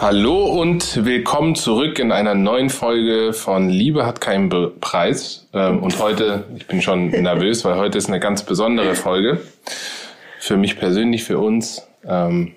Hallo 0.00 0.44
und 0.60 1.04
willkommen 1.04 1.54
zurück 1.54 2.00
in 2.00 2.10
einer 2.10 2.34
neuen 2.34 2.70
Folge 2.70 3.32
von 3.32 3.68
Liebe 3.68 4.04
hat 4.04 4.20
keinen 4.20 4.48
Be 4.48 4.72
Preis. 4.80 5.46
Ähm, 5.52 5.84
und 5.84 6.00
heute, 6.00 6.46
ich 6.56 6.66
bin 6.66 6.82
schon 6.82 7.08
nervös, 7.10 7.64
weil 7.64 7.76
heute 7.76 7.98
ist 7.98 8.08
eine 8.08 8.18
ganz 8.18 8.42
besondere 8.42 8.96
Folge. 8.96 9.40
Für 10.40 10.56
mich 10.56 10.78
persönlich, 10.78 11.22
für 11.22 11.38
uns. 11.38 11.86
Ähm, 12.04 12.54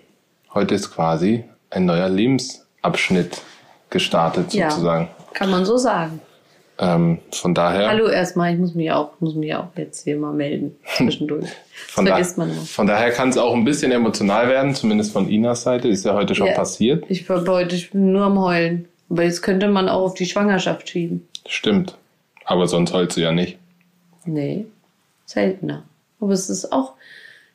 heute 0.54 0.76
ist 0.76 0.92
quasi 0.92 1.44
ein 1.70 1.86
neuer 1.86 2.10
Lebensabschnitt 2.10 3.42
gestartet, 3.90 4.54
Ja. 4.54 4.70
sozusagen. 4.70 5.10
Kann 5.34 5.50
man 5.50 5.66
so 5.66 5.78
sagen. 5.78 6.20
Ähm, 6.80 7.20
von 7.32 7.54
daher. 7.54 7.90
Hallo 7.90 8.08
erstmal, 8.08 8.54
ich 8.54 8.60
muss 8.60 8.74
mich 8.74 8.92
auch, 8.92 9.12
muss 9.20 9.36
mich 9.36 9.54
auch 9.54 9.68
jetzt 9.76 10.04
hier 10.04 10.18
mal 10.18 10.34
melden 10.34 10.76
zwischendurch. 10.98 11.46
Von, 11.88 12.06
da, 12.06 12.14
vergisst 12.14 12.38
man 12.38 12.56
noch. 12.56 12.64
von 12.66 12.88
daher 12.88 13.12
kann 13.12 13.30
es 13.30 13.38
auch 13.38 13.54
ein 13.54 13.66
bisschen 13.66 13.92
emotional 13.92 14.48
werden, 14.48 14.74
zumindest 14.74 15.12
von 15.12 15.28
Inas 15.30 15.64
Seite. 15.64 15.90
Ist 15.90 16.06
ja 16.06 16.14
heute 16.14 16.34
schon 16.36 16.48
Ja. 16.48 16.54
passiert. 16.54 17.04
Ich 17.10 17.28
war 17.30 17.46
heute 17.46 17.76
ich 17.76 17.92
bin 17.92 18.12
nur 18.14 18.24
am 18.26 18.40
Heulen. 18.40 18.88
Aber 19.10 19.24
jetzt 19.24 19.42
könnte 19.42 19.68
man 19.68 19.90
auch 19.90 20.02
auf 20.06 20.14
die 20.14 20.26
Schwangerschaft 20.26 20.88
schieben. 20.90 21.28
Stimmt. 21.48 21.98
Aber 22.46 22.68
sonst 22.68 22.94
heult 22.94 23.12
sie 23.12 23.22
ja 23.24 23.32
nicht. 23.34 23.58
Nee, 24.26 24.66
seltener. 25.26 25.84
Aber 26.22 26.32
es 26.32 26.50
ist 26.50 26.72
auch, 26.72 26.94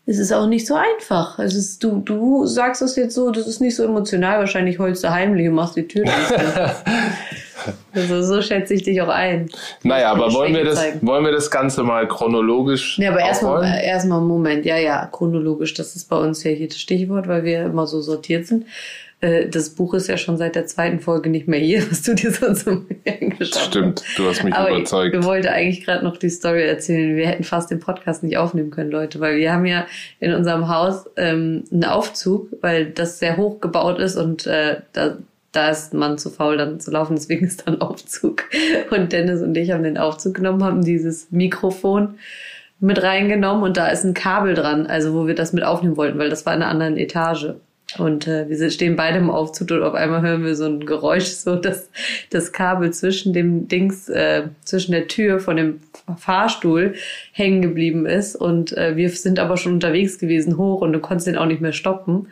es 0.08 0.18
ist 0.18 0.32
auch 0.32 0.46
nicht 0.46 0.66
so 0.66 0.74
einfach. 0.74 1.38
Es 1.40 1.56
ist, 1.56 1.82
du, 1.82 1.98
du 1.98 2.46
sagst 2.46 2.80
es 2.80 2.94
jetzt 2.94 3.14
so, 3.14 3.32
das 3.32 3.48
ist 3.48 3.60
nicht 3.60 3.74
so 3.74 3.82
emotional. 3.82 4.38
Wahrscheinlich 4.38 4.78
heulst 4.78 5.02
du 5.02 5.10
heimlich 5.10 5.48
und 5.48 5.54
machst 5.54 5.76
die 5.76 5.86
Tür 5.86 6.04
also 7.92 8.22
so 8.22 8.40
schätze 8.40 8.74
ich 8.74 8.84
dich 8.84 9.02
auch 9.02 9.08
ein. 9.08 9.48
Naja, 9.82 10.12
aber 10.12 10.32
wollen 10.32 10.54
wir, 10.54 10.64
das, 10.64 10.76
zeigen. 10.76 11.04
wollen 11.04 11.24
wir 11.24 11.32
das 11.32 11.50
Ganze 11.50 11.82
mal 11.82 12.06
chronologisch 12.06 12.98
Ja, 13.00 13.10
aber 13.10 13.20
erstmal 13.20 14.18
einen 14.18 14.28
Moment. 14.28 14.64
Ja, 14.64 14.76
ja, 14.76 15.06
chronologisch. 15.06 15.74
Das 15.74 15.96
ist 15.96 16.08
bei 16.08 16.16
uns 16.16 16.44
ja 16.44 16.52
hier 16.52 16.68
das 16.68 16.78
Stichwort, 16.78 17.26
weil 17.26 17.42
wir 17.42 17.64
immer 17.64 17.88
so 17.88 18.00
sortiert 18.00 18.46
sind. 18.46 18.64
Äh, 19.20 19.48
Das 19.48 19.70
Buch 19.70 19.94
ist 19.94 20.08
ja 20.08 20.16
schon 20.16 20.36
seit 20.36 20.54
der 20.54 20.66
zweiten 20.66 21.00
Folge 21.00 21.30
nicht 21.30 21.48
mehr 21.48 21.60
hier, 21.60 21.82
was 21.90 22.02
du 22.02 22.14
dir 22.14 22.30
sonst 22.30 22.64
so 22.64 22.82
angeschaut 23.06 23.62
Stimmt, 23.62 24.02
du 24.16 24.28
hast 24.28 24.44
mich 24.44 24.54
Aber 24.54 24.70
überzeugt. 24.70 25.14
ich 25.14 25.24
wollte 25.24 25.50
eigentlich 25.52 25.84
gerade 25.84 26.04
noch 26.04 26.16
die 26.16 26.28
Story 26.30 26.66
erzählen. 26.66 27.16
Wir 27.16 27.26
hätten 27.28 27.44
fast 27.44 27.70
den 27.70 27.80
Podcast 27.80 28.22
nicht 28.22 28.36
aufnehmen 28.36 28.70
können, 28.70 28.90
Leute, 28.90 29.20
weil 29.20 29.36
wir 29.36 29.52
haben 29.52 29.66
ja 29.66 29.86
in 30.20 30.32
unserem 30.34 30.68
Haus 30.68 31.04
ähm, 31.16 31.64
einen 31.72 31.84
Aufzug, 31.84 32.48
weil 32.60 32.86
das 32.86 33.18
sehr 33.18 33.36
hoch 33.36 33.60
gebaut 33.60 33.98
ist 33.98 34.16
und 34.16 34.46
äh, 34.46 34.80
da, 34.92 35.16
da 35.52 35.70
ist 35.70 35.94
man 35.94 36.18
zu 36.18 36.28
faul, 36.30 36.58
dann 36.58 36.80
zu 36.80 36.90
laufen. 36.90 37.16
Deswegen 37.16 37.46
ist 37.46 37.66
da 37.66 37.72
ein 37.72 37.80
Aufzug. 37.80 38.44
Und 38.90 39.12
Dennis 39.12 39.40
und 39.40 39.56
ich 39.56 39.70
haben 39.70 39.82
den 39.84 39.96
Aufzug 39.96 40.34
genommen, 40.34 40.62
haben 40.62 40.84
dieses 40.84 41.30
Mikrofon 41.30 42.16
mit 42.78 43.02
reingenommen 43.02 43.62
und 43.62 43.78
da 43.78 43.88
ist 43.88 44.04
ein 44.04 44.12
Kabel 44.12 44.52
dran, 44.52 44.86
also 44.86 45.14
wo 45.14 45.26
wir 45.26 45.34
das 45.34 45.54
mit 45.54 45.64
aufnehmen 45.64 45.96
wollten, 45.96 46.18
weil 46.18 46.28
das 46.28 46.44
war 46.44 46.54
in 46.54 46.60
einer 46.60 46.70
anderen 46.70 46.98
Etage. 46.98 47.54
Und 47.98 48.26
äh, 48.26 48.48
wir 48.48 48.70
stehen 48.70 48.96
beide 48.96 49.18
im 49.18 49.30
Aufzug 49.30 49.70
und 49.70 49.82
auf 49.82 49.94
einmal 49.94 50.20
hören 50.20 50.44
wir 50.44 50.56
so 50.56 50.66
ein 50.66 50.84
Geräusch, 50.84 51.28
so 51.28 51.54
dass 51.56 51.88
das 52.30 52.52
Kabel 52.52 52.92
zwischen 52.92 53.32
dem 53.32 53.68
Dings, 53.68 54.08
äh, 54.08 54.48
zwischen 54.64 54.90
der 54.92 55.06
Tür 55.06 55.38
von 55.38 55.56
dem 55.56 55.80
Fahrstuhl 56.18 56.94
hängen 57.32 57.62
geblieben 57.62 58.04
ist. 58.04 58.34
Und 58.34 58.76
äh, 58.76 58.96
wir 58.96 59.08
sind 59.10 59.38
aber 59.38 59.56
schon 59.56 59.74
unterwegs 59.74 60.18
gewesen 60.18 60.58
hoch 60.58 60.80
und 60.80 60.92
du 60.92 60.98
konntest 60.98 61.28
den 61.28 61.38
auch 61.38 61.46
nicht 61.46 61.60
mehr 61.60 61.72
stoppen. 61.72 62.26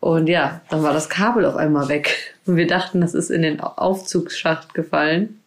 Und 0.00 0.28
ja, 0.28 0.60
dann 0.68 0.82
war 0.82 0.92
das 0.92 1.08
Kabel 1.08 1.44
auf 1.46 1.54
einmal 1.54 1.88
weg. 1.88 2.34
Und 2.44 2.56
wir 2.56 2.66
dachten, 2.66 3.00
das 3.00 3.14
ist 3.14 3.30
in 3.30 3.42
den 3.42 3.60
Au- 3.60 3.74
Aufzugsschacht 3.76 4.74
gefallen. 4.74 5.40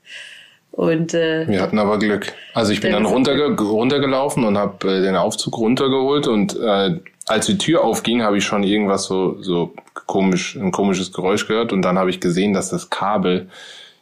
Und 0.72 1.14
äh, 1.14 1.46
Wir 1.48 1.62
hatten 1.62 1.78
aber 1.78 2.00
Glück. 2.00 2.32
Also 2.54 2.72
ich 2.72 2.80
bin 2.80 2.94
dann 2.94 3.06
runterge 3.06 3.62
runtergelaufen 3.62 4.46
und 4.46 4.58
habe 4.58 4.88
äh, 4.90 5.02
den 5.02 5.16
Aufzug 5.18 5.58
runtergeholt 5.58 6.28
und 6.28 6.58
äh, 6.60 7.00
als 7.26 7.48
die 7.48 7.58
Tür 7.58 7.84
aufging, 7.84 8.22
habe 8.22 8.38
ich 8.38 8.46
schon 8.46 8.64
irgendwas 8.64 9.06
so 9.06 9.42
so 9.42 9.74
komisch 10.06 10.56
ein 10.56 10.72
komisches 10.72 11.12
Geräusch 11.12 11.48
gehört 11.48 11.74
und 11.74 11.82
dann 11.82 11.98
habe 11.98 12.10
ich 12.10 12.20
gesehen, 12.20 12.54
dass 12.54 12.70
das 12.70 12.90
Kabel 12.90 13.50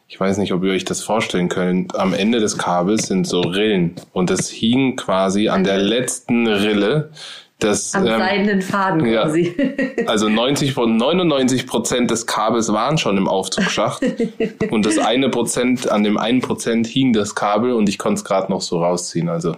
ich 0.06 0.20
weiß 0.20 0.38
nicht, 0.38 0.52
ob 0.52 0.62
ihr 0.62 0.72
euch 0.72 0.84
das 0.84 1.02
vorstellen 1.02 1.48
könnt. 1.48 1.96
Am 1.96 2.14
Ende 2.14 2.38
des 2.38 2.58
Kabels 2.58 3.08
sind 3.08 3.26
so 3.26 3.40
Rillen 3.40 3.96
und 4.12 4.30
das 4.30 4.48
hing 4.48 4.96
quasi 4.96 5.48
an 5.48 5.64
der 5.64 5.78
letzten 5.78 6.46
Rille. 6.46 7.10
Das, 7.58 7.94
am 7.94 8.06
ähm, 8.06 8.18
seidenen 8.18 8.62
Faden 8.62 9.06
ja. 9.06 9.22
quasi. 9.22 9.54
also 10.06 10.28
90 10.28 10.72
von 10.72 10.96
99 10.96 11.66
Prozent 11.66 12.10
des 12.10 12.26
Kabels 12.26 12.72
waren 12.72 12.98
schon 12.98 13.16
im 13.16 13.26
Aufzugsschacht 13.26 14.02
und 14.70 14.84
das 14.84 14.98
eine 14.98 15.30
Prozent 15.30 15.90
an 15.90 16.04
dem 16.04 16.18
einen 16.18 16.40
Prozent 16.40 16.86
hing 16.86 17.12
das 17.12 17.34
Kabel 17.34 17.72
und 17.72 17.88
ich 17.88 17.98
konnte 17.98 18.18
es 18.18 18.24
gerade 18.24 18.52
noch 18.52 18.60
so 18.60 18.82
rausziehen. 18.84 19.28
Also 19.28 19.56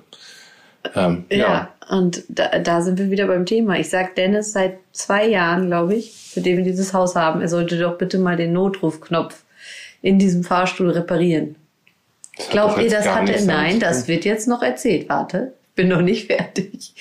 ähm, 0.94 1.24
ja. 1.30 1.36
Ja, 1.36 1.74
und 1.88 2.24
da, 2.28 2.58
da 2.58 2.82
sind 2.82 2.98
wir 2.98 3.10
wieder 3.10 3.26
beim 3.26 3.46
Thema. 3.46 3.78
Ich 3.78 3.90
sag 3.90 4.14
Dennis 4.14 4.52
seit 4.52 4.78
zwei 4.92 5.26
Jahren, 5.26 5.66
glaube 5.66 5.94
ich, 5.94 6.32
seitdem 6.34 6.58
wir 6.58 6.64
dieses 6.64 6.92
Haus 6.92 7.16
haben, 7.16 7.40
er 7.40 7.48
sollte 7.48 7.78
doch 7.78 7.98
bitte 7.98 8.18
mal 8.18 8.36
den 8.36 8.52
Notrufknopf 8.52 9.44
in 10.02 10.18
diesem 10.18 10.44
Fahrstuhl 10.44 10.90
reparieren. 10.90 11.56
Das 12.36 12.50
Glaubt 12.50 12.78
ihr, 12.80 12.90
das 12.90 13.08
hat 13.08 13.28
er? 13.28 13.40
Nein, 13.42 13.80
das 13.80 14.08
wird 14.08 14.24
jetzt 14.24 14.46
noch 14.46 14.62
erzählt. 14.62 15.08
Warte, 15.08 15.54
bin 15.74 15.88
noch 15.88 16.02
nicht 16.02 16.26
fertig. 16.32 16.94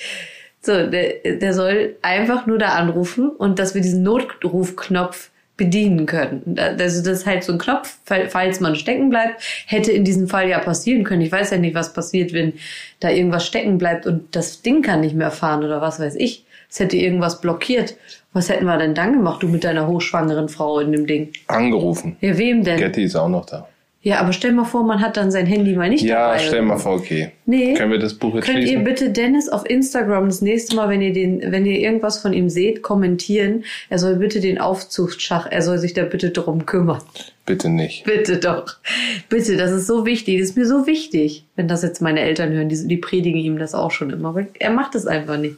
So, 0.62 0.86
der, 0.86 1.36
der 1.36 1.54
soll 1.54 1.96
einfach 2.02 2.46
nur 2.46 2.58
da 2.58 2.70
anrufen 2.70 3.30
und 3.30 3.58
dass 3.58 3.74
wir 3.74 3.82
diesen 3.82 4.02
Notrufknopf 4.02 5.30
bedienen 5.56 6.06
können. 6.06 6.56
Also 6.58 7.02
das 7.02 7.20
ist 7.20 7.26
halt 7.26 7.44
so 7.44 7.52
ein 7.52 7.58
Knopf, 7.58 7.98
fall- 8.04 8.28
falls 8.28 8.60
man 8.60 8.76
stecken 8.76 9.08
bleibt, 9.08 9.42
hätte 9.66 9.90
in 9.92 10.04
diesem 10.04 10.28
Fall 10.28 10.48
ja 10.48 10.58
passieren 10.58 11.04
können. 11.04 11.22
Ich 11.22 11.32
weiß 11.32 11.50
ja 11.50 11.56
nicht, 11.58 11.74
was 11.74 11.92
passiert, 11.92 12.32
wenn 12.32 12.52
da 13.00 13.10
irgendwas 13.10 13.46
stecken 13.46 13.78
bleibt 13.78 14.06
und 14.06 14.34
das 14.36 14.62
Ding 14.62 14.82
kann 14.82 15.00
nicht 15.00 15.14
mehr 15.14 15.30
fahren 15.30 15.64
oder 15.64 15.80
was 15.80 15.98
weiß 15.98 16.16
ich. 16.16 16.44
Es 16.68 16.80
hätte 16.80 16.96
irgendwas 16.96 17.40
blockiert. 17.40 17.96
Was 18.32 18.50
hätten 18.50 18.66
wir 18.66 18.76
denn 18.76 18.94
dann 18.94 19.14
gemacht, 19.14 19.42
du 19.42 19.48
mit 19.48 19.64
deiner 19.64 19.86
hochschwangeren 19.86 20.48
Frau 20.50 20.80
in 20.80 20.92
dem 20.92 21.06
Ding? 21.06 21.32
Angerufen. 21.46 22.16
Ja, 22.20 22.36
wem 22.36 22.64
denn? 22.64 22.76
Getty 22.76 23.04
ist 23.04 23.16
auch 23.16 23.28
noch 23.30 23.46
da. 23.46 23.66
Ja, 24.06 24.20
aber 24.20 24.32
stell 24.32 24.52
mal 24.52 24.62
vor, 24.62 24.84
man 24.84 25.00
hat 25.00 25.16
dann 25.16 25.32
sein 25.32 25.46
Handy 25.46 25.74
mal 25.74 25.88
nicht 25.88 26.04
Ja, 26.04 26.28
dabei. 26.28 26.38
stell 26.38 26.62
mal 26.62 26.78
vor, 26.78 26.94
okay. 26.94 27.32
Nee. 27.44 27.74
Können 27.74 27.90
wir 27.90 27.98
das 27.98 28.14
Buch 28.14 28.36
jetzt 28.36 28.44
Könnt 28.44 28.58
ihr 28.60 28.66
schließen? 28.66 28.84
bitte 28.84 29.10
Dennis 29.10 29.48
auf 29.48 29.68
Instagram 29.68 30.26
das 30.26 30.42
nächste 30.42 30.76
Mal, 30.76 30.88
wenn 30.88 31.02
ihr 31.02 31.12
den, 31.12 31.42
wenn 31.50 31.66
ihr 31.66 31.80
irgendwas 31.80 32.20
von 32.20 32.32
ihm 32.32 32.48
seht, 32.48 32.82
kommentieren. 32.82 33.64
Er 33.90 33.98
soll 33.98 34.14
bitte 34.14 34.38
den 34.40 34.60
Aufzugsschach, 34.60 35.48
er 35.50 35.60
soll 35.60 35.78
sich 35.78 35.92
da 35.92 36.04
bitte 36.04 36.30
drum 36.30 36.66
kümmern. 36.66 37.02
Bitte 37.46 37.68
nicht. 37.68 38.04
Bitte 38.04 38.36
doch. 38.36 38.76
Bitte, 39.28 39.56
das 39.56 39.72
ist 39.72 39.88
so 39.88 40.06
wichtig. 40.06 40.38
Das 40.38 40.50
ist 40.50 40.56
mir 40.56 40.66
so 40.66 40.86
wichtig. 40.86 41.44
Wenn 41.56 41.66
das 41.66 41.82
jetzt 41.82 42.00
meine 42.00 42.20
Eltern 42.20 42.52
hören, 42.52 42.68
die, 42.68 42.86
die 42.86 42.98
predigen 42.98 43.40
ihm 43.40 43.58
das 43.58 43.74
auch 43.74 43.90
schon 43.90 44.10
immer. 44.10 44.28
Aber 44.28 44.46
er 44.60 44.70
macht 44.70 44.94
es 44.94 45.08
einfach 45.08 45.36
nicht. 45.36 45.56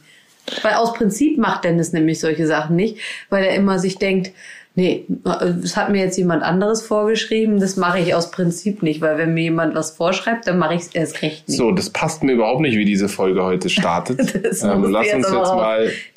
Weil 0.63 0.73
aus 0.73 0.93
Prinzip 0.95 1.37
macht 1.37 1.65
Dennis 1.65 1.93
nämlich 1.93 2.19
solche 2.19 2.47
Sachen 2.47 2.75
nicht, 2.75 2.97
weil 3.29 3.43
er 3.43 3.53
immer 3.53 3.77
sich 3.77 3.97
denkt, 3.99 4.31
nee, 4.79 5.05
das 5.07 5.75
hat 5.75 5.89
mir 5.89 5.99
jetzt 5.99 6.17
jemand 6.17 6.41
anderes 6.41 6.81
vorgeschrieben, 6.81 7.59
das 7.59 7.75
mache 7.75 7.99
ich 7.99 8.15
aus 8.15 8.31
Prinzip 8.31 8.81
nicht, 8.81 9.01
weil 9.01 9.17
wenn 9.17 9.33
mir 9.33 9.43
jemand 9.43 9.75
was 9.75 9.91
vorschreibt, 9.91 10.47
dann 10.47 10.57
mache 10.57 10.75
ich 10.75 10.81
es 10.81 10.87
erst 10.95 11.21
recht 11.21 11.47
nicht. 11.49 11.57
So, 11.57 11.71
das 11.71 11.89
passt 11.89 12.23
mir 12.23 12.31
überhaupt 12.31 12.61
nicht, 12.61 12.77
wie 12.77 12.85
diese 12.85 13.09
Folge 13.09 13.43
heute 13.43 13.69
startet. 13.69 14.19
Das 14.49 14.63
ähm, 14.63 14.83
lass 14.83 15.05
jetzt 15.05 15.15
uns 15.15 15.27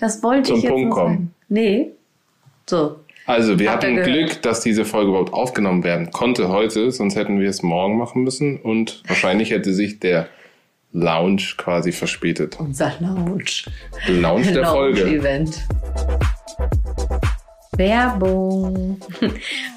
jetzt 0.00 0.22
mal. 0.22 0.44
Zum 0.44 0.62
Punkt 0.62 0.90
kommen. 0.90 1.14
sagen. 1.14 1.34
Nee. 1.48 1.90
So. 2.66 2.96
Also, 3.26 3.58
wir 3.58 3.66
ihr 3.66 3.72
hatten? 3.72 3.96
Glück, 4.02 4.40
dass 4.42 4.60
diese 4.60 4.84
Folge 4.84 5.10
überhaupt 5.10 5.32
aufgenommen 5.32 5.82
werden 5.82 6.10
konnte 6.12 6.48
heute, 6.48 6.92
sonst 6.92 7.16
hätten 7.16 7.40
wir 7.40 7.48
es 7.48 7.62
morgen 7.62 7.98
machen 7.98 8.22
müssen 8.22 8.58
und 8.58 9.02
wahrscheinlich 9.06 9.50
hätte 9.50 9.72
sich 9.74 9.98
der 9.98 10.28
Lounge 10.92 11.42
quasi 11.56 11.90
verspätet. 11.90 12.58
Unser 12.60 12.92
Lounge. 13.00 13.64
Lounge 14.08 14.52
der 14.52 14.66
Folge. 14.66 15.04
Event. 15.04 15.62
Werbung. 17.76 19.00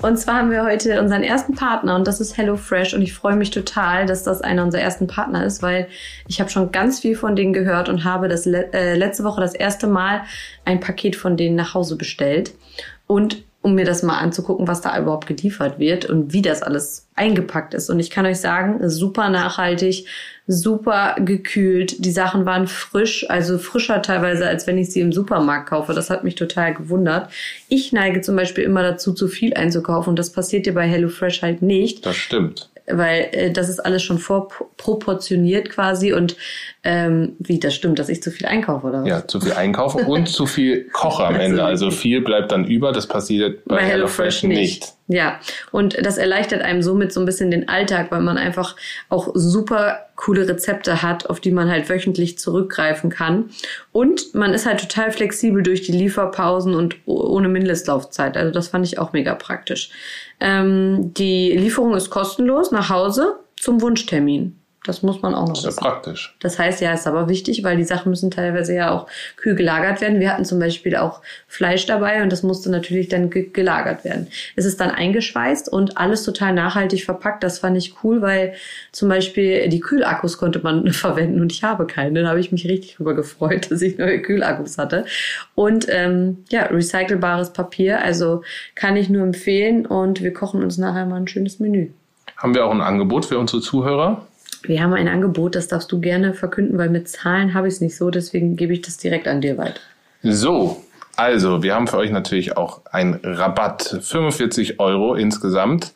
Und 0.02 0.18
zwar 0.18 0.36
haben 0.36 0.52
wir 0.52 0.64
heute 0.64 1.00
unseren 1.00 1.24
ersten 1.24 1.56
Partner 1.56 1.96
und 1.96 2.06
das 2.06 2.20
ist 2.20 2.38
HelloFresh 2.38 2.94
und 2.94 3.02
ich 3.02 3.14
freue 3.14 3.38
mich 3.38 3.52
total, 3.52 4.06
dass 4.06 4.24
das 4.24 4.42
einer 4.42 4.64
unserer 4.64 4.82
ersten 4.82 5.08
Partner 5.08 5.46
ist, 5.46 5.62
weil 5.62 5.88
ich 6.28 6.42
habe 6.42 6.50
schon 6.50 6.72
ganz 6.72 7.00
viel 7.00 7.16
von 7.16 7.36
denen 7.36 7.54
gehört 7.54 7.88
und 7.88 8.04
habe 8.04 8.28
das 8.28 8.46
äh, 8.46 8.96
letzte 8.96 9.24
Woche 9.24 9.40
das 9.40 9.56
erste 9.56 9.88
Mal 9.88 10.24
ein 10.66 10.82
Paket 10.82 11.16
von 11.16 11.38
denen 11.38 11.56
nach 11.56 11.74
Hause 11.74 11.96
bestellt 11.96 12.54
und 13.08 13.44
um 13.62 13.74
mir 13.74 13.86
das 13.86 14.04
mal 14.04 14.20
anzugucken, 14.20 14.68
was 14.68 14.82
da 14.82 14.96
überhaupt 15.00 15.26
geliefert 15.26 15.80
wird 15.80 16.06
und 16.06 16.34
wie 16.34 16.44
das 16.44 16.62
alles 16.62 17.08
eingepackt 17.16 17.74
ist. 17.74 17.90
Und 17.90 18.00
ich 18.00 18.12
kann 18.12 18.28
euch 18.28 18.40
sagen, 18.40 18.88
super 18.90 19.30
nachhaltig, 19.30 20.06
super 20.48 21.16
gekühlt. 21.20 22.06
Die 22.06 22.12
Sachen 22.12 22.46
waren 22.46 22.68
frisch, 22.68 23.30
also 23.30 23.58
frischer 23.58 24.02
teilweise, 24.02 24.48
als 24.48 24.68
wenn 24.68 24.78
ich 24.78 24.92
sie 24.92 25.02
im 25.02 25.12
Supermarkt 25.12 25.70
kaufe. 25.70 25.94
Das 25.94 26.10
hat 26.10 26.24
mich 26.24 26.36
total 26.36 26.74
gewundert. 26.74 27.32
Ich 27.68 27.92
neige 27.92 28.22
zum 28.22 28.36
Beispiel 28.36 28.64
immer 28.64 28.84
dazu, 28.84 29.14
zu 29.14 29.28
viel 29.28 29.54
einzukaufen 29.54 30.12
und 30.12 30.20
das 30.20 30.32
passiert 30.32 30.66
dir 30.66 30.74
bei 30.74 30.88
HelloFresh 30.88 31.42
halt 31.42 31.62
nicht. 31.62 32.06
Das 32.06 32.16
stimmt. 32.16 32.70
weil 32.88 33.30
äh, 33.32 33.52
das 33.52 33.70
ist 33.70 33.80
alles 33.80 34.04
schon 34.04 34.20
vorproportioniert 34.20 35.70
quasi 35.70 36.14
und 36.14 36.36
ähm, 36.88 37.36
wie 37.40 37.60
das 37.60 37.74
stimmt, 37.74 37.98
dass 37.98 38.10
ich 38.10 38.22
zu 38.22 38.30
viel 38.30 38.46
einkaufe 38.46 38.86
oder 38.86 39.02
was? 39.02 39.10
Ja, 39.10 39.28
zu 39.28 39.42
viel 39.42 39.54
einkaufe 39.54 39.98
und 40.06 40.30
zu 40.30 40.46
viel 40.46 40.88
koche 40.94 41.26
am 41.26 41.36
Ende. 41.40 41.64
Also 41.64 41.90
viel 41.90 42.22
bleibt 42.22 42.52
dann 42.52 42.64
über. 42.66 42.92
Das 42.92 43.08
passiert 43.08 43.66
bei, 43.66 43.78
bei 43.78 43.82
HelloFresh 43.82 44.44
nicht. 44.44 44.58
nicht. 44.60 44.94
Ja, 45.08 45.40
und 45.72 45.98
das 46.06 46.18
erleichtert 46.18 46.62
einem 46.62 46.84
somit 46.84 47.12
so 47.12 47.20
ein 47.20 47.26
bisschen 47.26 47.50
den 47.50 47.70
Alltag, 47.70 48.12
weil 48.12 48.22
man 48.22 48.38
einfach 48.38 48.76
auch 49.10 49.32
super 49.34 50.06
coole 50.16 50.48
Rezepte 50.48 51.02
hat, 51.02 51.28
auf 51.28 51.40
die 51.40 51.52
man 51.52 51.72
halt 51.72 51.90
wöchentlich 51.90 52.38
zurückgreifen 52.38 53.10
kann. 53.10 53.50
Und 53.92 54.36
man 54.36 54.54
ist 54.54 54.68
halt 54.68 54.80
total 54.80 55.12
flexibel 55.12 55.64
durch 55.64 55.82
die 55.82 55.92
Lieferpausen 55.92 56.76
und 56.76 56.98
ohne 57.06 57.50
Mindestlaufzeit. 57.50 58.38
Also 58.38 58.52
das 58.52 58.68
fand 58.68 58.86
ich 58.86 59.00
auch 59.00 59.12
mega 59.12 59.34
praktisch. 59.34 59.90
Ähm, 60.40 61.14
die 61.16 61.52
Lieferung 61.52 61.96
ist 61.96 62.12
kostenlos 62.12 62.72
nach 62.72 62.92
Hause 62.92 63.40
zum 63.60 63.82
Wunschtermin. 63.82 64.60
Das 64.86 65.02
muss 65.02 65.24
man 65.24 65.34
auch 65.34 65.48
noch 65.48 65.64
wissen. 65.64 65.84
Ja, 65.84 65.90
praktisch. 65.90 66.36
Das 66.40 66.60
heißt, 66.60 66.80
ja, 66.80 66.94
ist 66.94 67.08
aber 67.08 67.28
wichtig, 67.28 67.64
weil 67.64 67.76
die 67.76 67.84
Sachen 67.84 68.12
müssen 68.12 68.30
teilweise 68.30 68.76
ja 68.76 68.92
auch 68.92 69.08
kühl 69.36 69.56
gelagert 69.56 70.00
werden. 70.00 70.20
Wir 70.20 70.32
hatten 70.32 70.46
zum 70.46 70.60
Beispiel 70.60 70.96
auch 70.96 71.22
Fleisch 71.48 71.88
dabei 71.88 72.22
und 72.22 72.32
das 72.32 72.44
musste 72.44 72.70
natürlich 72.70 73.10
dann 73.10 73.32
gelagert 73.32 74.06
werden. 74.06 74.28
Es 74.56 74.66
ist 74.66 74.80
dann 74.80 74.92
eingeschweißt 74.92 75.70
und 75.70 75.98
alles 75.98 76.24
total 76.24 76.54
nachhaltig 76.54 77.04
verpackt. 77.04 77.44
Das 77.44 77.60
fand 77.60 77.76
ich 77.78 77.96
cool, 78.04 78.22
weil 78.22 78.54
zum 78.92 79.10
Beispiel 79.10 79.68
die 79.70 79.80
Kühlakkus 79.80 80.38
konnte 80.38 80.60
man 80.60 80.88
verwenden 80.94 81.42
und 81.42 81.52
ich 81.52 81.64
habe 81.64 81.88
keine. 81.88 82.22
Da 82.22 82.30
habe 82.30 82.40
ich 82.40 82.52
mich 82.52 82.68
richtig 82.68 82.98
drüber 82.98 83.16
gefreut, 83.16 83.72
dass 83.72 83.82
ich 83.82 83.98
neue 83.98 84.22
Kühlakkus 84.22 84.78
hatte. 84.78 85.06
Und 85.56 85.88
ähm, 85.90 86.44
ja, 86.50 86.64
recycelbares 86.64 87.54
Papier. 87.54 88.04
Also 88.04 88.44
kann 88.76 88.96
ich 88.98 89.10
nur 89.10 89.24
empfehlen 89.24 89.88
und 89.88 90.22
wir 90.22 90.34
kochen 90.34 90.64
uns 90.64 90.78
nachher 90.78 91.08
mal 91.08 91.18
ein 91.18 91.28
schönes 91.28 91.60
Menü. 91.60 91.90
Haben 92.38 92.54
wir 92.54 92.66
auch 92.66 92.72
ein 92.72 92.82
Angebot 92.82 93.26
für 93.26 93.40
unsere 93.40 93.62
Zuhörer? 93.62 94.28
Wir 94.68 94.82
haben 94.82 94.94
ein 94.94 95.08
Angebot, 95.08 95.56
das 95.56 95.68
darfst 95.68 95.92
du 95.92 96.00
gerne 96.00 96.34
verkünden, 96.34 96.78
weil 96.78 96.90
mit 96.90 97.08
Zahlen 97.10 97.54
habe 97.54 97.68
ich 97.68 97.76
es 97.76 97.82
nicht 97.82 97.98
so, 97.98 98.10
deswegen 98.10 98.56
gebe 98.56 98.74
ich 98.74 98.82
das 98.82 98.98
direkt 98.98 99.28
an 99.28 99.42
dir 99.42 99.58
weiter. 99.58 99.80
So, 100.24 100.82
also 101.16 101.64
wir 101.64 101.76
haben 101.76 101.88
für 101.88 101.98
euch 101.98 102.12
natürlich 102.12 102.58
auch 102.58 102.82
einen 102.92 103.20
Rabatt, 103.24 104.00
45 104.02 104.80
Euro 104.80 105.16
insgesamt. 105.16 105.94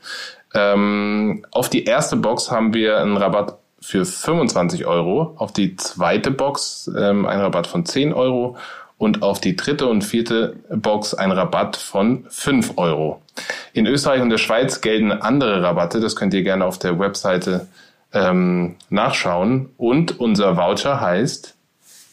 Ähm, 0.53 1.45
auf 1.51 1.69
die 1.69 1.83
erste 1.83 2.15
Box 2.15 2.51
haben 2.51 2.73
wir 2.73 2.99
einen 2.99 3.17
Rabatt 3.17 3.57
für 3.81 4.05
25 4.05 4.85
Euro, 4.85 5.33
auf 5.37 5.53
die 5.53 5.75
zweite 5.75 6.31
Box 6.31 6.89
ähm, 6.97 7.25
einen 7.25 7.41
Rabatt 7.41 7.67
von 7.67 7.85
10 7.85 8.13
Euro 8.13 8.57
und 8.97 9.23
auf 9.23 9.39
die 9.39 9.55
dritte 9.55 9.87
und 9.87 10.03
vierte 10.03 10.57
Box 10.69 11.13
ein 11.13 11.31
Rabatt 11.31 11.77
von 11.77 12.25
5 12.29 12.73
Euro. 12.77 13.21
In 13.73 13.85
Österreich 13.85 14.21
und 14.21 14.29
der 14.29 14.37
Schweiz 14.37 14.81
gelten 14.81 15.11
andere 15.11 15.63
Rabatte, 15.63 16.01
das 16.01 16.15
könnt 16.15 16.33
ihr 16.33 16.43
gerne 16.43 16.65
auf 16.65 16.77
der 16.77 16.99
Webseite 16.99 17.67
ähm, 18.13 18.75
nachschauen. 18.89 19.69
Und 19.77 20.19
unser 20.19 20.57
Voucher 20.57 21.01
heißt 21.01 21.55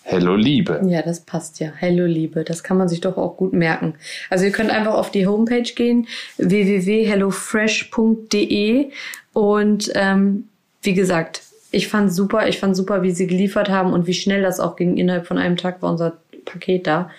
Hello 0.09 0.37
Liebe. 0.37 0.83
Ja, 0.87 1.03
das 1.03 1.19
passt 1.21 1.59
ja. 1.59 1.73
Hello 1.77 2.07
Liebe. 2.07 2.45
Das 2.45 2.63
kann 2.63 2.79
man 2.79 2.89
sich 2.89 3.01
doch 3.01 3.17
auch 3.17 3.37
gut 3.37 3.53
merken. 3.53 3.97
Also 4.31 4.45
ihr 4.45 4.53
könnt 4.53 4.71
einfach 4.71 4.95
auf 4.95 5.11
die 5.11 5.27
Homepage 5.27 5.63
gehen, 5.63 6.07
www.hellofresh.de 6.37 8.93
und 9.33 9.91
ähm, 9.95 10.45
wie 10.83 10.95
gesagt, 10.95 11.43
ich 11.73 11.89
fand 11.89 12.15
super, 12.15 12.47
ich 12.47 12.61
fand 12.61 12.77
super, 12.77 13.03
wie 13.03 13.11
sie 13.11 13.27
geliefert 13.27 13.69
haben 13.69 13.93
und 13.93 14.07
wie 14.07 14.15
schnell 14.15 14.43
das 14.43 14.61
auch 14.61 14.77
ging. 14.77 14.97
Innerhalb 14.97 15.27
von 15.27 15.39
einem 15.39 15.57
Tag 15.57 15.83
war 15.83 15.91
unser 15.91 16.13
Paket 16.45 16.87
da. 16.87 17.11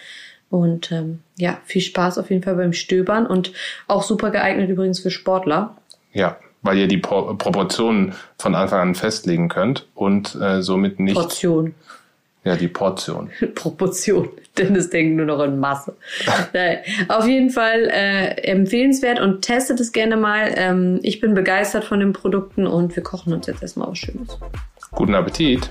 Und 0.50 0.94
ähm, 0.94 1.20
ja, 1.38 1.60
viel 1.66 1.82
Spaß 1.82 2.18
auf 2.18 2.30
jeden 2.30 2.42
Fall 2.42 2.56
beim 2.56 2.72
Stöbern 2.72 3.28
und 3.28 3.52
auch 3.88 4.04
super 4.04 4.32
geeignet 4.32 4.70
übrigens 4.70 5.02
für 5.02 5.12
Sportler. 5.12 5.76
Ja, 6.14 6.38
weil 6.62 6.78
ihr 6.78 6.88
die 6.88 6.98
Pro 6.98 7.36
Proportionen 7.36 8.14
von 8.38 8.56
Anfang 8.56 8.80
an 8.80 8.96
festlegen 8.96 9.50
könnt 9.50 9.88
und 9.96 10.36
äh, 10.36 10.62
somit 10.62 11.00
nicht. 11.00 11.16
Portion. 11.16 11.74
Ja, 12.44 12.56
die 12.56 12.68
Portion. 12.68 13.30
Proportion. 13.56 14.30
Dennis 14.58 14.90
denkt 14.90 15.18
nur 15.18 15.26
noch 15.26 15.44
in 15.44 15.60
Masse. 15.60 15.96
Auf 17.10 17.28
jeden 17.28 17.50
Fall 17.50 17.90
äh, 17.92 18.30
empfehlenswert 18.42 19.20
und 19.20 19.42
testet 19.42 19.80
es 19.80 19.92
gerne 19.92 20.18
mal. 20.18 20.52
Ähm, 20.56 21.00
ich 21.04 21.20
bin 21.20 21.34
begeistert 21.34 21.84
von 21.84 22.00
den 22.00 22.14
Produkten 22.14 22.66
und 22.66 22.96
wir 22.96 23.04
kochen 23.04 23.34
uns 23.34 23.48
jetzt 23.48 23.62
erstmal 23.62 23.90
was 23.90 23.98
Schönes. 23.98 24.40
Guten 24.92 25.14
Appetit. 25.14 25.70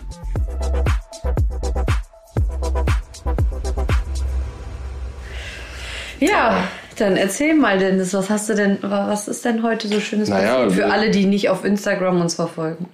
Ja, 6.20 6.68
dann 7.00 7.16
erzähl 7.16 7.54
mal, 7.54 7.78
Dennis, 7.78 8.14
was 8.14 8.30
hast 8.30 8.48
du 8.48 8.54
denn, 8.54 8.78
was 8.82 9.28
ist 9.28 9.44
denn 9.44 9.62
heute 9.62 9.88
so 9.88 10.00
schönes 10.00 10.28
naja, 10.28 10.68
für 10.70 10.86
alle, 10.86 11.10
die 11.10 11.26
nicht 11.26 11.48
auf 11.48 11.64
Instagram 11.64 12.20
uns 12.20 12.34
verfolgen? 12.34 12.86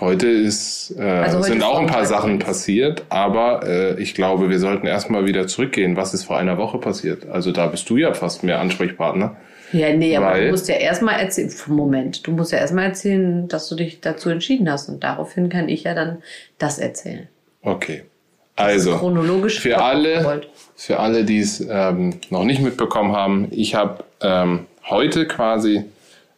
Heute 0.00 0.28
ist, 0.28 0.94
äh, 0.96 1.02
also 1.02 1.38
heute 1.38 1.48
sind 1.48 1.62
auch 1.62 1.78
ein 1.78 1.86
paar 1.86 2.06
Sachen 2.06 2.38
passiert, 2.38 3.04
aber 3.08 3.66
äh, 3.66 4.00
ich 4.00 4.14
glaube, 4.14 4.48
wir 4.48 4.58
sollten 4.60 4.86
erstmal 4.86 5.26
wieder 5.26 5.46
zurückgehen. 5.46 5.96
Was 5.96 6.14
ist 6.14 6.24
vor 6.24 6.38
einer 6.38 6.56
Woche 6.56 6.78
passiert? 6.78 7.28
Also 7.28 7.52
da 7.52 7.66
bist 7.66 7.90
du 7.90 7.96
ja 7.96 8.14
fast 8.14 8.44
mehr 8.44 8.60
Ansprechpartner. 8.60 9.36
Ja, 9.72 9.92
nee, 9.92 10.16
aber 10.16 10.40
du 10.40 10.50
musst 10.50 10.68
ja 10.68 10.76
erstmal 10.76 11.20
erzählen, 11.20 11.52
Moment, 11.66 12.26
du 12.26 12.32
musst 12.32 12.52
ja 12.52 12.58
erstmal 12.58 12.86
erzählen, 12.86 13.48
dass 13.48 13.68
du 13.68 13.74
dich 13.74 14.00
dazu 14.00 14.30
entschieden 14.30 14.70
hast 14.70 14.88
und 14.88 15.04
daraufhin 15.04 15.48
kann 15.48 15.68
ich 15.68 15.84
ja 15.84 15.94
dann 15.94 16.22
das 16.58 16.78
erzählen. 16.78 17.28
Okay. 17.62 18.04
Also, 18.58 18.96
chronologisch 18.96 19.60
für 19.60 19.78
alle, 19.78 20.42
für 20.74 20.98
alle, 20.98 21.24
die 21.24 21.38
es 21.38 21.64
ähm, 21.68 22.20
noch 22.30 22.42
nicht 22.42 22.60
mitbekommen 22.60 23.14
haben, 23.14 23.46
ich 23.52 23.76
habe 23.76 24.04
ähm, 24.20 24.66
heute 24.90 25.28
quasi 25.28 25.84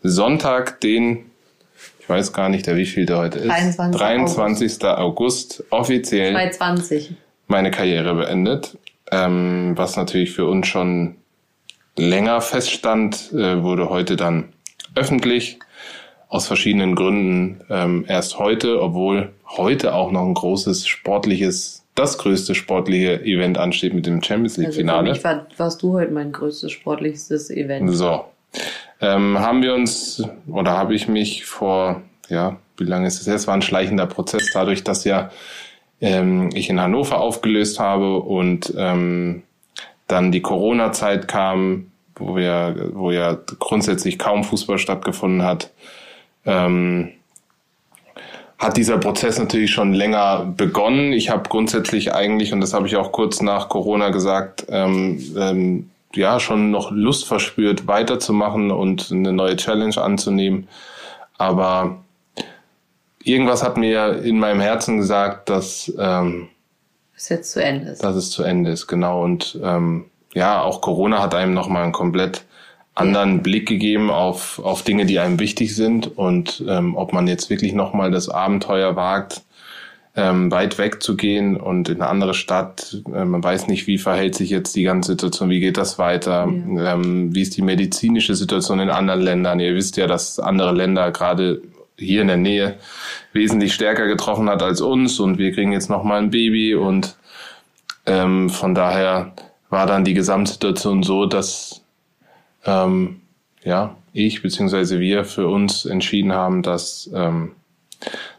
Sonntag, 0.02 0.82
den, 0.82 1.30
ich 1.98 2.08
weiß 2.08 2.34
gar 2.34 2.50
nicht, 2.50 2.66
der 2.66 2.76
wie 2.76 2.84
viel 2.84 3.06
der 3.06 3.18
heute 3.18 3.38
ist, 3.38 3.48
23. 3.48 3.98
23. 3.98 4.84
August, 4.84 5.64
offiziell 5.70 6.32
2020. 6.32 7.12
meine 7.46 7.70
Karriere 7.70 8.14
beendet, 8.14 8.76
ähm, 9.10 9.72
was 9.76 9.96
natürlich 9.96 10.32
für 10.32 10.46
uns 10.46 10.66
schon 10.66 11.16
länger 11.96 12.42
feststand, 12.42 13.32
äh, 13.32 13.62
wurde 13.62 13.88
heute 13.88 14.16
dann 14.16 14.52
öffentlich 14.94 15.58
aus 16.30 16.46
verschiedenen 16.46 16.94
Gründen 16.94 17.60
ähm, 17.68 18.04
erst 18.08 18.38
heute, 18.38 18.80
obwohl 18.80 19.30
heute 19.46 19.94
auch 19.94 20.10
noch 20.10 20.22
ein 20.22 20.34
großes 20.34 20.86
sportliches 20.86 21.80
das 21.96 22.18
größte 22.18 22.54
sportliche 22.54 23.20
Event 23.24 23.58
ansteht 23.58 23.92
mit 23.92 24.06
dem 24.06 24.22
Champions 24.22 24.56
League 24.56 24.72
Finale. 24.72 25.10
Also 25.10 25.20
für 25.20 25.28
mich 25.28 25.38
war, 25.38 25.46
warst 25.58 25.82
du 25.82 25.92
heute 25.94 26.12
mein 26.12 26.32
größtes 26.32 26.70
sportlichstes 26.72 27.50
Event. 27.50 27.94
So. 27.94 28.24
Ähm, 29.00 29.38
haben 29.38 29.62
wir 29.62 29.74
uns, 29.74 30.22
oder 30.46 30.78
habe 30.78 30.94
ich 30.94 31.08
mich 31.08 31.44
vor, 31.44 32.00
ja, 32.28 32.56
wie 32.78 32.84
lange 32.84 33.06
ist 33.06 33.20
es 33.20 33.26
jetzt? 33.26 33.42
Es 33.42 33.46
war 33.46 33.54
ein 33.54 33.62
schleichender 33.62 34.06
Prozess, 34.06 34.50
dadurch, 34.54 34.84
dass 34.84 35.04
ja 35.04 35.30
ähm, 36.00 36.50
ich 36.54 36.70
in 36.70 36.80
Hannover 36.80 37.20
aufgelöst 37.20 37.80
habe 37.80 38.18
und 38.20 38.72
ähm, 38.78 39.42
dann 40.06 40.32
die 40.32 40.42
Corona-Zeit 40.42 41.28
kam, 41.28 41.90
wo 42.14 42.38
ja, 42.38 42.74
wo 42.94 43.10
ja 43.10 43.38
grundsätzlich 43.58 44.18
kaum 44.18 44.44
Fußball 44.44 44.78
stattgefunden 44.78 45.42
hat. 45.42 45.70
Ähm, 46.44 47.12
hat 48.58 48.76
dieser 48.76 48.98
Prozess 48.98 49.38
natürlich 49.38 49.70
schon 49.70 49.94
länger 49.94 50.52
begonnen. 50.56 51.12
Ich 51.12 51.30
habe 51.30 51.48
grundsätzlich 51.48 52.14
eigentlich, 52.14 52.52
und 52.52 52.60
das 52.60 52.74
habe 52.74 52.86
ich 52.86 52.96
auch 52.96 53.10
kurz 53.10 53.40
nach 53.40 53.70
Corona 53.70 54.10
gesagt, 54.10 54.66
ähm, 54.68 55.18
ähm, 55.36 55.90
ja, 56.14 56.38
schon 56.40 56.70
noch 56.70 56.90
Lust 56.90 57.26
verspürt, 57.26 57.86
weiterzumachen 57.86 58.70
und 58.70 59.10
eine 59.10 59.32
neue 59.32 59.56
Challenge 59.56 59.96
anzunehmen. 59.96 60.68
Aber 61.38 62.02
irgendwas 63.22 63.62
hat 63.62 63.78
mir 63.78 64.22
in 64.22 64.38
meinem 64.38 64.60
Herzen 64.60 64.98
gesagt, 64.98 65.48
dass 65.48 65.90
ähm, 65.98 66.48
es 67.16 67.30
jetzt 67.30 67.52
zu 67.52 67.62
Ende 67.62 67.92
ist. 67.92 68.04
Dass 68.04 68.16
es 68.16 68.30
zu 68.30 68.42
Ende 68.42 68.70
ist, 68.70 68.86
genau. 68.86 69.22
Und 69.24 69.58
ähm, 69.62 70.06
ja, 70.34 70.60
auch 70.60 70.80
Corona 70.80 71.22
hat 71.22 71.34
einem 71.34 71.54
nochmal 71.54 71.84
ein 71.84 71.92
komplett 71.92 72.44
anderen. 72.94 73.42
Blick 73.42 73.68
gegeben 73.68 74.10
auf, 74.10 74.58
auf 74.58 74.82
Dinge, 74.82 75.06
die 75.06 75.18
einem 75.18 75.40
wichtig 75.40 75.74
sind 75.74 76.18
und 76.18 76.62
ähm, 76.68 76.96
ob 76.96 77.12
man 77.12 77.26
jetzt 77.26 77.50
wirklich 77.50 77.72
nochmal 77.72 78.10
das 78.10 78.28
Abenteuer 78.28 78.96
wagt, 78.96 79.42
ähm, 80.16 80.50
weit 80.50 80.76
weg 80.78 81.02
zu 81.02 81.16
gehen 81.16 81.56
und 81.56 81.88
in 81.88 82.00
eine 82.00 82.10
andere 82.10 82.34
Stadt. 82.34 83.02
Äh, 83.14 83.24
man 83.24 83.42
weiß 83.42 83.68
nicht, 83.68 83.86
wie 83.86 83.98
verhält 83.98 84.34
sich 84.34 84.50
jetzt 84.50 84.74
die 84.74 84.82
ganze 84.82 85.12
Situation, 85.12 85.50
wie 85.50 85.60
geht 85.60 85.76
das 85.76 85.98
weiter, 85.98 86.48
ja. 86.48 86.94
ähm, 86.94 87.34
wie 87.34 87.42
ist 87.42 87.56
die 87.56 87.62
medizinische 87.62 88.34
Situation 88.34 88.80
in 88.80 88.90
anderen 88.90 89.20
Ländern. 89.20 89.60
Ihr 89.60 89.74
wisst 89.74 89.96
ja, 89.96 90.06
dass 90.06 90.38
andere 90.40 90.72
Länder 90.72 91.12
gerade 91.12 91.62
hier 91.96 92.22
in 92.22 92.28
der 92.28 92.36
Nähe 92.38 92.76
wesentlich 93.32 93.74
stärker 93.74 94.06
getroffen 94.06 94.48
hat 94.48 94.62
als 94.62 94.80
uns 94.80 95.20
und 95.20 95.38
wir 95.38 95.52
kriegen 95.52 95.72
jetzt 95.72 95.90
nochmal 95.90 96.18
ein 96.18 96.30
Baby 96.30 96.74
und 96.74 97.16
ähm, 98.06 98.48
von 98.50 98.74
daher 98.74 99.32
war 99.68 99.86
dann 99.86 100.04
die 100.04 100.14
Gesamtsituation 100.14 101.02
so, 101.02 101.26
dass 101.26 101.79
ähm, 102.64 103.20
ja, 103.62 103.96
ich 104.12 104.42
beziehungsweise 104.42 105.00
wir 105.00 105.24
für 105.24 105.48
uns 105.48 105.84
entschieden 105.84 106.32
haben, 106.32 106.62
dass, 106.62 107.10
ähm, 107.14 107.52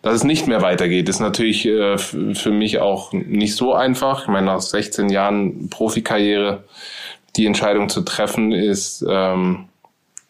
dass 0.01 0.15
es 0.15 0.23
nicht 0.23 0.47
mehr 0.47 0.61
weitergeht. 0.61 1.07
Ist 1.07 1.19
natürlich 1.19 1.65
äh, 1.65 1.97
für 1.97 2.51
mich 2.51 2.79
auch 2.79 3.13
nicht 3.13 3.55
so 3.55 3.73
einfach. 3.73 4.23
Ich 4.23 4.27
meine, 4.27 4.47
nach 4.47 4.61
16 4.61 5.09
Jahren 5.09 5.69
Profikarriere 5.69 6.63
die 7.37 7.45
Entscheidung 7.45 7.87
zu 7.87 8.01
treffen, 8.01 8.51
ist 8.51 9.05
ähm, 9.07 9.69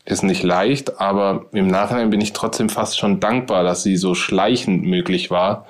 ist 0.05 0.24
nicht 0.24 0.43
leicht, 0.43 1.00
aber 1.00 1.45
im 1.51 1.67
Nachhinein 1.67 2.10
bin 2.10 2.21
ich 2.21 2.33
trotzdem 2.33 2.69
fast 2.69 2.98
schon 2.98 3.19
dankbar, 3.19 3.63
dass 3.63 3.83
sie 3.83 3.98
so 3.98 4.15
schleichend 4.15 4.83
möglich 4.83 5.29
war 5.29 5.67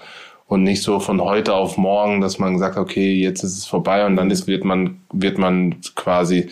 und 0.48 0.64
nicht 0.64 0.84
so 0.84 1.00
von 1.00 1.22
heute 1.22 1.54
auf 1.54 1.78
morgen, 1.78 2.22
dass 2.22 2.40
man 2.40 2.58
sagt, 2.58 2.78
okay, 2.78 3.14
jetzt 3.14 3.44
ist 3.44 3.58
es 3.58 3.66
vorbei 3.66 4.06
und 4.06 4.16
dann 4.16 4.32
ist, 4.32 4.48
wird 4.48 4.64
man, 4.64 5.02
wird 5.12 5.38
man 5.38 5.76
quasi 5.96 6.50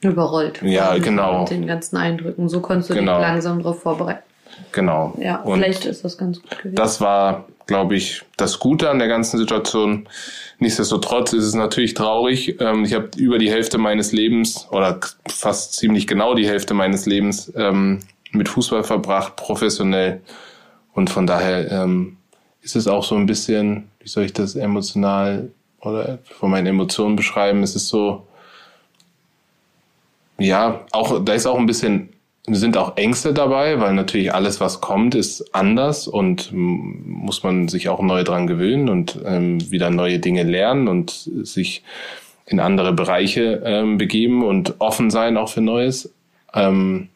überrollt. 0.00 0.60
Ja, 0.62 0.96
genau. 0.98 1.40
Mit 1.40 1.50
den 1.50 1.66
ganzen 1.66 1.96
Eindrücken. 1.96 2.48
So 2.48 2.60
konntest 2.60 2.90
du 2.90 2.94
Genau. 2.94 3.18
dich 3.18 3.26
langsam 3.28 3.58
darauf 3.62 3.80
vorbereiten. 3.82 4.22
Genau. 4.72 5.14
Ja, 5.20 5.36
und 5.42 5.58
vielleicht 5.58 5.84
ist 5.84 6.04
das 6.04 6.18
ganz 6.18 6.40
gut 6.42 6.50
gewesen. 6.58 6.74
das 6.74 7.00
war, 7.00 7.46
glaube 7.66 7.94
ich, 7.96 8.22
das 8.36 8.58
Gute 8.58 8.90
an 8.90 8.98
der 8.98 9.08
ganzen 9.08 9.38
Situation. 9.38 10.08
Nichtsdestotrotz 10.58 11.32
ist 11.32 11.44
es 11.44 11.54
natürlich 11.54 11.94
traurig. 11.94 12.60
Ähm, 12.60 12.84
ich 12.84 12.94
habe 12.94 13.10
über 13.16 13.38
die 13.38 13.50
Hälfte 13.50 13.78
meines 13.78 14.12
Lebens 14.12 14.66
oder 14.70 14.98
fast 15.28 15.74
ziemlich 15.74 16.06
genau 16.06 16.34
die 16.34 16.46
Hälfte 16.48 16.74
meines 16.74 17.06
Lebens 17.06 17.52
ähm, 17.56 18.00
mit 18.32 18.48
Fußball 18.48 18.84
verbracht, 18.84 19.36
professionell. 19.36 20.20
Und 20.92 21.10
von 21.10 21.26
daher 21.26 21.70
ähm, 21.70 22.16
ist 22.60 22.74
es 22.74 22.88
auch 22.88 23.04
so 23.04 23.14
ein 23.14 23.26
bisschen, 23.26 23.88
wie 24.00 24.08
soll 24.08 24.24
ich 24.24 24.32
das 24.32 24.56
emotional 24.56 25.50
oder 25.80 26.18
von 26.24 26.50
meinen 26.50 26.66
Emotionen 26.66 27.14
beschreiben? 27.16 27.62
Es 27.62 27.76
ist 27.76 27.88
so, 27.88 28.26
ja, 30.38 30.86
auch 30.92 31.24
da 31.24 31.32
ist 31.32 31.46
auch 31.46 31.58
ein 31.58 31.66
bisschen 31.66 32.10
sind 32.50 32.76
auch 32.76 32.96
Ängste 32.96 33.34
dabei, 33.34 33.80
weil 33.80 33.92
natürlich 33.92 34.32
alles, 34.32 34.60
was 34.60 34.80
kommt, 34.80 35.14
ist 35.14 35.54
anders 35.54 36.08
und 36.08 36.50
m, 36.52 37.04
muss 37.06 37.42
man 37.42 37.68
sich 37.68 37.88
auch 37.88 38.00
neu 38.00 38.24
dran 38.24 38.46
gewöhnen 38.46 38.88
und 38.88 39.18
ähm, 39.24 39.70
wieder 39.70 39.90
neue 39.90 40.18
Dinge 40.18 40.44
lernen 40.44 40.88
und 40.88 41.10
sich 41.10 41.82
in 42.46 42.60
andere 42.60 42.92
Bereiche 42.92 43.62
ähm, 43.64 43.98
begeben 43.98 44.44
und 44.44 44.76
offen 44.78 45.10
sein 45.10 45.36
auch 45.36 45.50
für 45.50 45.60
Neues. 45.60 46.12
Ähm, 46.54 47.08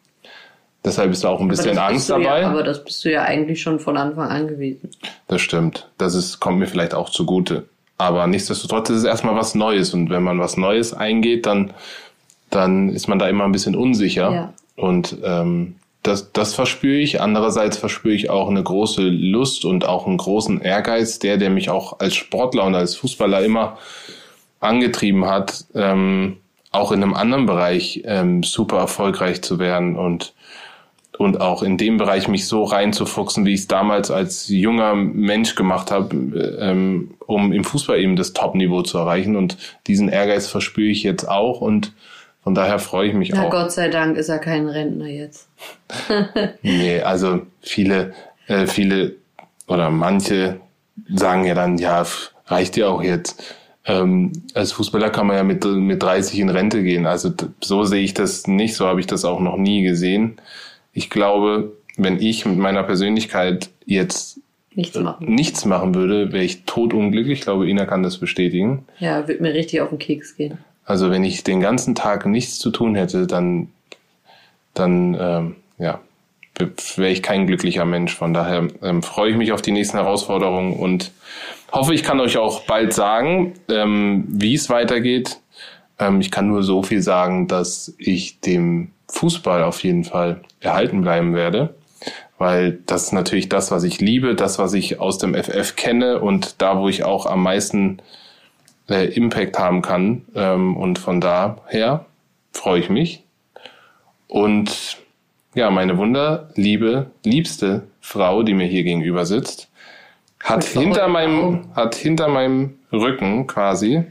deshalb 0.85 1.11
ist 1.11 1.23
da 1.23 1.29
auch 1.29 1.41
ein 1.41 1.47
bisschen 1.47 1.77
Angst 1.77 2.09
du 2.09 2.13
dabei. 2.13 2.41
Ja, 2.41 2.49
aber 2.51 2.63
das 2.63 2.83
bist 2.83 3.03
du 3.03 3.11
ja 3.11 3.23
eigentlich 3.23 3.61
schon 3.61 3.79
von 3.79 3.97
Anfang 3.97 4.29
an 4.29 4.47
gewesen. 4.47 4.89
Das 5.27 5.41
stimmt. 5.41 5.89
Das 5.97 6.13
ist, 6.13 6.39
kommt 6.39 6.59
mir 6.59 6.67
vielleicht 6.67 6.93
auch 6.93 7.09
zugute. 7.09 7.65
Aber 7.97 8.27
nichtsdestotrotz 8.27 8.89
ist 8.89 8.97
es 8.97 9.03
erstmal 9.05 9.35
was 9.35 9.55
Neues. 9.55 9.93
Und 9.93 10.09
wenn 10.09 10.23
man 10.23 10.39
was 10.39 10.57
Neues 10.57 10.93
eingeht, 10.93 11.45
dann, 11.45 11.73
dann 12.55 12.89
ist 12.89 13.07
man 13.07 13.19
da 13.19 13.27
immer 13.27 13.45
ein 13.45 13.51
bisschen 13.51 13.75
unsicher. 13.75 14.31
Ja. 14.31 14.53
Und 14.75 15.17
ähm, 15.23 15.75
das, 16.03 16.31
das 16.33 16.53
verspüre 16.53 16.97
ich. 16.97 17.21
Andererseits 17.21 17.77
verspüre 17.77 18.13
ich 18.13 18.29
auch 18.29 18.49
eine 18.49 18.61
große 18.61 19.01
Lust 19.01 19.65
und 19.65 19.85
auch 19.85 20.05
einen 20.05 20.17
großen 20.17 20.61
Ehrgeiz, 20.61 21.19
der, 21.19 21.37
der 21.37 21.49
mich 21.49 21.69
auch 21.69 21.99
als 21.99 22.15
Sportler 22.15 22.65
und 22.65 22.75
als 22.75 22.95
Fußballer 22.95 23.43
immer 23.43 23.77
angetrieben 24.59 25.25
hat, 25.25 25.65
ähm, 25.73 26.37
auch 26.71 26.91
in 26.91 27.03
einem 27.03 27.13
anderen 27.13 27.45
Bereich 27.45 28.01
ähm, 28.05 28.43
super 28.43 28.77
erfolgreich 28.77 29.41
zu 29.41 29.59
werden 29.59 29.95
und 29.95 30.33
und 31.19 31.41
auch 31.41 31.61
in 31.61 31.77
dem 31.77 31.97
Bereich 31.97 32.27
mich 32.27 32.47
so 32.47 32.63
reinzufuchsen, 32.63 33.45
wie 33.45 33.53
ich 33.53 33.61
es 33.61 33.67
damals 33.67 34.09
als 34.09 34.47
junger 34.47 34.95
Mensch 34.95 35.53
gemacht 35.53 35.91
habe, 35.91 36.57
ähm, 36.59 37.11
um 37.27 37.53
im 37.53 37.63
Fußball 37.63 37.99
eben 37.99 38.15
das 38.15 38.33
Top-Niveau 38.33 38.81
zu 38.81 38.97
erreichen. 38.97 39.35
Und 39.35 39.57
diesen 39.85 40.09
Ehrgeiz 40.09 40.47
verspüre 40.47 40.89
ich 40.89 41.03
jetzt 41.03 41.29
auch 41.29 41.61
und 41.61 41.93
von 42.43 42.53
daher 42.55 42.79
freue 42.79 43.07
ich 43.09 43.13
mich 43.13 43.31
Na 43.31 43.45
auch. 43.45 43.49
Gott 43.49 43.71
sei 43.71 43.87
Dank 43.89 44.17
ist 44.17 44.29
er 44.29 44.39
kein 44.39 44.67
Rentner 44.67 45.07
jetzt. 45.07 45.47
Nee, 46.61 47.01
also 47.01 47.41
viele, 47.61 48.13
äh, 48.47 48.67
viele 48.67 49.15
oder 49.67 49.89
manche 49.89 50.59
sagen 51.13 51.45
ja 51.45 51.53
dann, 51.55 51.77
ja, 51.77 52.05
reicht 52.47 52.77
ja 52.77 52.87
auch 52.87 53.01
jetzt. 53.01 53.55
Ähm, 53.85 54.31
als 54.53 54.71
Fußballer 54.73 55.09
kann 55.09 55.27
man 55.27 55.35
ja 55.37 55.43
mit, 55.43 55.65
mit 55.65 56.01
30 56.01 56.39
in 56.39 56.49
Rente 56.49 56.83
gehen. 56.83 57.05
Also 57.05 57.31
so 57.61 57.83
sehe 57.83 58.03
ich 58.03 58.13
das 58.13 58.47
nicht, 58.47 58.75
so 58.75 58.85
habe 58.87 58.99
ich 58.99 59.07
das 59.07 59.25
auch 59.25 59.39
noch 59.39 59.57
nie 59.57 59.83
gesehen. 59.83 60.37
Ich 60.93 61.09
glaube, 61.09 61.73
wenn 61.97 62.19
ich 62.21 62.45
mit 62.45 62.57
meiner 62.57 62.83
Persönlichkeit 62.83 63.69
jetzt 63.85 64.39
Nichts 64.75 64.97
machen. 64.97 65.33
nichts 65.33 65.65
machen 65.65 65.93
würde, 65.95 66.31
wäre 66.31 66.43
ich 66.43 66.63
totunglücklich. 66.65 67.39
Ich 67.39 67.43
glaube, 67.45 67.69
Ina 67.69 67.85
kann 67.85 68.03
das 68.03 68.17
bestätigen. 68.17 68.85
Ja, 68.99 69.27
wird 69.27 69.41
mir 69.41 69.53
richtig 69.53 69.81
auf 69.81 69.89
den 69.89 69.99
Keks 69.99 70.35
gehen. 70.35 70.57
Also 70.85 71.11
wenn 71.11 71.23
ich 71.23 71.43
den 71.43 71.61
ganzen 71.61 71.95
Tag 71.95 72.25
nichts 72.25 72.59
zu 72.59 72.69
tun 72.71 72.95
hätte, 72.95 73.27
dann, 73.27 73.69
dann 74.73 75.17
ähm, 75.19 75.55
ja, 75.77 75.99
wäre 76.57 77.11
ich 77.11 77.23
kein 77.23 77.47
glücklicher 77.47 77.85
Mensch. 77.85 78.15
Von 78.15 78.33
daher 78.33 78.67
ähm, 78.81 79.01
freue 79.01 79.31
ich 79.31 79.37
mich 79.37 79.51
auf 79.51 79.61
die 79.61 79.71
nächsten 79.71 79.97
Herausforderungen 79.97 80.73
und 80.73 81.11
hoffe, 81.71 81.93
ich 81.93 82.03
kann 82.03 82.19
euch 82.19 82.37
auch 82.37 82.61
bald 82.61 82.93
sagen, 82.93 83.53
ähm, 83.69 84.25
wie 84.27 84.53
es 84.53 84.69
weitergeht. 84.69 85.39
Ähm, 85.99 86.21
ich 86.21 86.31
kann 86.31 86.47
nur 86.47 86.63
so 86.63 86.83
viel 86.83 87.01
sagen, 87.01 87.47
dass 87.47 87.93
ich 87.97 88.39
dem 88.41 88.91
Fußball 89.07 89.63
auf 89.63 89.83
jeden 89.83 90.03
Fall 90.03 90.41
erhalten 90.59 91.01
bleiben 91.01 91.33
werde, 91.33 91.75
weil 92.37 92.79
das 92.85 93.03
ist 93.03 93.11
natürlich 93.13 93.49
das, 93.49 93.71
was 93.71 93.83
ich 93.83 94.01
liebe, 94.01 94.35
das, 94.35 94.59
was 94.59 94.73
ich 94.73 94.99
aus 94.99 95.17
dem 95.17 95.35
FF 95.35 95.75
kenne 95.75 96.19
und 96.19 96.61
da, 96.61 96.79
wo 96.79 96.89
ich 96.89 97.03
auch 97.03 97.25
am 97.25 97.43
meisten 97.43 98.01
äh, 98.89 99.05
Impact 99.13 99.57
haben 99.59 99.81
kann. 99.81 100.23
Ähm, 100.35 100.75
und 100.77 100.99
von 100.99 101.21
daher 101.21 102.05
freue 102.51 102.79
ich 102.79 102.89
mich. 102.89 103.23
Und 104.27 104.97
ja, 105.55 105.69
meine 105.69 105.97
wunderliebe, 105.97 107.07
liebste 107.23 107.83
Frau, 108.01 108.43
die 108.43 108.53
mir 108.53 108.65
hier 108.67 108.83
gegenüber 108.83 109.25
sitzt, 109.25 109.69
hat 110.43 110.63
hinter 110.63 111.07
meinem, 111.07 111.65
hat 111.75 111.95
hinter 111.95 112.27
meinem 112.27 112.75
Rücken 112.91 113.47
quasi 113.47 114.03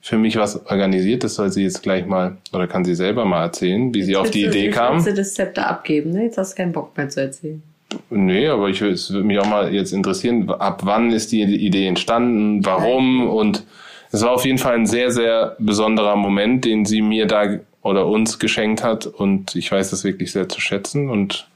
für 0.00 0.18
mich 0.18 0.36
was 0.36 0.66
organisiert. 0.66 1.24
Das 1.24 1.36
soll 1.36 1.50
sie 1.50 1.62
jetzt 1.62 1.82
gleich 1.82 2.06
mal, 2.06 2.36
oder 2.52 2.66
kann 2.66 2.84
sie 2.84 2.94
selber 2.94 3.24
mal 3.24 3.42
erzählen, 3.44 3.92
wie 3.94 4.02
sie 4.02 4.16
auf 4.16 4.30
die 4.30 4.42
du- 4.42 4.48
Idee 4.48 4.66
jetzt 4.66 4.74
kam. 4.74 5.02
Du 5.04 5.14
das 5.14 5.34
Zepter 5.34 5.68
abgeben, 5.68 6.10
ne? 6.10 6.24
Jetzt 6.24 6.38
hast 6.38 6.52
du 6.52 6.56
keinen 6.56 6.72
Bock 6.72 6.96
mehr 6.96 7.08
zu 7.08 7.20
erzählen. 7.20 7.62
Nee, 8.10 8.48
aber 8.48 8.68
ich, 8.68 8.80
es 8.80 9.12
würde 9.12 9.24
mich 9.26 9.38
auch 9.38 9.46
mal 9.46 9.72
jetzt 9.72 9.92
interessieren, 9.92 10.48
ab 10.50 10.80
wann 10.84 11.10
ist 11.12 11.30
die 11.32 11.42
Idee 11.42 11.86
entstanden, 11.86 12.64
warum 12.64 13.28
und 13.28 13.64
es 14.12 14.22
war 14.22 14.30
auf 14.30 14.44
jeden 14.44 14.58
Fall 14.58 14.74
ein 14.74 14.86
sehr, 14.86 15.10
sehr 15.10 15.56
besonderer 15.58 16.16
Moment, 16.16 16.64
den 16.64 16.84
sie 16.84 17.00
mir 17.00 17.26
da 17.26 17.58
oder 17.82 18.06
uns 18.06 18.38
geschenkt 18.38 18.84
hat 18.84 19.06
und 19.06 19.56
ich 19.56 19.72
weiß 19.72 19.90
das 19.90 20.04
wirklich 20.04 20.30
sehr 20.30 20.48
zu 20.48 20.60
schätzen 20.60 21.10
und 21.10 21.48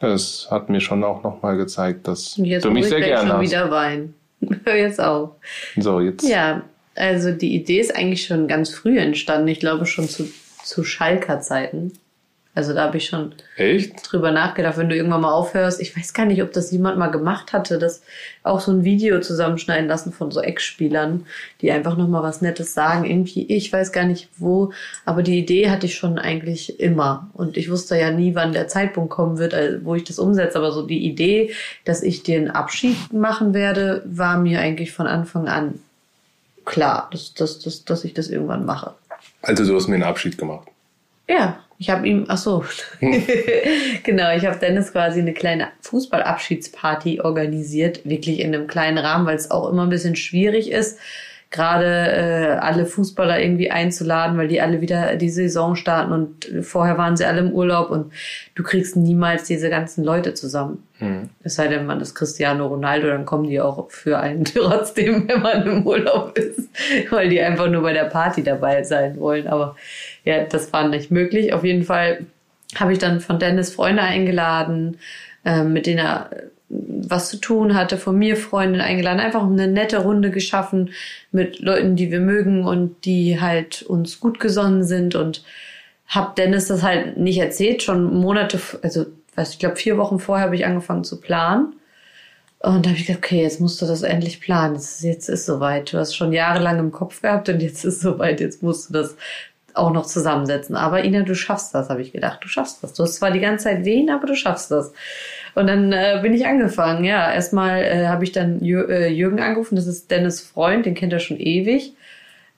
es 0.00 0.48
hat 0.50 0.68
mir 0.68 0.80
schon 0.80 1.04
auch 1.04 1.22
nochmal 1.22 1.56
gezeigt, 1.56 2.06
dass 2.06 2.36
jetzt 2.36 2.64
du 2.64 2.70
mich 2.70 2.86
sehr 2.86 3.00
gerne 3.00 3.28
schon 3.28 3.36
hast. 3.38 3.50
wieder 3.50 3.70
weinen. 3.70 4.14
Hör 4.64 4.76
jetzt 4.76 5.00
auf. 5.00 5.30
So, 5.76 6.00
jetzt. 6.00 6.28
Ja, 6.28 6.62
also 6.94 7.32
die 7.32 7.54
Idee 7.54 7.80
ist 7.80 7.96
eigentlich 7.96 8.26
schon 8.26 8.46
ganz 8.46 8.70
früh 8.70 8.98
entstanden. 8.98 9.48
Ich 9.48 9.60
glaube 9.60 9.86
schon 9.86 10.08
zu, 10.08 10.30
zu 10.62 10.84
Schalker 10.84 11.40
Zeiten. 11.40 11.92
Also 12.56 12.72
da 12.72 12.84
habe 12.84 12.96
ich 12.96 13.04
schon 13.04 13.34
Echt? 13.56 14.10
drüber 14.10 14.30
nachgedacht, 14.30 14.78
wenn 14.78 14.88
du 14.88 14.96
irgendwann 14.96 15.20
mal 15.20 15.32
aufhörst. 15.32 15.78
Ich 15.78 15.94
weiß 15.94 16.14
gar 16.14 16.24
nicht, 16.24 16.42
ob 16.42 16.54
das 16.54 16.72
jemand 16.72 16.96
mal 16.96 17.08
gemacht 17.08 17.52
hatte, 17.52 17.78
das 17.78 18.00
auch 18.44 18.60
so 18.60 18.72
ein 18.72 18.82
Video 18.82 19.20
zusammenschneiden 19.20 19.86
lassen 19.86 20.10
von 20.10 20.30
so 20.30 20.40
Ex-Spielern, 20.40 21.26
die 21.60 21.70
einfach 21.70 21.98
nochmal 21.98 22.22
was 22.22 22.40
Nettes 22.40 22.72
sagen. 22.72 23.04
Irgendwie, 23.04 23.44
ich 23.54 23.70
weiß 23.70 23.92
gar 23.92 24.04
nicht 24.04 24.30
wo, 24.38 24.72
aber 25.04 25.22
die 25.22 25.38
Idee 25.38 25.68
hatte 25.68 25.84
ich 25.84 25.96
schon 25.96 26.18
eigentlich 26.18 26.80
immer. 26.80 27.28
Und 27.34 27.58
ich 27.58 27.70
wusste 27.70 27.98
ja 27.98 28.10
nie, 28.10 28.34
wann 28.34 28.54
der 28.54 28.68
Zeitpunkt 28.68 29.10
kommen 29.10 29.36
wird, 29.36 29.52
äh, 29.52 29.84
wo 29.84 29.94
ich 29.94 30.04
das 30.04 30.18
umsetze. 30.18 30.56
Aber 30.56 30.72
so 30.72 30.80
die 30.80 31.06
Idee, 31.06 31.52
dass 31.84 32.02
ich 32.02 32.22
den 32.22 32.50
Abschied 32.50 33.12
machen 33.12 33.52
werde, 33.52 34.02
war 34.06 34.38
mir 34.38 34.60
eigentlich 34.60 34.92
von 34.92 35.06
Anfang 35.06 35.46
an 35.46 35.80
klar, 36.64 37.10
dass, 37.12 37.34
dass, 37.34 37.58
dass, 37.58 37.84
dass 37.84 38.02
ich 38.04 38.14
das 38.14 38.28
irgendwann 38.28 38.64
mache. 38.64 38.94
Also 39.42 39.66
du 39.66 39.76
hast 39.76 39.88
mir 39.88 39.96
einen 39.96 40.04
Abschied 40.04 40.38
gemacht. 40.38 40.68
Ja, 41.28 41.58
ich 41.78 41.90
habe 41.90 42.08
ihm, 42.08 42.24
ach 42.28 42.38
so, 42.38 42.64
genau, 44.02 44.34
ich 44.34 44.46
habe 44.46 44.58
Dennis 44.58 44.92
quasi 44.92 45.20
eine 45.20 45.34
kleine 45.34 45.68
Fußballabschiedsparty 45.80 47.20
organisiert, 47.20 48.00
wirklich 48.04 48.40
in 48.40 48.54
einem 48.54 48.66
kleinen 48.66 48.98
Rahmen, 48.98 49.26
weil 49.26 49.36
es 49.36 49.50
auch 49.50 49.68
immer 49.68 49.82
ein 49.82 49.90
bisschen 49.90 50.16
schwierig 50.16 50.70
ist, 50.70 50.98
gerade 51.56 51.86
äh, 51.86 52.56
alle 52.60 52.86
Fußballer 52.86 53.40
irgendwie 53.40 53.70
einzuladen, 53.70 54.36
weil 54.36 54.48
die 54.48 54.60
alle 54.60 54.80
wieder 54.80 55.16
die 55.16 55.30
Saison 55.30 55.74
starten 55.74 56.12
und 56.12 56.50
vorher 56.62 56.98
waren 56.98 57.16
sie 57.16 57.24
alle 57.24 57.40
im 57.40 57.52
Urlaub 57.52 57.90
und 57.90 58.12
du 58.54 58.62
kriegst 58.62 58.96
niemals 58.96 59.44
diese 59.44 59.70
ganzen 59.70 60.04
Leute 60.04 60.34
zusammen. 60.34 60.86
Es 61.42 61.54
sei 61.54 61.68
denn, 61.68 61.86
man 61.86 62.00
ist 62.00 62.14
Cristiano 62.14 62.66
Ronaldo, 62.66 63.08
dann 63.08 63.24
kommen 63.24 63.48
die 63.48 63.60
auch 63.60 63.90
für 63.90 64.18
einen 64.18 64.44
trotzdem, 64.54 65.26
wenn 65.28 65.42
man 65.42 65.66
im 65.66 65.86
Urlaub 65.86 66.36
ist, 66.38 66.68
weil 67.10 67.30
die 67.30 67.40
einfach 67.40 67.68
nur 67.68 67.82
bei 67.82 67.94
der 67.94 68.04
Party 68.04 68.42
dabei 68.42 68.82
sein 68.82 69.18
wollen. 69.18 69.46
Aber 69.46 69.76
ja, 70.24 70.44
das 70.44 70.72
war 70.72 70.86
nicht 70.88 71.10
möglich. 71.10 71.52
Auf 71.54 71.64
jeden 71.64 71.84
Fall 71.84 72.26
habe 72.74 72.92
ich 72.92 72.98
dann 72.98 73.20
von 73.20 73.38
Dennis 73.38 73.74
Freunde 73.74 74.02
eingeladen, 74.02 74.98
äh, 75.44 75.64
mit 75.64 75.86
denen 75.86 76.00
er 76.00 76.30
was 76.68 77.30
zu 77.30 77.36
tun 77.36 77.74
hatte, 77.74 77.96
von 77.96 78.18
mir 78.18 78.36
Freunde 78.36 78.82
eingeladen, 78.82 79.20
einfach 79.20 79.44
eine 79.44 79.68
nette 79.68 79.98
Runde 79.98 80.30
geschaffen 80.30 80.90
mit 81.30 81.60
Leuten, 81.60 81.96
die 81.96 82.10
wir 82.10 82.20
mögen 82.20 82.64
und 82.64 83.04
die 83.04 83.40
halt 83.40 83.82
uns 83.82 84.18
gut 84.18 84.40
gesonnen 84.40 84.82
sind 84.82 85.14
und 85.14 85.44
hab 86.08 86.36
Dennis 86.36 86.66
das 86.66 86.82
halt 86.82 87.16
nicht 87.16 87.38
erzählt, 87.38 87.82
schon 87.82 88.14
Monate, 88.14 88.60
also 88.82 89.06
weiß 89.34 89.52
ich 89.52 89.58
glaube 89.58 89.76
vier 89.76 89.96
Wochen 89.98 90.18
vorher 90.18 90.46
habe 90.46 90.56
ich 90.56 90.66
angefangen 90.66 91.04
zu 91.04 91.20
planen. 91.20 91.74
Und 92.60 92.84
da 92.84 92.90
habe 92.90 92.98
ich 92.98 93.06
gedacht, 93.06 93.24
okay, 93.24 93.42
jetzt 93.42 93.60
musst 93.60 93.80
du 93.82 93.86
das 93.86 94.02
endlich 94.02 94.40
planen. 94.40 94.74
Jetzt, 94.74 95.02
jetzt 95.04 95.28
ist 95.28 95.46
soweit. 95.46 95.92
Du 95.92 95.98
hast 95.98 96.16
schon 96.16 96.32
jahrelang 96.32 96.78
im 96.78 96.90
Kopf 96.90 97.20
gehabt 97.20 97.48
und 97.48 97.60
jetzt 97.60 97.84
ist 97.84 98.00
soweit. 98.00 98.40
Jetzt 98.40 98.62
musst 98.62 98.88
du 98.88 98.94
das 98.94 99.16
auch 99.76 99.92
noch 99.92 100.06
zusammensetzen. 100.06 100.76
Aber 100.76 101.04
Ina, 101.04 101.22
du 101.22 101.34
schaffst 101.34 101.74
das, 101.74 101.88
habe 101.90 102.02
ich 102.02 102.12
gedacht. 102.12 102.40
Du 102.42 102.48
schaffst 102.48 102.82
das. 102.82 102.94
Du 102.94 103.02
hast 103.02 103.14
zwar 103.14 103.30
die 103.30 103.40
ganze 103.40 103.64
Zeit 103.64 103.84
Wehen, 103.84 104.10
aber 104.10 104.26
du 104.26 104.34
schaffst 104.34 104.70
das. 104.70 104.92
Und 105.54 105.68
dann 105.68 105.92
äh, 105.92 106.18
bin 106.22 106.34
ich 106.34 106.46
angefangen. 106.46 107.04
Ja, 107.04 107.32
erstmal 107.32 107.82
äh, 107.82 108.06
habe 108.06 108.24
ich 108.24 108.32
dann 108.32 108.62
Jür 108.62 108.88
äh, 108.88 109.08
Jürgen 109.08 109.40
angerufen. 109.40 109.76
Das 109.76 109.86
ist 109.86 110.10
Dennis 110.10 110.40
Freund, 110.40 110.86
den 110.86 110.94
kennt 110.94 111.12
er 111.12 111.18
schon 111.18 111.38
ewig. 111.38 111.94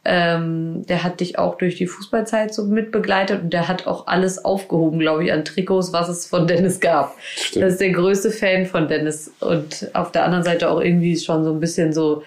Ähm, 0.04 0.86
der 0.86 1.04
hat 1.04 1.20
dich 1.20 1.38
auch 1.38 1.58
durch 1.58 1.76
die 1.76 1.86
Fußballzeit 1.86 2.54
so 2.54 2.64
mitbegleitet 2.64 3.42
und 3.42 3.52
der 3.52 3.68
hat 3.68 3.86
auch 3.86 4.06
alles 4.06 4.44
aufgehoben, 4.44 5.00
glaube 5.00 5.24
ich, 5.24 5.32
an 5.32 5.44
Trikots, 5.44 5.92
was 5.92 6.08
es 6.08 6.26
von 6.26 6.46
Dennis 6.46 6.80
gab. 6.80 7.14
Stimmt. 7.20 7.64
Das 7.64 7.72
ist 7.74 7.80
der 7.80 7.92
größte 7.92 8.30
Fan 8.30 8.64
von 8.64 8.88
Dennis 8.88 9.30
und 9.40 9.90
auf 9.92 10.10
der 10.10 10.24
anderen 10.24 10.44
Seite 10.44 10.70
auch 10.70 10.80
irgendwie 10.80 11.16
schon 11.18 11.44
so 11.44 11.52
ein 11.52 11.60
bisschen 11.60 11.92
so 11.92 12.22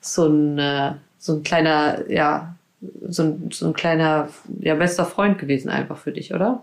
so 0.00 0.26
ein 0.26 0.58
äh, 0.58 0.92
so 1.18 1.34
ein 1.34 1.42
kleiner 1.42 2.10
ja 2.10 2.55
so 3.08 3.22
ein, 3.22 3.50
so 3.52 3.66
ein 3.66 3.72
kleiner 3.72 4.28
ja 4.60 4.74
bester 4.74 5.04
Freund 5.04 5.38
gewesen 5.38 5.68
einfach 5.68 5.96
für 5.96 6.12
dich, 6.12 6.34
oder? 6.34 6.62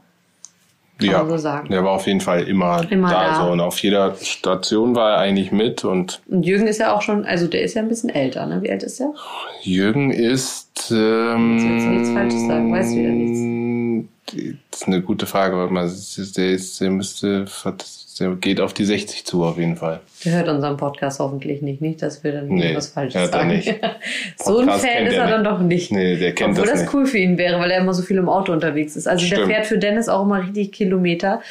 Kann 1.00 1.10
ja, 1.10 1.26
so 1.28 1.38
sagen. 1.38 1.70
der 1.70 1.84
war 1.84 1.92
auf 1.92 2.06
jeden 2.06 2.22
Fall 2.22 2.44
immer, 2.44 2.86
immer 2.90 3.10
da, 3.10 3.28
da. 3.28 3.46
So. 3.46 3.52
Und 3.52 3.60
auf 3.60 3.80
jeder 3.80 4.14
Station 4.16 4.96
war 4.96 5.14
er 5.14 5.18
eigentlich 5.18 5.52
mit. 5.52 5.84
Und, 5.84 6.22
und 6.28 6.46
Jürgen 6.46 6.68
ist 6.68 6.80
ja 6.80 6.94
auch 6.94 7.02
schon, 7.02 7.26
also 7.26 7.48
der 7.48 7.64
ist 7.64 7.74
ja 7.74 7.82
ein 7.82 7.88
bisschen 7.90 8.12
älter, 8.12 8.46
ne? 8.46 8.62
Wie 8.62 8.70
alt 8.70 8.84
ist 8.84 9.00
der? 9.00 9.12
Jürgen 9.64 10.12
ist. 10.12 10.92
Ähm, 10.92 11.58
ich 11.58 11.64
jetzt 11.64 11.86
nichts 11.86 12.10
Falsches 12.12 12.48
sagen, 12.48 12.72
weiß 12.72 12.96
wieder 12.96 13.10
nichts. 13.10 13.40
Das 14.26 14.82
ist 14.82 14.88
eine 14.88 15.02
gute 15.02 15.26
Frage, 15.26 15.56
warte 15.58 15.74
mal, 15.74 15.90
der, 16.38 16.50
ist, 16.52 16.80
der 16.82 16.90
müsste 16.90 17.46
der 18.20 18.36
geht 18.36 18.62
auf 18.62 18.74
die 18.74 18.86
60 18.86 19.26
zu, 19.26 19.44
auf 19.44 19.58
jeden 19.58 19.76
Fall. 19.76 20.02
Der 20.24 20.34
hört 20.34 20.48
unseren 20.48 20.78
Podcast 20.78 21.20
hoffentlich 21.20 21.62
nicht, 21.62 21.82
nicht, 21.82 22.02
dass 22.02 22.24
wir 22.24 22.34
dann 22.34 22.48
nee, 22.48 22.62
irgendwas 22.64 22.90
Falsches 22.90 23.32
sagen. 23.32 23.50
Nicht. 23.50 23.74
so 24.38 24.60
ein 24.60 24.70
Fan 24.70 25.08
ist 25.08 25.16
er 25.16 25.28
dann 25.28 25.44
doch 25.44 25.60
nicht. 25.60 25.92
Nee, 25.92 26.16
der 26.16 26.34
kennt 26.34 26.52
Obwohl 26.52 26.68
das, 26.68 26.86
das 26.86 26.94
cool 26.94 27.06
für 27.06 27.18
ihn 27.18 27.38
wäre, 27.38 27.60
weil 27.60 27.72
er 27.72 27.82
immer 27.82 27.94
so 27.94 28.04
viel 28.04 28.18
im 28.18 28.30
Auto 28.30 28.52
unterwegs 28.52 28.96
ist. 28.96 29.08
Also 29.08 29.26
Stimmt. 29.26 29.42
der 29.42 29.48
fährt 29.48 29.66
für 29.66 29.78
Dennis 29.78 30.10
auch 30.10 30.24
immer 30.24 30.44
richtig 30.44 30.72
Kilometer. 30.72 31.42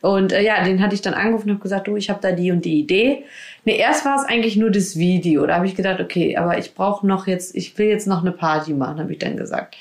Und 0.00 0.32
äh, 0.32 0.42
ja, 0.42 0.62
den 0.62 0.82
hatte 0.82 0.94
ich 0.94 1.02
dann 1.02 1.14
angerufen 1.14 1.50
und 1.50 1.56
habe 1.56 1.62
gesagt, 1.62 1.88
du, 1.88 1.96
ich 1.96 2.08
habe 2.10 2.20
da 2.20 2.32
die 2.32 2.52
und 2.52 2.64
die 2.64 2.78
Idee. 2.78 3.24
Nee, 3.64 3.76
erst 3.76 4.04
war 4.04 4.16
es 4.16 4.24
eigentlich 4.24 4.56
nur 4.56 4.70
das 4.70 4.96
Video. 4.96 5.46
Da 5.46 5.56
habe 5.56 5.66
ich 5.66 5.74
gedacht, 5.74 6.00
okay, 6.00 6.36
aber 6.36 6.58
ich 6.58 6.74
brauche 6.74 7.06
noch 7.06 7.26
jetzt, 7.26 7.54
ich 7.54 7.76
will 7.78 7.88
jetzt 7.88 8.06
noch 8.06 8.22
eine 8.22 8.32
Party 8.32 8.74
machen, 8.74 8.98
habe 8.98 9.12
ich 9.12 9.18
dann 9.18 9.36
gesagt. 9.36 9.76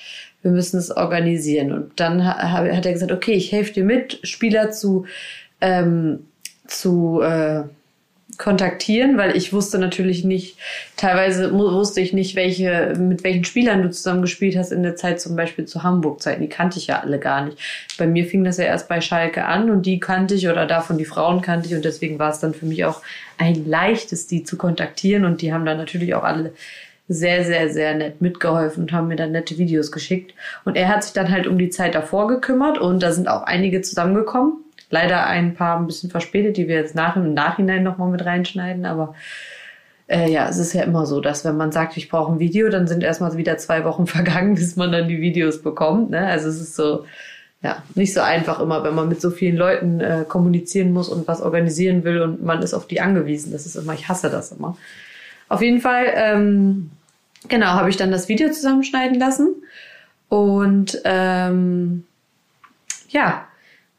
Wir 0.47 0.53
müssen 0.53 0.77
es 0.77 0.95
organisieren. 0.95 1.73
Und 1.73 1.99
dann 1.99 2.25
hat 2.25 2.85
er 2.85 2.93
gesagt, 2.93 3.11
okay, 3.11 3.33
ich 3.33 3.51
helfe 3.51 3.73
dir 3.73 3.83
mit, 3.83 4.19
Spieler 4.23 4.71
zu 4.71 5.05
ähm, 5.59 6.19
zu 6.67 7.21
äh, 7.21 7.63
kontaktieren, 8.37 9.17
weil 9.17 9.35
ich 9.35 9.51
wusste 9.51 9.77
natürlich 9.79 10.23
nicht, 10.23 10.57
teilweise 10.95 11.51
wusste 11.51 11.99
ich 11.99 12.13
nicht, 12.13 12.35
welche, 12.35 12.93
mit 12.97 13.23
welchen 13.23 13.43
Spielern 13.43 13.81
du 13.81 13.89
zusammen 13.89 14.21
gespielt 14.21 14.55
hast 14.55 14.71
in 14.71 14.83
der 14.83 14.95
Zeit, 14.95 15.19
zum 15.19 15.35
Beispiel 15.35 15.65
zu 15.65 15.83
Hamburg-Zeiten. 15.83 16.41
Die 16.41 16.49
kannte 16.49 16.77
ich 16.77 16.87
ja 16.87 16.99
alle 16.99 17.19
gar 17.19 17.43
nicht. 17.45 17.57
Bei 17.97 18.05
mir 18.05 18.25
fing 18.25 18.43
das 18.43 18.57
ja 18.57 18.65
erst 18.65 18.87
bei 18.87 19.01
Schalke 19.01 19.45
an 19.45 19.69
und 19.69 19.85
die 19.85 19.99
kannte 19.99 20.35
ich 20.35 20.47
oder 20.47 20.65
davon 20.65 20.97
die 20.97 21.05
Frauen 21.05 21.41
kannte 21.41 21.67
ich 21.67 21.75
und 21.75 21.83
deswegen 21.83 22.19
war 22.19 22.31
es 22.31 22.39
dann 22.39 22.53
für 22.53 22.65
mich 22.65 22.85
auch 22.85 23.01
ein 23.37 23.65
leichtes, 23.65 24.27
die 24.27 24.43
zu 24.43 24.57
kontaktieren 24.57 25.25
und 25.25 25.41
die 25.41 25.51
haben 25.51 25.65
dann 25.65 25.77
natürlich 25.77 26.13
auch 26.13 26.23
alle 26.23 26.53
sehr, 27.07 27.45
sehr, 27.45 27.69
sehr 27.69 27.95
nett 27.95 28.21
mitgeholfen 28.21 28.83
und 28.83 28.91
haben 28.91 29.07
mir 29.07 29.15
dann 29.15 29.31
nette 29.31 29.57
Videos 29.57 29.91
geschickt. 29.91 30.33
Und 30.65 30.75
er 30.75 30.89
hat 30.89 31.03
sich 31.03 31.13
dann 31.13 31.31
halt 31.31 31.47
um 31.47 31.57
die 31.57 31.69
Zeit 31.69 31.95
davor 31.95 32.27
gekümmert 32.27 32.77
und 32.77 33.01
da 33.01 33.11
sind 33.11 33.29
auch 33.29 33.43
einige 33.43 33.81
zusammengekommen 33.81 34.63
leider 34.89 35.25
ein 35.27 35.53
paar 35.53 35.77
ein 35.77 35.87
bisschen 35.87 36.09
verspätet, 36.09 36.57
die 36.57 36.67
wir 36.67 36.75
jetzt 36.75 36.95
nach 36.95 37.15
im 37.15 37.33
Nachhinein 37.33 37.83
nochmal 37.83 38.09
mit 38.09 38.25
reinschneiden, 38.25 38.85
aber 38.85 39.15
äh, 40.07 40.31
ja, 40.31 40.47
es 40.47 40.57
ist 40.57 40.73
ja 40.73 40.83
immer 40.83 41.05
so, 41.05 41.19
dass 41.19 41.43
wenn 41.43 41.57
man 41.57 41.71
sagt, 41.71 41.97
ich 41.97 42.09
brauche 42.09 42.31
ein 42.31 42.39
Video, 42.39 42.69
dann 42.69 42.87
sind 42.87 43.03
erstmal 43.03 43.35
wieder 43.35 43.57
zwei 43.57 43.83
Wochen 43.83 44.07
vergangen, 44.07 44.55
bis 44.55 44.75
man 44.75 44.91
dann 44.91 45.07
die 45.07 45.21
Videos 45.21 45.61
bekommt. 45.61 46.09
Ne? 46.11 46.25
Also 46.25 46.47
es 46.47 46.61
ist 46.61 46.75
so, 46.75 47.05
ja, 47.61 47.83
nicht 47.95 48.13
so 48.13 48.21
einfach 48.21 48.61
immer, 48.61 48.83
wenn 48.83 48.95
man 48.95 49.09
mit 49.09 49.19
so 49.19 49.31
vielen 49.31 49.57
Leuten 49.57 49.99
äh, 49.99 50.23
kommunizieren 50.27 50.93
muss 50.93 51.09
und 51.09 51.27
was 51.27 51.41
organisieren 51.41 52.03
will 52.05 52.21
und 52.21 52.43
man 52.43 52.61
ist 52.61 52.73
auf 52.73 52.87
die 52.87 53.01
angewiesen. 53.01 53.51
Das 53.51 53.65
ist 53.65 53.75
immer, 53.75 53.93
ich 53.93 54.07
hasse 54.07 54.29
das 54.29 54.53
immer. 54.53 54.77
Auf 55.49 55.61
jeden 55.61 55.81
Fall, 55.81 56.05
ähm, 56.15 56.91
genau, 57.47 57.67
habe 57.67 57.89
ich 57.89 57.97
dann 57.97 58.11
das 58.11 58.27
Video 58.29 58.49
zusammenschneiden 58.49 59.17
lassen 59.17 59.55
und 60.29 61.01
ähm, 61.05 62.03
ja, 63.09 63.47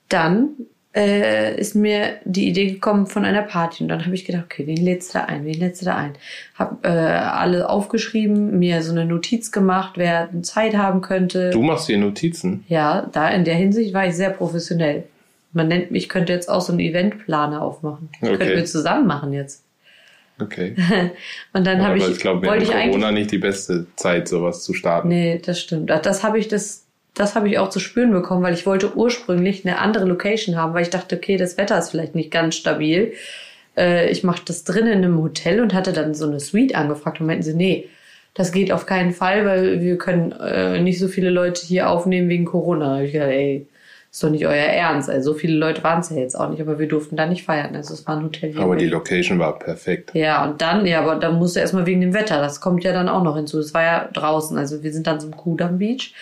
dann 0.08 0.50
äh, 0.94 1.58
ist 1.58 1.74
mir 1.74 2.16
die 2.24 2.48
Idee 2.48 2.72
gekommen 2.72 3.06
von 3.06 3.24
einer 3.24 3.42
Party. 3.42 3.82
Und 3.84 3.88
dann 3.88 4.04
habe 4.04 4.14
ich 4.14 4.24
gedacht, 4.24 4.44
okay, 4.46 4.66
wen 4.66 4.78
lädst 4.78 5.14
du 5.14 5.18
da 5.18 5.24
ein? 5.26 5.44
Wen 5.44 5.60
lädst 5.60 5.82
du 5.82 5.86
da 5.86 5.96
ein? 5.96 6.14
Hab 6.58 6.84
äh, 6.84 6.88
alle 6.88 7.68
aufgeschrieben, 7.68 8.58
mir 8.58 8.82
so 8.82 8.92
eine 8.92 9.04
Notiz 9.04 9.52
gemacht, 9.52 9.92
wer 9.96 10.28
Zeit 10.42 10.76
haben 10.76 11.00
könnte. 11.00 11.50
Du 11.50 11.62
machst 11.62 11.88
dir 11.88 11.98
Notizen? 11.98 12.64
Ja, 12.68 13.08
da 13.12 13.28
in 13.28 13.44
der 13.44 13.54
Hinsicht 13.54 13.94
war 13.94 14.06
ich 14.06 14.14
sehr 14.14 14.30
professionell. 14.30 15.04
Man 15.52 15.68
nennt 15.68 15.90
mich, 15.90 16.08
könnte 16.08 16.32
jetzt 16.32 16.48
auch 16.48 16.60
so 16.60 16.72
einen 16.72 16.80
Eventplaner 16.80 17.62
aufmachen. 17.62 18.08
Okay. 18.20 18.36
Könnten 18.36 18.56
wir 18.56 18.64
zusammen 18.64 19.06
machen 19.06 19.32
jetzt. 19.32 19.64
Okay. 20.40 20.74
und 21.52 21.66
dann 21.66 21.82
habe 21.82 21.98
ich, 21.98 22.08
ich 22.08 22.18
glaube, 22.18 22.42
während 22.42 22.70
Corona 22.70 23.10
nicht 23.10 23.32
die 23.32 23.38
beste 23.38 23.86
Zeit, 23.96 24.28
sowas 24.28 24.62
zu 24.62 24.72
starten. 24.72 25.08
Nee, 25.08 25.40
das 25.44 25.60
stimmt. 25.60 25.90
Das 25.90 26.22
habe 26.22 26.38
ich 26.38 26.48
das 26.48 26.84
das 27.18 27.34
habe 27.34 27.48
ich 27.48 27.58
auch 27.58 27.70
zu 27.70 27.80
spüren 27.80 28.12
bekommen, 28.12 28.42
weil 28.42 28.54
ich 28.54 28.64
wollte 28.64 28.96
ursprünglich 28.96 29.64
eine 29.64 29.78
andere 29.78 30.04
Location 30.04 30.56
haben, 30.56 30.72
weil 30.72 30.82
ich 30.82 30.90
dachte, 30.90 31.16
okay, 31.16 31.36
das 31.36 31.58
Wetter 31.58 31.78
ist 31.78 31.90
vielleicht 31.90 32.14
nicht 32.14 32.30
ganz 32.30 32.54
stabil. 32.54 33.12
Äh, 33.76 34.10
ich 34.10 34.22
mache 34.22 34.42
das 34.44 34.64
drinnen 34.64 34.92
in 34.92 35.04
einem 35.04 35.20
Hotel 35.20 35.60
und 35.60 35.74
hatte 35.74 35.92
dann 35.92 36.14
so 36.14 36.26
eine 36.26 36.38
Suite 36.38 36.74
angefragt 36.76 37.20
und 37.20 37.26
meinten 37.26 37.42
sie, 37.42 37.54
nee, 37.54 37.88
das 38.34 38.52
geht 38.52 38.70
auf 38.70 38.86
keinen 38.86 39.12
Fall, 39.12 39.44
weil 39.44 39.80
wir 39.80 39.98
können 39.98 40.32
äh, 40.32 40.80
nicht 40.80 41.00
so 41.00 41.08
viele 41.08 41.30
Leute 41.30 41.66
hier 41.66 41.90
aufnehmen 41.90 42.28
wegen 42.28 42.44
Corona. 42.44 42.86
Da 42.86 42.94
habe 42.96 43.06
ich 43.06 43.12
gedacht, 43.12 43.30
ey, 43.30 43.66
ist 44.10 44.22
doch 44.22 44.30
nicht 44.30 44.46
euer 44.46 44.54
Ernst. 44.54 45.10
Also 45.10 45.32
so 45.32 45.38
viele 45.38 45.56
Leute 45.56 45.84
waren 45.84 46.00
es 46.00 46.10
ja 46.10 46.16
jetzt 46.16 46.38
auch 46.38 46.48
nicht, 46.48 46.60
aber 46.60 46.78
wir 46.78 46.88
durften 46.88 47.16
da 47.16 47.26
nicht 47.26 47.44
feiern. 47.44 47.76
Also 47.76 47.94
es 47.94 48.06
war 48.06 48.16
ein 48.16 48.24
Hotel 48.24 48.52
hier. 48.52 48.62
Aber 48.62 48.76
die 48.76 48.86
Location 48.86 49.38
war 49.38 49.58
perfekt. 49.58 50.10
Ja, 50.14 50.44
und 50.44 50.62
dann, 50.62 50.86
ja, 50.86 51.00
aber 51.00 51.16
dann 51.16 51.38
musste 51.38 51.60
erstmal 51.60 51.86
wegen 51.86 52.00
dem 52.00 52.14
Wetter. 52.14 52.40
Das 52.40 52.60
kommt 52.60 52.84
ja 52.84 52.92
dann 52.92 53.08
auch 53.08 53.22
noch 53.22 53.36
hinzu. 53.36 53.58
Es 53.58 53.74
war 53.74 53.82
ja 53.82 54.08
draußen. 54.12 54.56
Also 54.56 54.82
wir 54.82 54.92
sind 54.92 55.06
dann 55.06 55.20
zum 55.20 55.36
Kudam 55.36 55.78
Beach. 55.78 56.14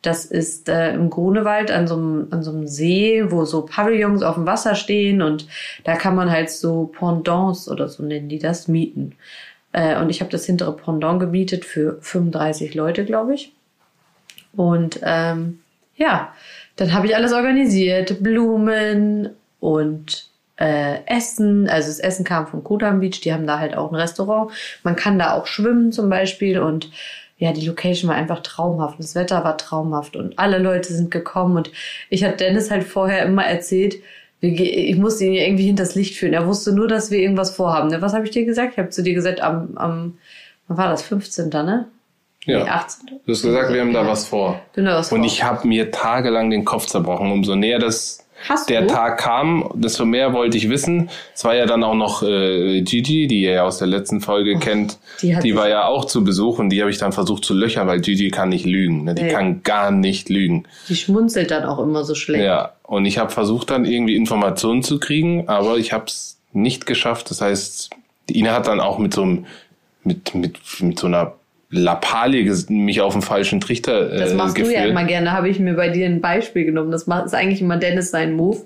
Das 0.00 0.26
ist 0.26 0.68
äh, 0.68 0.92
im 0.92 1.08
Grunewald 1.08 1.70
an 1.70 1.86
so, 1.86 1.96
einem, 1.96 2.26
an 2.30 2.42
so 2.42 2.50
einem 2.50 2.66
See, 2.66 3.24
wo 3.30 3.44
so 3.44 3.62
Pavillons 3.62 4.22
auf 4.22 4.34
dem 4.34 4.44
Wasser 4.44 4.74
stehen 4.74 5.22
und 5.22 5.46
da 5.84 5.96
kann 5.96 6.14
man 6.14 6.30
halt 6.30 6.50
so 6.50 6.92
Pendants 6.98 7.70
oder 7.70 7.88
so 7.88 8.02
nennen 8.02 8.28
die 8.28 8.38
das 8.38 8.68
mieten. 8.68 9.16
Äh, 9.72 9.98
und 9.98 10.10
ich 10.10 10.20
habe 10.20 10.30
das 10.30 10.44
hintere 10.44 10.76
Pendant 10.76 11.20
gemietet 11.20 11.64
für 11.64 11.96
35 12.02 12.74
Leute, 12.74 13.06
glaube 13.06 13.34
ich. 13.34 13.52
Und 14.54 15.00
ähm, 15.02 15.60
ja, 15.96 16.34
dann 16.76 16.92
habe 16.92 17.06
ich 17.06 17.16
alles 17.16 17.32
organisiert, 17.32 18.22
Blumen 18.22 19.30
und 19.60 20.28
äh, 20.56 21.04
Essen. 21.06 21.68
Also 21.68 21.88
das 21.88 22.00
Essen 22.00 22.24
kam 22.24 22.46
von 22.46 22.64
Kudam 22.64 23.00
Beach, 23.00 23.20
die 23.20 23.32
haben 23.32 23.46
da 23.46 23.58
halt 23.58 23.76
auch 23.76 23.90
ein 23.90 23.96
Restaurant. 23.96 24.50
Man 24.82 24.96
kann 24.96 25.18
da 25.18 25.34
auch 25.34 25.46
schwimmen 25.46 25.92
zum 25.92 26.08
Beispiel 26.08 26.58
und 26.58 26.90
ja, 27.38 27.52
die 27.52 27.66
Location 27.66 28.08
war 28.08 28.16
einfach 28.16 28.40
traumhaft. 28.40 28.98
Das 28.98 29.14
Wetter 29.14 29.44
war 29.44 29.58
traumhaft 29.58 30.16
und 30.16 30.38
alle 30.38 30.58
Leute 30.58 30.92
sind 30.92 31.10
gekommen 31.10 31.56
und 31.56 31.70
ich 32.08 32.24
hatte 32.24 32.36
Dennis 32.38 32.70
halt 32.70 32.84
vorher 32.84 33.24
immer 33.24 33.44
erzählt, 33.44 33.96
ich 34.40 34.96
musste 34.96 35.24
ihn 35.24 35.34
irgendwie 35.34 35.66
hinters 35.66 35.94
Licht 35.94 36.16
führen. 36.16 36.34
Er 36.34 36.46
wusste 36.46 36.72
nur, 36.72 36.86
dass 36.86 37.10
wir 37.10 37.18
irgendwas 37.18 37.54
vorhaben. 37.54 37.88
Ne, 37.88 38.02
was 38.02 38.12
habe 38.12 38.24
ich 38.24 38.30
dir 38.30 38.44
gesagt? 38.44 38.72
Ich 38.72 38.78
habe 38.78 38.90
zu 38.90 39.02
dir 39.02 39.14
gesagt, 39.14 39.40
am, 39.40 39.76
am, 39.76 40.18
wann 40.68 40.76
war 40.76 40.90
das? 40.90 41.02
15. 41.02 41.48
ne? 41.48 41.88
Ja. 42.46 42.64
Nee, 42.64 42.70
18. 42.70 43.06
Du 43.24 43.32
hast 43.32 43.42
gesagt, 43.42 43.72
wir 43.72 43.80
haben 43.80 43.92
da 43.92 44.06
was 44.06 44.26
vor. 44.26 44.60
Da 44.74 44.84
was 44.84 45.12
und 45.12 45.18
vor. 45.18 45.26
ich 45.26 45.42
habe 45.42 45.66
mir 45.66 45.90
tagelang 45.90 46.50
den 46.50 46.64
Kopf 46.64 46.86
zerbrochen. 46.86 47.32
Umso 47.32 47.56
näher 47.56 47.78
das 47.78 48.24
Hast 48.48 48.68
der 48.68 48.82
du? 48.82 48.88
Tag 48.88 49.18
kam, 49.18 49.70
desto 49.74 50.04
mehr 50.04 50.32
wollte 50.34 50.58
ich 50.58 50.68
wissen. 50.68 51.08
Es 51.34 51.44
war 51.44 51.54
ja 51.54 51.66
dann 51.66 51.82
auch 51.82 51.94
noch 51.94 52.22
äh, 52.22 52.82
Gigi, 52.82 53.26
die 53.26 53.42
ihr 53.42 53.52
ja 53.52 53.64
aus 53.64 53.78
der 53.78 53.86
letzten 53.86 54.20
Folge 54.20 54.54
oh, 54.56 54.58
kennt. 54.58 54.98
Die, 55.22 55.34
die 55.42 55.56
war 55.56 55.68
ja 55.68 55.86
auch 55.86 56.04
zu 56.04 56.24
Besuch 56.24 56.58
und 56.58 56.68
die 56.70 56.80
habe 56.80 56.90
ich 56.90 56.98
dann 56.98 57.12
versucht 57.12 57.44
zu 57.44 57.54
löchern, 57.54 57.86
weil 57.86 58.00
Gigi 58.00 58.30
kann 58.30 58.50
nicht 58.50 58.66
lügen. 58.66 59.04
Ne? 59.04 59.14
Die 59.14 59.22
nee. 59.22 59.30
kann 59.30 59.62
gar 59.62 59.90
nicht 59.90 60.28
lügen. 60.28 60.64
Die 60.88 60.96
schmunzelt 60.96 61.50
dann 61.50 61.64
auch 61.64 61.78
immer 61.78 62.04
so 62.04 62.14
schlecht. 62.14 62.44
Ja, 62.44 62.74
und 62.82 63.06
ich 63.06 63.18
habe 63.18 63.30
versucht 63.30 63.70
dann 63.70 63.86
irgendwie 63.86 64.16
Informationen 64.16 64.82
zu 64.82 65.00
kriegen, 65.00 65.48
aber 65.48 65.78
ich 65.78 65.92
habe 65.92 66.04
es 66.06 66.38
nicht 66.52 66.84
geschafft. 66.84 67.30
Das 67.30 67.40
heißt, 67.40 67.90
Ina 68.30 68.52
hat 68.52 68.66
dann 68.66 68.80
auch 68.80 68.98
mit 68.98 69.14
so 69.14 69.22
einem 69.22 69.46
mit, 70.02 70.34
mit, 70.34 70.58
mit 70.80 70.98
so 70.98 71.06
einer 71.06 71.32
Lappalie 71.74 72.48
mich 72.68 73.00
auf 73.00 73.12
den 73.14 73.22
falschen 73.22 73.60
Trichter 73.60 74.12
äh, 74.12 74.18
Das 74.18 74.34
machst 74.34 74.54
geführt. 74.54 74.76
du 74.76 74.80
ja 74.80 74.86
immer 74.86 75.04
gerne, 75.04 75.32
habe 75.32 75.48
ich 75.48 75.58
mir 75.58 75.74
bei 75.74 75.88
dir 75.88 76.06
ein 76.06 76.20
Beispiel 76.20 76.64
genommen. 76.64 76.90
Das 76.90 77.06
macht, 77.06 77.26
ist 77.26 77.34
eigentlich 77.34 77.60
immer 77.60 77.76
Dennis 77.76 78.10
sein 78.10 78.34
Move. 78.34 78.58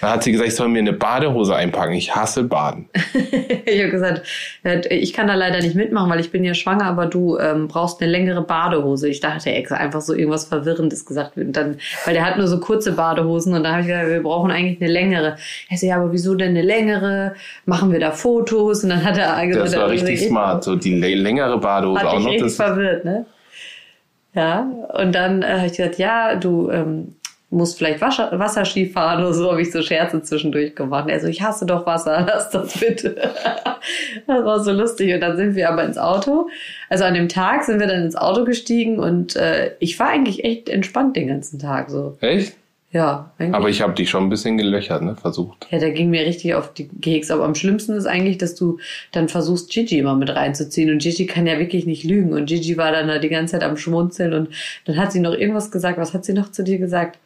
Dann 0.00 0.10
hat 0.10 0.22
sie 0.22 0.32
gesagt, 0.32 0.48
ich 0.48 0.54
soll 0.54 0.68
mir 0.68 0.78
eine 0.78 0.92
Badehose 0.92 1.56
einpacken. 1.56 1.94
Ich 1.94 2.14
hasse 2.14 2.44
Baden. 2.44 2.88
ich 3.64 3.80
habe 3.80 3.90
gesagt, 3.90 4.22
ich 4.90 5.12
kann 5.12 5.26
da 5.26 5.34
leider 5.34 5.60
nicht 5.60 5.74
mitmachen, 5.74 6.08
weil 6.10 6.20
ich 6.20 6.30
bin 6.30 6.44
ja 6.44 6.54
schwanger, 6.54 6.84
aber 6.84 7.06
du 7.06 7.36
ähm, 7.38 7.66
brauchst 7.66 8.00
eine 8.00 8.10
längere 8.10 8.42
Badehose. 8.42 9.08
Ich 9.08 9.20
dachte 9.20 9.50
extra 9.50 9.76
einfach 9.76 10.00
so 10.00 10.14
irgendwas 10.14 10.44
Verwirrendes 10.44 11.04
gesagt. 11.04 11.36
Und 11.36 11.52
dann, 11.56 11.78
weil 12.04 12.14
der 12.14 12.24
hat 12.24 12.38
nur 12.38 12.46
so 12.46 12.60
kurze 12.60 12.92
Badehosen 12.92 13.54
und 13.54 13.64
da 13.64 13.72
habe 13.72 13.80
ich 13.80 13.88
gesagt, 13.88 14.08
wir 14.08 14.22
brauchen 14.22 14.50
eigentlich 14.50 14.80
eine 14.80 14.90
längere. 14.90 15.36
Er 15.68 15.78
so, 15.78 15.86
ja, 15.86 15.96
aber 15.96 16.12
wieso 16.12 16.34
denn 16.36 16.50
eine 16.50 16.62
längere? 16.62 17.34
Machen 17.66 17.90
wir 17.90 17.98
da 17.98 18.12
Fotos? 18.12 18.84
Und 18.84 18.90
dann 18.90 19.04
hat 19.04 19.18
er 19.18 19.44
gesagt, 19.46 19.66
das 19.66 19.76
war 19.76 19.90
richtig 19.90 20.20
smart. 20.20 20.62
So 20.62 20.76
die 20.76 20.94
längere 21.14 21.58
Badehose 21.58 22.08
auch 22.08 22.20
noch 22.20 22.38
verwirrt, 22.56 23.04
ne? 23.04 23.26
Ja, 24.34 24.60
und 24.94 25.14
dann 25.14 25.42
äh, 25.42 25.46
habe 25.46 25.66
ich 25.66 25.76
gesagt, 25.76 25.98
ja, 25.98 26.36
du 26.36 26.70
ähm, 26.70 27.14
musst 27.50 27.76
vielleicht 27.76 28.00
Wasser, 28.00 28.30
Wasserski 28.38 28.86
fahren 28.86 29.20
oder 29.20 29.34
so, 29.34 29.50
habe 29.50 29.60
ich 29.60 29.70
so 29.70 29.82
Scherze 29.82 30.22
zwischendurch 30.22 30.74
gemacht. 30.74 31.08
Er 31.10 31.20
so, 31.20 31.28
ich 31.28 31.42
hasse 31.42 31.66
doch 31.66 31.84
Wasser, 31.86 32.26
lass 32.26 32.50
das 32.50 32.78
bitte. 32.78 33.14
das 34.26 34.44
war 34.44 34.60
so 34.60 34.72
lustig. 34.72 35.12
Und 35.12 35.20
dann 35.20 35.36
sind 35.36 35.54
wir 35.54 35.68
aber 35.68 35.84
ins 35.84 35.98
Auto. 35.98 36.48
Also 36.88 37.04
an 37.04 37.14
dem 37.14 37.28
Tag 37.28 37.64
sind 37.64 37.78
wir 37.78 37.86
dann 37.86 38.02
ins 38.02 38.16
Auto 38.16 38.44
gestiegen 38.44 38.98
und 38.98 39.36
äh, 39.36 39.72
ich 39.80 39.98
war 39.98 40.08
eigentlich 40.08 40.44
echt 40.44 40.70
entspannt 40.70 41.14
den 41.14 41.28
ganzen 41.28 41.58
Tag. 41.58 41.90
so. 41.90 42.16
Echt? 42.20 42.56
Ja, 42.92 43.30
eigentlich. 43.38 43.54
Aber 43.54 43.68
ich 43.70 43.80
habe 43.80 43.94
dich 43.94 44.10
schon 44.10 44.24
ein 44.24 44.28
bisschen 44.28 44.58
gelöchert, 44.58 45.00
ne? 45.02 45.16
Versucht. 45.16 45.66
Ja, 45.70 45.78
der 45.78 45.92
ging 45.92 46.10
mir 46.10 46.26
richtig 46.26 46.54
auf 46.54 46.74
die 46.74 46.88
Keks. 46.88 47.30
Aber 47.30 47.44
am 47.44 47.54
schlimmsten 47.54 47.92
ist 47.94 48.04
eigentlich, 48.06 48.36
dass 48.36 48.54
du 48.54 48.78
dann 49.12 49.28
versuchst, 49.28 49.70
Gigi 49.70 49.98
immer 49.98 50.14
mit 50.14 50.28
reinzuziehen. 50.28 50.90
Und 50.90 51.00
Gigi 51.00 51.26
kann 51.26 51.46
ja 51.46 51.58
wirklich 51.58 51.86
nicht 51.86 52.04
lügen. 52.04 52.34
Und 52.34 52.46
Gigi 52.46 52.76
war 52.76 52.92
dann 52.92 53.08
da 53.08 53.18
die 53.18 53.30
ganze 53.30 53.52
Zeit 53.52 53.62
am 53.62 53.78
Schmunzeln. 53.78 54.34
Und 54.34 54.48
dann 54.84 54.98
hat 54.98 55.10
sie 55.10 55.20
noch 55.20 55.32
irgendwas 55.32 55.70
gesagt. 55.70 55.96
Was 55.98 56.12
hat 56.12 56.26
sie 56.26 56.34
noch 56.34 56.52
zu 56.52 56.62
dir 56.62 56.78
gesagt? 56.78 57.18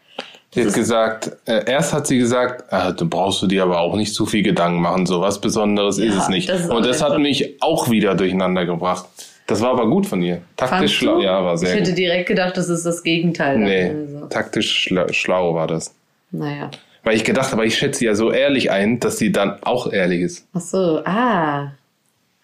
Sie 0.53 0.65
hat 0.65 0.73
gesagt, 0.73 1.33
äh, 1.47 1.69
erst 1.71 1.93
hat 1.93 2.07
sie 2.07 2.17
gesagt, 2.17 2.73
äh, 2.73 2.93
du 2.95 3.09
brauchst 3.09 3.43
du 3.43 3.49
dir 3.49 3.65
aber 3.65 3.81
auch 3.81 3.97
nicht 3.97 4.15
zu 4.15 4.25
viel 4.25 4.43
Gedanken 4.43 4.81
machen, 4.81 5.05
so 5.05 5.21
was 5.21 5.41
Besonderes 5.41 5.99
ist 5.99 6.15
Ja, 6.15 6.23
es 6.23 6.29
nicht. 6.29 6.49
ist 6.49 6.71
Und 6.71 6.87
das 6.87 7.03
hat 7.03 7.19
mich 7.19 7.61
auch 7.61 7.91
wieder 7.91 8.15
durcheinander 8.15 8.65
gebracht. 8.65 9.07
Das 9.47 9.61
war 9.61 9.71
aber 9.71 9.89
gut 9.89 10.07
von 10.07 10.23
ihr. 10.23 10.43
Taktisch 10.57 10.97
schlau, 10.99 11.21
ja, 11.21 11.45
war 11.45 11.55
Ich 11.55 11.61
sehr 11.61 11.75
hätte 11.77 11.91
gut. 11.91 11.99
direkt 11.99 12.27
gedacht, 12.29 12.57
das 12.57 12.69
ist 12.69 12.85
das 12.85 13.03
Gegenteil. 13.03 13.59
Nee, 13.59 13.91
Also, 13.91 14.27
taktisch 14.27 14.71
schlau, 14.83 15.07
schlau 15.13 15.55
war 15.55 15.67
das. 15.69 15.95
naja. 16.33 16.71
Weil 17.05 17.15
ich 17.15 17.23
gedacht 17.23 17.53
habe, 17.53 17.65
ich 17.65 17.79
schätze 17.79 18.01
sie 18.01 18.07
ja 18.07 18.17
so 18.17 18.33
ehrlich 18.33 18.73
ein, 18.73 18.99
dass 18.99 19.17
sie 19.19 19.31
dann 19.31 19.63
auch 19.63 19.93
ehrlich 19.93 20.23
ist. 20.23 20.45
Ach 20.55 20.61
so, 20.61 21.03
ah. 21.05 21.71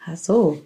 Ach 0.06 0.16
so. 0.16 0.62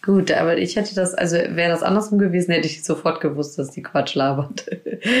Gut, 0.00 0.30
aber 0.32 0.56
ich 0.56 0.76
hätte 0.76 0.94
das, 0.94 1.12
also 1.12 1.36
wäre 1.36 1.68
das 1.68 1.82
andersrum 1.82 2.18
gewesen, 2.18 2.52
hätte 2.52 2.66
ich 2.66 2.82
sofort 2.82 3.20
gewusst, 3.20 3.58
dass 3.58 3.70
die 3.70 3.82
Quatsch 3.82 4.14
labert. 4.14 4.64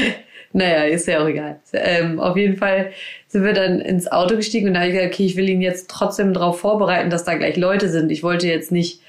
naja, 0.54 0.84
ist 0.84 1.06
ja 1.06 1.22
auch 1.22 1.26
egal. 1.28 1.60
Ähm, 1.74 2.18
auf 2.20 2.38
jeden 2.38 2.56
Fall 2.56 2.92
sind 3.26 3.44
wir 3.44 3.52
dann 3.52 3.80
ins 3.80 4.10
Auto 4.10 4.36
gestiegen 4.36 4.68
und 4.68 4.74
da 4.74 4.80
habe 4.80 4.88
ich 4.88 4.94
gesagt, 4.96 5.12
okay, 5.14 5.26
ich 5.26 5.36
will 5.36 5.48
ihn 5.50 5.60
jetzt 5.60 5.90
trotzdem 5.90 6.32
darauf 6.32 6.58
vorbereiten, 6.60 7.10
dass 7.10 7.24
da 7.24 7.34
gleich 7.34 7.56
Leute 7.58 7.90
sind. 7.90 8.10
Ich 8.10 8.22
wollte 8.22 8.46
jetzt 8.46 8.72
nicht, 8.72 9.02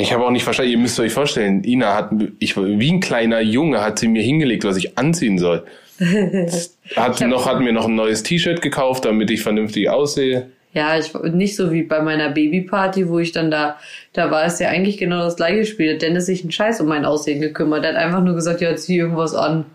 Ich 0.00 0.12
habe 0.12 0.24
auch 0.24 0.30
nicht 0.30 0.44
verstanden, 0.44 0.72
ihr 0.72 0.78
müsst 0.78 0.98
euch 0.98 1.12
vorstellen, 1.12 1.62
Ina 1.64 1.94
hat, 1.94 2.10
ich, 2.38 2.56
wie 2.56 2.90
ein 2.90 3.00
kleiner 3.00 3.40
Junge 3.40 3.82
hat 3.82 3.98
sie 3.98 4.08
mir 4.08 4.22
hingelegt, 4.22 4.64
was 4.64 4.76
ich 4.76 4.96
anziehen 4.96 5.38
soll. 5.38 5.64
Hat, 6.96 7.20
noch, 7.20 7.46
hat 7.46 7.60
mir 7.60 7.74
noch 7.74 7.86
ein 7.86 7.94
neues 7.94 8.22
T-Shirt 8.22 8.62
gekauft, 8.62 9.04
damit 9.04 9.30
ich 9.30 9.42
vernünftig 9.42 9.90
aussehe. 9.90 10.50
ja, 10.72 10.98
ich 10.98 11.12
nicht 11.14 11.56
so 11.56 11.72
wie 11.72 11.82
bei 11.82 12.00
meiner 12.00 12.30
Babyparty, 12.30 13.08
wo 13.08 13.18
ich 13.18 13.32
dann 13.32 13.50
da, 13.50 13.76
da 14.12 14.30
war 14.30 14.44
es 14.44 14.58
ja 14.60 14.68
eigentlich 14.68 14.98
genau 14.98 15.18
das 15.18 15.36
gleiche 15.36 15.66
Spiel. 15.66 15.94
Hat 15.94 16.02
Dennis 16.02 16.26
sich 16.26 16.42
einen 16.42 16.52
Scheiß 16.52 16.80
um 16.80 16.88
mein 16.88 17.04
Aussehen 17.04 17.40
gekümmert. 17.40 17.84
Er 17.84 17.90
hat 17.90 17.96
einfach 17.96 18.22
nur 18.22 18.34
gesagt, 18.34 18.60
ja, 18.60 18.74
zieh 18.76 18.96
irgendwas 18.96 19.34
an. 19.34 19.66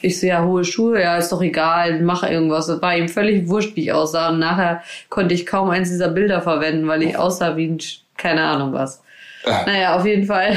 Ich 0.00 0.18
so, 0.18 0.26
ja, 0.26 0.44
hohe 0.44 0.64
Schuhe, 0.64 1.00
ja, 1.00 1.16
ist 1.16 1.32
doch 1.32 1.42
egal, 1.42 2.00
mach 2.00 2.22
irgendwas. 2.22 2.66
Das 2.66 2.80
war 2.80 2.96
ihm 2.96 3.08
völlig 3.08 3.48
wurscht, 3.48 3.76
wie 3.76 3.82
ich 3.82 3.92
aussah. 3.92 4.30
Und 4.30 4.38
nachher 4.38 4.82
konnte 5.10 5.34
ich 5.34 5.44
kaum 5.44 5.70
eins 5.70 5.90
dieser 5.90 6.08
Bilder 6.08 6.40
verwenden, 6.40 6.88
weil 6.88 7.02
ich 7.02 7.16
aussah 7.16 7.56
wie 7.56 7.66
ein, 7.66 7.78
keine 8.16 8.42
Ahnung 8.44 8.72
was. 8.72 9.03
Naja, 9.44 9.96
auf 9.96 10.06
jeden 10.06 10.26
Fall 10.26 10.56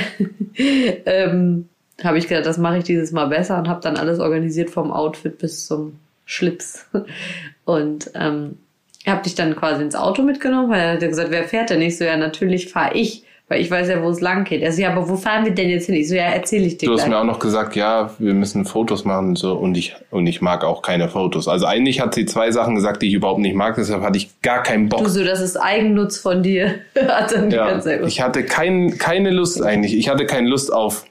ähm, 1.05 1.69
habe 2.03 2.17
ich 2.17 2.27
gedacht, 2.27 2.45
das 2.45 2.57
mache 2.57 2.79
ich 2.79 2.83
dieses 2.83 3.11
Mal 3.11 3.27
besser 3.27 3.57
und 3.57 3.67
habe 3.67 3.81
dann 3.81 3.97
alles 3.97 4.19
organisiert 4.19 4.69
vom 4.69 4.91
Outfit 4.91 5.37
bis 5.37 5.65
zum 5.67 5.99
Schlips. 6.25 6.85
Und 7.65 8.11
ähm, 8.15 8.57
habe 9.05 9.23
dich 9.23 9.35
dann 9.35 9.55
quasi 9.55 9.81
ins 9.81 9.95
Auto 9.95 10.21
mitgenommen, 10.21 10.69
weil 10.69 10.81
er 10.81 10.93
hat 10.93 10.99
gesagt, 10.99 11.31
wer 11.31 11.45
fährt 11.45 11.69
denn? 11.69 11.81
Ich 11.81 11.97
so, 11.97 12.03
ja, 12.03 12.17
natürlich 12.17 12.69
fahre 12.71 12.95
ich, 12.95 13.23
weil 13.49 13.61
ich 13.61 13.71
weiß 13.71 13.87
ja, 13.87 14.03
wo 14.03 14.09
es 14.09 14.19
lang 14.19 14.43
geht. 14.43 14.61
Er 14.61 14.73
so, 14.73 14.81
ja, 14.81 14.91
aber 14.91 15.07
wo 15.07 15.15
fahren 15.15 15.45
wir 15.45 15.53
denn 15.53 15.69
jetzt 15.69 15.85
hin? 15.85 15.95
Ich 15.95 16.09
so, 16.09 16.15
ja, 16.15 16.23
erzähle 16.23 16.65
ich 16.65 16.77
dir 16.77 16.87
Du 16.87 16.93
hast 16.93 17.01
gleich. 17.01 17.09
mir 17.09 17.19
auch 17.19 17.23
noch 17.23 17.39
gesagt, 17.39 17.75
ja, 17.77 18.11
wir 18.19 18.33
müssen 18.33 18.65
Fotos 18.65 19.05
machen 19.05 19.29
und 19.29 19.37
so 19.37 19.53
und 19.53 19.77
ich 19.77 19.95
und 20.11 20.27
ich 20.27 20.41
mag 20.41 20.65
auch 20.65 20.81
keine 20.81 21.07
Fotos. 21.07 21.47
Also 21.47 21.65
eigentlich 21.65 22.01
hat 22.01 22.13
sie 22.13 22.25
zwei 22.25 22.51
Sachen 22.51 22.75
gesagt, 22.75 23.01
die 23.01 23.07
ich 23.07 23.13
überhaupt 23.13 23.39
nicht 23.39 23.55
mag, 23.55 23.75
deshalb 23.75 24.03
hatte 24.03 24.17
ich 24.17 24.41
gar 24.41 24.63
keinen 24.63 24.89
Bock. 24.89 25.03
Du 25.03 25.09
so, 25.09 25.23
das 25.23 25.39
ist 25.39 25.55
Eigennutz 25.55 26.17
von 26.17 26.43
dir. 26.43 26.75
hat 27.07 27.31
dann 27.31 27.49
Ja, 27.49 27.79
ich 28.05 28.21
hatte 28.21 28.43
kein, 28.43 28.97
keine 28.97 29.29
Lust 29.29 29.61
eigentlich. 29.63 29.97
Ich 29.97 30.09
hatte 30.09 30.25
keine 30.25 30.49
Lust 30.49 30.73
auf 30.73 31.05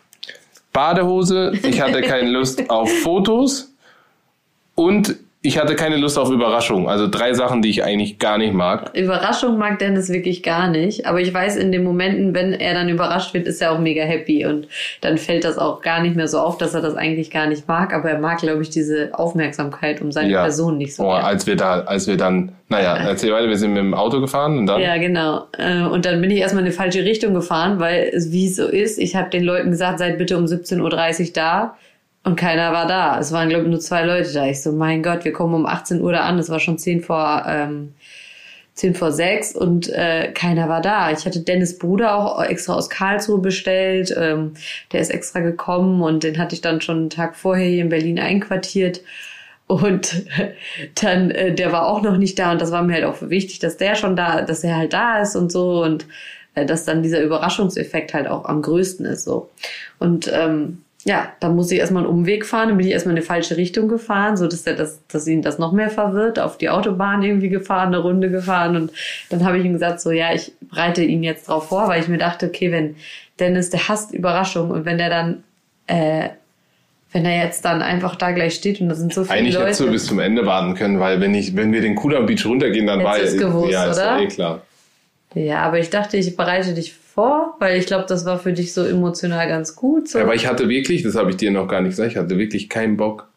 Badehose, 0.73 1.53
ich 1.63 1.81
hatte 1.81 2.03
keine 2.03 2.29
Lust 2.29 2.69
auf 2.69 2.93
Fotos 3.03 3.73
und 4.75 5.17
ich 5.43 5.59
hatte 5.59 5.77
keine 5.77 5.97
Lust 5.97 6.19
auf 6.19 6.29
Überraschung. 6.31 6.89
Also 6.89 7.07
drei 7.09 7.33
Sachen, 7.33 7.63
die 7.63 7.71
ich 7.71 7.85
eigentlich 7.85 8.19
gar 8.19 8.37
nicht 8.37 8.53
mag. 8.53 8.91
Überraschung 8.97 9.59
mag 9.59 9.79
Dennis 9.79 10.09
wirklich 10.09 10.43
gar 10.43 10.69
nicht. 10.69 11.07
Aber 11.07 11.21
ich 11.21 11.33
weiß, 11.33 11.57
in 11.57 11.71
den 11.71 11.85
Momenten, 11.85 12.35
wenn 12.35 12.53
er 12.53 12.75
dann 12.75 12.89
überrascht 12.89 13.33
wird, 13.33 13.47
ist 13.47 13.63
er 13.63 13.71
auch 13.71 13.79
mega 13.79 14.03
happy. 14.03 14.45
Und 14.45 14.67
dann 15.03 15.19
fällt 15.19 15.45
das 15.45 15.57
auch 15.57 15.83
gar 15.83 16.03
nicht 16.03 16.17
mehr 16.17 16.27
so 16.27 16.41
auf, 16.41 16.59
dass 16.59 16.75
er 16.75 16.81
das 16.81 16.97
eigentlich 16.97 17.31
gar 17.31 17.47
nicht 17.47 17.69
mag. 17.69 17.95
Aber 17.95 18.11
er 18.11 18.19
mag, 18.19 18.39
glaube 18.41 18.63
ich, 18.63 18.71
diese 18.71 19.11
Aufmerksamkeit 19.13 20.01
um 20.01 20.11
seine 20.11 20.31
Ja. 20.31 20.43
Person 20.43 20.79
nicht 20.79 20.97
so. 20.97 21.05
Oh, 21.05 21.11
gern. 21.13 21.23
als 21.25 21.47
wir 21.47 21.55
da, 21.55 21.81
als 21.83 22.09
wir 22.09 22.17
dann, 22.17 22.53
naja, 22.69 22.97
erzähl 22.97 23.33
weiter, 23.33 23.49
wir 23.49 23.57
sind 23.59 23.73
mit 23.73 23.83
dem 23.83 23.95
Auto 23.95 24.21
gefahren 24.21 24.59
und 24.59 24.67
dann. 24.67 24.81
Ja, 24.81 24.97
genau. 24.97 25.45
Äh, 25.57 25.83
Und 25.83 26.07
dann 26.07 26.21
bin 26.21 26.31
ich 26.33 26.39
erstmal 26.41 26.65
in 26.65 26.71
die 26.71 26.77
falsche 26.77 27.05
Richtung 27.05 27.35
gefahren, 27.35 27.79
weil 27.79 28.11
es 28.13 28.33
wie 28.33 28.47
es 28.47 28.57
so 28.57 28.67
ist, 28.67 28.99
ich 28.99 29.15
habe 29.15 29.31
den 29.31 29.45
Leuten 29.45 29.71
gesagt, 29.71 30.01
seid 30.01 30.19
bitte 30.19 30.37
um 30.39 30.47
17.30 30.47 31.21
Uhr 31.29 31.33
da. 31.35 31.77
Und 32.27 32.35
keiner 32.35 32.73
war 32.73 32.89
da. 32.89 33.21
Es 33.21 33.31
waren, 33.31 33.49
glaube 33.49 33.67
ich, 33.67 33.71
nur 33.71 33.79
zwei 33.79 34.03
Leute 34.03 34.33
da. 34.33 34.47
Ich 34.47 34.61
so, 34.61 34.73
mein 34.73 35.05
Gott, 35.05 35.25
wir 35.25 35.33
kommen 35.33 35.55
um 35.55 35.65
18 35.65 36.01
Uhr 36.01 36.11
da 36.11 36.23
an. 36.23 36.41
Es 36.41 36.51
war 36.51 36.59
schon 36.59 36.77
10 36.77 37.01
vor, 37.01 37.45
ähm, 37.47 37.93
10 38.75 38.97
vor 38.97 39.13
6 39.13 39.55
und 39.55 39.89
äh, 39.91 40.33
keiner 40.33 40.69
war 40.69 40.83
da. 40.83 41.13
Ich 41.13 41.25
hatte 41.25 41.39
Dennis 41.39 41.79
Bruder 41.79 42.17
auch 42.17 42.43
extra 42.43 42.75
aus 42.75 42.91
Karlsruhe 42.91 43.39
bestellt. 43.39 44.13
Ähm, 44.19 44.55
der 44.91 45.03
ist 45.03 45.11
extra 45.11 45.39
gekommen 45.39 46.03
und 46.03 46.25
den 46.25 46.37
hatte 46.39 46.57
ich 46.57 46.61
dann 46.63 46.81
schon 46.81 46.97
einen 46.97 47.11
Tag 47.11 47.37
vorher 47.37 47.69
hier 47.69 47.83
in 47.83 47.91
Berlin 47.91 48.19
einquartiert. 48.19 49.03
Und 49.69 50.27
dann, 51.01 51.31
äh, 51.31 51.55
der 51.55 51.71
war 51.71 51.87
auch 51.87 52.03
noch 52.03 52.17
nicht 52.17 52.41
da 52.41 52.51
und 52.51 52.61
das 52.61 52.73
war 52.73 52.83
mir 52.83 52.95
halt 52.95 53.05
auch 53.05 53.23
wichtig, 53.23 53.61
dass 53.61 53.77
der 53.77 53.95
schon 53.95 54.17
da, 54.17 54.43
dass 54.43 54.65
er 54.65 54.77
halt 54.77 54.93
da 54.93 55.21
ist 55.21 55.37
und 55.37 55.53
so 55.53 55.85
und 55.85 56.07
äh, 56.57 56.67
dass 56.67 56.85
dann 56.85 57.05
dieser 57.05 57.23
Überraschungseffekt 57.23 58.15
halt 58.15 58.27
auch 58.27 58.47
am 58.47 58.63
größten 58.63 59.07
ist 59.07 59.23
so. 59.23 59.49
Und 60.01 60.29
ähm, 60.35 60.83
ja, 61.07 61.33
dann 61.39 61.55
muss 61.55 61.71
ich 61.71 61.79
erstmal 61.79 62.03
einen 62.03 62.13
Umweg 62.13 62.45
fahren, 62.45 62.69
dann 62.69 62.79
bin 62.79 62.87
ich 62.87 62.93
erstmal 62.93 63.13
in 63.13 63.19
eine 63.19 63.27
falsche 63.27 63.57
Richtung 63.57 63.87
gefahren, 63.87 64.37
so 64.37 64.49
dass 64.49 64.67
er 64.67 64.75
das, 64.75 65.01
dass 65.07 65.25
ihn 65.29 65.41
das 65.41 65.57
noch 65.57 65.71
mehr 65.71 65.89
verwirrt, 65.89 66.41
auf 66.41 66.59
die 66.59 66.69
Autobahn 66.69 67.23
irgendwie 67.23 67.49
gefahren, 67.49 67.95
eine 67.95 67.99
Runde 67.99 68.29
gefahren 68.29 68.75
und 68.75 68.91
dann 69.31 69.45
habe 69.45 69.57
ich 69.57 69.65
ihm 69.65 69.73
gesagt, 69.73 70.01
so 70.01 70.11
ja, 70.11 70.35
ich 70.35 70.53
bereite 70.61 71.05
ihn 71.05 71.23
jetzt 71.23 71.49
drauf 71.49 71.69
vor, 71.69 71.87
weil 71.87 72.03
ich 72.03 72.09
mir 72.09 72.19
dachte, 72.19 72.47
okay, 72.47 72.73
wenn 72.73 72.97
Dennis, 73.39 73.71
der 73.71 73.87
hasst 73.89 74.13
Überraschung 74.13 74.73
und 74.73 74.85
wenn 74.85 74.99
der 74.99 75.09
dann 75.09 75.45
äh, 75.87 76.31
wenn 77.13 77.25
er 77.25 77.45
jetzt 77.45 77.65
dann 77.65 77.83
einfach 77.83 78.17
da 78.17 78.33
gleich 78.33 78.55
steht 78.55 78.81
und 78.81 78.89
da 78.89 78.97
sind 78.97 79.15
so 79.15 79.23
viele 79.25 79.39
Eigentlich 79.39 79.55
Leute. 79.55 79.67
hättest 79.67 79.81
du 79.81 79.91
bis 79.91 80.07
zum 80.07 80.19
Ende 80.19 80.45
warten 80.45 80.75
können, 80.75 80.99
weil 80.99 81.21
wenn 81.21 81.35
ich, 81.35 81.55
wenn 81.55 81.73
wir 81.73 81.83
den 81.83 81.95
Kudamm 81.95 82.27
Beach 82.27 82.45
runtergehen, 82.45 82.89
dann 82.89 82.99
Hättest 82.99 83.39
war 83.39 83.47
du's 83.47 83.55
gewusst, 83.55 83.73
ja, 83.73 83.87
ist 83.87 83.97
oder? 83.97 84.17
doch 84.17 84.23
eh 84.23 84.27
klar. 84.27 84.63
Ja, 85.35 85.61
aber 85.61 85.79
ich 85.79 85.89
dachte, 85.89 86.17
ich 86.17 86.37
bereite 86.37 86.75
dich 86.75 86.95
vor, 86.95 87.06
weil 87.17 87.79
ich 87.79 87.87
glaube, 87.87 88.05
das 88.09 88.25
war 88.27 88.39
für 88.39 88.53
dich 88.53 88.73
so 88.73 88.85
emotional 88.85 89.49
ganz 89.49 89.75
gut. 89.75 90.09
So. 90.09 90.19
Aber 90.21 90.35
ich 90.35 90.47
hatte 90.47 90.69
wirklich, 90.69 91.03
das 91.03 91.15
habe 91.17 91.31
ich 91.31 91.37
dir 91.37 91.51
noch 91.51 91.67
gar 91.67 91.81
nicht 91.81 91.91
gesagt, 91.91 92.13
ich 92.13 92.17
hatte 92.19 92.39
wirklich 92.39 92.69
keinen 92.69 92.97
Bock. 92.97 93.29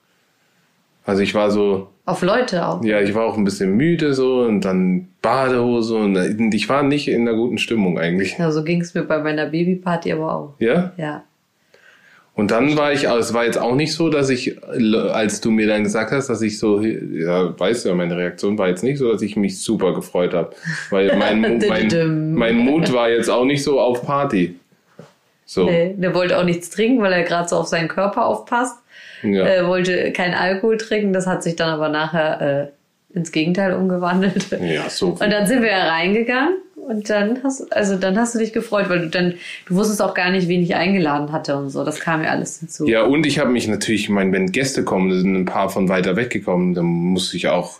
Also 1.06 1.22
ich 1.24 1.34
war 1.34 1.50
so, 1.50 1.88
Auf 2.06 2.22
Leute 2.22 2.68
auch. 2.68 2.84
ja, 2.84 3.00
ich 3.02 3.15
war 3.15 3.24
auch 3.26 3.38
ein 3.38 3.44
bisschen 3.44 3.76
müde 3.76 4.13
so 4.13 4.42
und 4.42 4.62
dann 4.62 5.08
Badehose 5.22 5.96
und 5.96 6.54
ich 6.54 6.70
war 6.70 6.84
nicht 6.84 7.08
in 7.08 7.28
einer 7.28 7.36
guten 7.36 7.58
Stimmung 7.58 7.98
eigentlich. 7.98 8.38
Ja, 8.38 8.52
so 8.52 8.63
ging 8.63 8.82
es 8.82 8.94
mir 8.94 9.04
bei 9.04 9.18
meiner 9.20 9.48
Babyparty 9.48 10.12
aber 10.12 10.36
auch. 10.36 10.54
Ja? 10.60 10.92
Ja. 10.98 11.24
Und 12.39 12.52
dann 12.52 12.78
war 12.78 12.93
ich, 12.93 13.10
also 13.10 13.19
es 13.19 13.34
war 13.34 13.43
jetzt 13.43 13.58
auch 13.58 13.75
nicht 13.75 13.93
so, 13.93 14.08
dass 14.08 14.30
ich, 14.30 14.63
als 14.63 15.41
du 15.41 15.52
mir 15.52 15.67
dann 15.67 15.84
gesagt 15.84 16.13
hast, 16.13 16.30
dass 16.30 16.41
ich 16.41 16.58
so, 16.58 16.80
ja, 16.80 17.60
weißt 17.60 17.84
du 17.84 17.89
ja, 17.89 17.95
meine 17.95 18.15
Reaktion 18.15 18.58
war 18.58 18.69
jetzt 18.69 18.82
nicht 18.82 18.97
so, 18.97 19.12
dass 19.12 19.21
ich 19.21 19.36
mich 19.36 19.62
super 19.62 19.93
gefreut 19.93 20.34
habe. 20.34 20.56
Weil 20.89 21.17
mein, 21.19 21.41
mein, 21.41 22.34
mein 22.34 22.56
Mut 22.56 22.93
war 22.93 23.10
jetzt 23.10 23.30
auch 23.30 23.43
nicht 23.43 23.62
so 23.62 23.82
auf 23.82 24.06
Party. 24.06 24.58
So. 25.43 25.65
Nee, 25.65 25.95
der 25.97 26.15
wollte 26.15 26.38
auch 26.38 26.45
nichts 26.45 26.69
trinken, 26.69 27.02
weil 27.02 27.12
er 27.12 27.23
gerade 27.23 27.49
so 27.49 27.58
auf 27.58 27.67
seinen 27.67 27.89
Körper 27.89 28.25
aufpasst. 28.25 28.78
Ja. 29.21 29.45
Er 29.45 29.67
wollte 29.67 30.13
keinen 30.13 30.34
Alkohol 30.34 30.78
trinken. 30.78 31.12
Das 31.12 31.28
hat 31.28 31.43
sich 31.43 31.58
dann 31.58 31.67
aber 31.71 31.89
nachher 31.89 32.71
äh, 33.12 33.17
ins 33.17 33.34
Gegenteil 33.34 33.73
umgewandelt. 33.73 34.49
ja, 34.62 34.89
so. 34.89 35.10
Und 35.10 35.30
dann 35.30 35.45
sind 35.45 35.62
wir 35.62 35.71
ja 35.71 35.89
reingegangen 35.89 36.54
und 36.88 37.10
dann 37.10 37.44
hast 37.44 37.72
also 37.72 37.96
dann 37.96 38.18
hast 38.18 38.36
du 38.36 38.39
dich 38.39 38.54
gefreut, 38.54 38.89
weil 38.89 39.00
du 39.02 39.10
dann 39.10 39.36
du 39.68 39.76
wusstest 39.76 40.02
auch 40.02 40.13
gar 40.13 40.32
nicht, 40.32 40.48
wen 40.48 40.62
ich 40.62 40.76
eingeladen 40.76 41.32
hatte 41.32 41.56
und 41.56 41.70
so. 41.70 41.84
Das 41.84 42.00
kam 42.00 42.24
ja 42.24 42.32
alles 42.32 42.60
hinzu. 42.60 42.88
Ja, 42.88 43.04
und 43.04 43.26
ich 43.26 43.39
habe 43.39 43.52
mich 43.52 43.68
natürlich, 43.68 44.04
ich 44.04 44.10
meine, 44.10 44.32
wenn 44.32 44.52
Gäste 44.52 44.84
kommen, 44.84 45.12
sind 45.12 45.36
ein 45.36 45.46
paar 45.46 45.70
von 45.70 45.89
weiter 45.89 46.15
weg 46.15 46.30
gekommen, 46.30 46.74
dann 46.74 46.86
muss 46.86 47.34
ich 47.34 47.48
auch, 47.48 47.80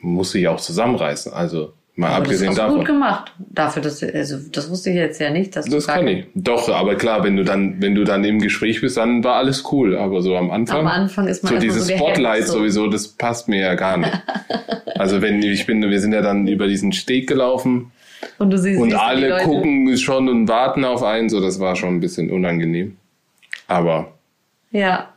muss 0.00 0.34
ich 0.34 0.48
auch 0.48 0.60
zusammenreißen. 0.60 1.32
Also 1.32 1.72
mal 1.96 2.08
Aber 2.08 2.16
abgesehen 2.18 2.50
das 2.50 2.58
hast 2.58 2.64
davon. 2.64 2.78
gut 2.78 2.86
gemacht. 2.86 3.32
Dafür, 3.38 3.82
dass 3.82 4.02
also 4.02 4.38
das 4.52 4.70
wusste 4.70 4.90
ich 4.90 4.96
jetzt 4.96 5.20
ja 5.20 5.30
nicht, 5.30 5.56
dass 5.56 5.64
du 5.64 5.72
Das 5.72 5.86
kann 5.86 6.06
ich. 6.06 6.26
Doch, 6.34 6.68
aber 6.68 6.94
klar, 6.94 7.24
wenn 7.24 7.36
du 7.36 7.44
dann, 7.44 7.82
wenn 7.82 7.94
du 7.94 8.04
dann 8.04 8.22
im 8.24 8.38
Gespräch 8.38 8.80
bist, 8.80 8.96
dann 8.96 9.24
war 9.24 9.34
alles 9.34 9.64
cool. 9.72 9.96
Aber 9.96 10.22
so 10.22 10.36
am 10.36 10.50
Anfang. 10.50 10.80
Am 10.80 10.86
Anfang 10.86 11.26
ist 11.26 11.42
man 11.42 11.54
so 11.54 11.58
dieses 11.58 11.88
so 11.88 11.94
Spotlight 11.94 12.46
so. 12.46 12.58
sowieso, 12.58 12.86
das 12.86 13.08
passt 13.08 13.48
mir 13.48 13.60
ja 13.60 13.74
gar 13.74 13.96
nicht. 13.96 14.12
also 14.96 15.20
wenn 15.22 15.42
ich 15.42 15.66
bin, 15.66 15.82
wir 15.82 16.00
sind 16.00 16.12
ja 16.12 16.22
dann 16.22 16.46
über 16.46 16.68
diesen 16.68 16.92
Steg 16.92 17.26
gelaufen 17.26 17.90
Und 18.38 18.50
du 18.50 18.58
siehst 18.58 18.80
und 18.80 18.94
alle 18.94 19.28
Leute. 19.28 19.44
gucken 19.44 19.96
schon 19.98 20.28
und 20.28 20.48
warten 20.48 20.84
auf 20.84 21.02
einen, 21.02 21.28
so 21.28 21.40
das 21.40 21.60
war 21.60 21.76
schon 21.76 21.96
ein 21.96 22.00
bisschen 22.00 22.30
unangenehm. 22.30 22.96
Aber 23.66 24.12
Ja. 24.70 25.10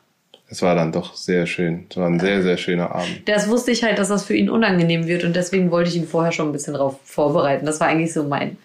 Es 0.50 0.62
war 0.62 0.76
dann 0.76 0.92
doch 0.92 1.16
sehr 1.16 1.46
schön. 1.46 1.86
Es 1.90 1.96
war 1.96 2.08
ein 2.08 2.20
sehr, 2.20 2.42
sehr 2.42 2.58
schöner 2.58 2.94
Abend. 2.94 3.22
Das 3.26 3.48
wusste 3.48 3.72
ich 3.72 3.84
halt, 3.86 3.98
dass 3.98 4.10
das 4.10 4.26
für 4.26 4.36
ihn 4.36 4.50
unangenehm 4.50 5.08
wird 5.08 5.24
und 5.24 5.34
deswegen 5.34 5.72
wollte 5.72 5.90
ich 5.90 5.96
ihn 5.96 6.08
vorher 6.08 6.34
schon 6.34 6.50
ein 6.50 6.52
bisschen 6.52 6.74
darauf 6.74 7.00
vorbereiten. 7.06 7.66
Das 7.66 7.80
war 7.80 7.88
eigentlich 7.88 8.12
so 8.12 8.26
mein, 8.26 8.58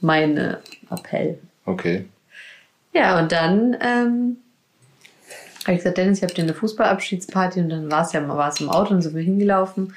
mein 0.00 0.36
äh, 0.36 0.56
Appell. 0.88 1.38
Okay. 1.64 2.04
Ja, 2.92 3.18
und 3.18 3.32
dann 3.32 3.76
ähm, 3.80 4.36
habe 5.64 5.72
ich 5.72 5.78
gesagt, 5.78 5.98
Dennis, 5.98 6.18
ich 6.18 6.24
habe 6.24 6.34
dir 6.34 6.42
eine 6.42 6.54
Fußballabschiedsparty 6.54 7.60
und 7.60 7.70
dann 7.70 7.90
war 7.90 8.02
es 8.02 8.12
ja 8.12 8.26
war 8.28 8.48
es 8.48 8.60
im 8.60 8.68
Auto 8.68 8.94
und 8.94 9.02
sind 9.02 9.16
wir 9.16 9.22
hingelaufen. 9.22 9.94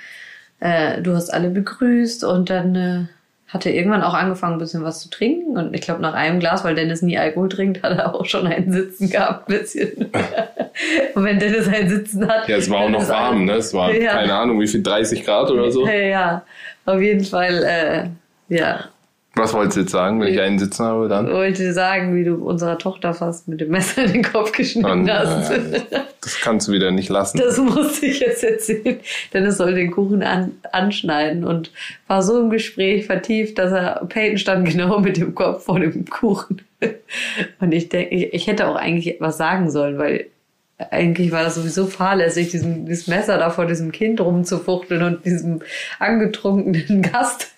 Äh, 0.60 1.01
du 1.01 1.13
hast 1.13 1.31
alle 1.31 1.49
begrüßt 1.49 2.23
und 2.23 2.49
dann 2.49 2.75
äh, 2.75 3.05
hat 3.47 3.65
er 3.65 3.73
irgendwann 3.73 4.01
auch 4.01 4.13
angefangen, 4.13 4.53
ein 4.53 4.60
bisschen 4.60 4.84
was 4.84 5.01
zu 5.01 5.10
trinken. 5.10 5.58
Und 5.58 5.73
ich 5.75 5.81
glaube, 5.81 6.01
nach 6.01 6.13
einem 6.13 6.39
Glas, 6.39 6.63
weil 6.63 6.75
Dennis 6.75 7.01
nie 7.01 7.17
Alkohol 7.17 7.49
trinkt, 7.49 7.84
hat 7.84 7.97
er 7.97 8.15
auch 8.15 8.25
schon 8.25 8.47
einen 8.47 8.71
Sitzen 8.71 9.10
gehabt, 9.10 9.49
ein 9.49 9.60
bisschen. 9.60 10.12
und 11.15 11.23
wenn 11.23 11.39
Dennis 11.39 11.67
einen 11.67 11.89
Sitzen 11.89 12.27
hat. 12.27 12.47
Ja, 12.47 12.58
es 12.58 12.69
war 12.69 12.81
auch 12.81 12.89
noch 12.89 13.08
warm, 13.08 13.45
ne? 13.45 13.53
Es 13.53 13.73
war, 13.73 13.93
ja. 13.93 14.13
keine 14.13 14.34
Ahnung, 14.34 14.60
wie 14.60 14.67
viel, 14.67 14.81
30 14.81 15.23
Grad 15.23 15.51
oder 15.51 15.71
so? 15.71 15.88
Ja, 15.88 16.43
auf 16.86 16.99
jeden 16.99 17.23
Fall, 17.23 17.63
äh, 17.63 18.55
ja. 18.55 18.86
Was 19.36 19.54
wolltest 19.54 19.76
du 19.76 19.82
jetzt 19.82 19.91
sagen, 19.91 20.21
wenn 20.21 20.34
ich 20.34 20.39
einen 20.39 20.58
Sitzen 20.58 20.86
habe 20.86 21.10
dann? 21.10 21.28
Ich 21.28 21.34
wollte 21.34 21.74
sagen, 21.74 22.15
wie 22.15 22.24
du 22.24 22.36
unserer 22.36 22.78
Tochter 22.78 23.13
fast 23.13 23.50
mit 23.50 23.60
dem 23.60 23.69
Messer 23.69 24.06
in 24.06 24.13
den 24.13 24.24
Kopf 24.24 24.54
geschnitten 24.54 24.89
Und, 24.89 25.12
hast. 25.12 25.52
Das 26.21 26.39
kannst 26.41 26.67
du 26.67 26.71
wieder 26.71 26.91
nicht 26.91 27.10
lassen. 27.10 27.38
Das 27.38 27.58
musste 27.58 28.06
ich 28.06 28.21
jetzt 28.21 28.43
erzählen. 28.43 29.00
Denn 29.34 29.45
es 29.45 29.58
soll 29.58 29.76
den 29.76 29.91
Kuchen 29.91 30.24
an, 30.24 30.54
anschneiden 30.71 31.43
und 31.43 31.71
war 32.08 32.24
so 32.24 32.39
im 32.39 32.50
Gespräch 32.50 33.06
vertieft, 33.06 33.58
dass 33.58 33.74
er, 33.74 34.06
Peyton 34.08 34.38
stand 34.38 34.69
genau 34.69 35.00
mit 35.00 35.17
dem 35.17 35.36
Kopf 35.36 35.65
vor 35.65 35.80
dem 35.82 36.06
Kuchen. 36.06 36.62
Und 37.60 37.74
ich 37.74 37.89
denke, 37.89 38.15
ich, 38.15 38.34
ich 38.34 38.48
hätte 38.48 38.67
auch 38.67 38.76
eigentlich 38.76 39.15
etwas 39.15 39.38
sagen 39.38 39.69
sollen, 39.69 39.98
weil 39.98 40.28
eigentlich 40.78 41.32
war 41.32 41.43
das 41.43 41.56
sowieso 41.56 41.88
fahrlässig, 41.88 42.52
diesen, 42.52 42.86
dieses 42.86 43.08
Messer 43.08 43.38
da 43.38 43.50
vor 43.50 43.65
diesem 43.65 43.91
Kind 43.91 44.19
rumzufuchteln 44.19 45.04
und 45.04 45.26
diesem 45.26 45.62
angetrunkenen 46.00 47.02
Gast 47.13 47.55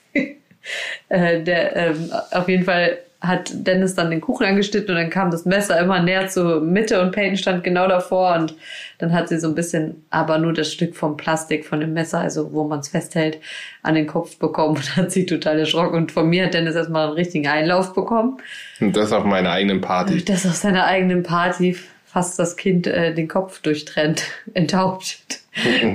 äh, 1.09 1.41
der 1.41 1.75
ähm, 1.75 2.11
auf 2.31 2.47
jeden 2.49 2.63
Fall 2.63 2.97
hat 3.19 3.49
Dennis 3.51 3.95
dann 3.95 4.11
den 4.11 4.21
Kuchen 4.21 4.45
angeschnitten 4.45 4.91
und 4.91 5.01
dann 5.01 5.09
kam 5.09 5.31
das 5.31 5.45
Messer 5.45 5.79
immer 5.79 6.01
näher 6.01 6.27
zur 6.27 6.61
Mitte 6.61 7.01
und 7.01 7.11
Peyton 7.11 7.35
stand 7.35 7.63
genau 7.63 7.87
davor 7.87 8.35
und 8.35 8.55
dann 8.99 9.11
hat 9.11 9.27
sie 9.27 9.39
so 9.39 9.47
ein 9.47 9.55
bisschen, 9.55 10.05
aber 10.11 10.37
nur 10.37 10.53
das 10.53 10.71
Stück 10.71 10.95
vom 10.95 11.17
Plastik 11.17 11.65
von 11.65 11.79
dem 11.79 11.93
Messer, 11.93 12.19
also 12.19 12.53
wo 12.53 12.67
man 12.67 12.79
es 12.79 12.89
festhält, 12.89 13.39
an 13.81 13.95
den 13.95 14.05
Kopf 14.05 14.37
bekommen 14.37 14.75
und 14.75 14.95
hat 14.97 15.11
sie 15.11 15.25
total 15.25 15.59
erschrocken 15.59 15.95
und 15.95 16.11
von 16.11 16.29
mir 16.29 16.45
hat 16.45 16.53
Dennis 16.53 16.75
erstmal 16.75 17.07
einen 17.07 17.15
richtigen 17.15 17.47
Einlauf 17.47 17.93
bekommen. 17.93 18.37
Und 18.79 18.95
das 18.95 19.11
auf 19.11 19.23
meiner 19.23 19.51
eigenen 19.51 19.81
Party. 19.81 20.23
Das 20.23 20.45
auf 20.45 20.53
seiner 20.53 20.85
eigenen 20.85 21.23
Party 21.23 21.75
fast 22.05 22.37
das 22.37 22.55
Kind 22.55 22.85
äh, 22.87 23.13
den 23.13 23.27
Kopf 23.27 23.61
durchtrennt, 23.61 24.23
enthauptet. 24.53 25.39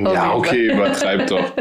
Ja, 0.05 0.35
okay, 0.35 0.73
übertreib 0.73 1.27
doch. 1.27 1.53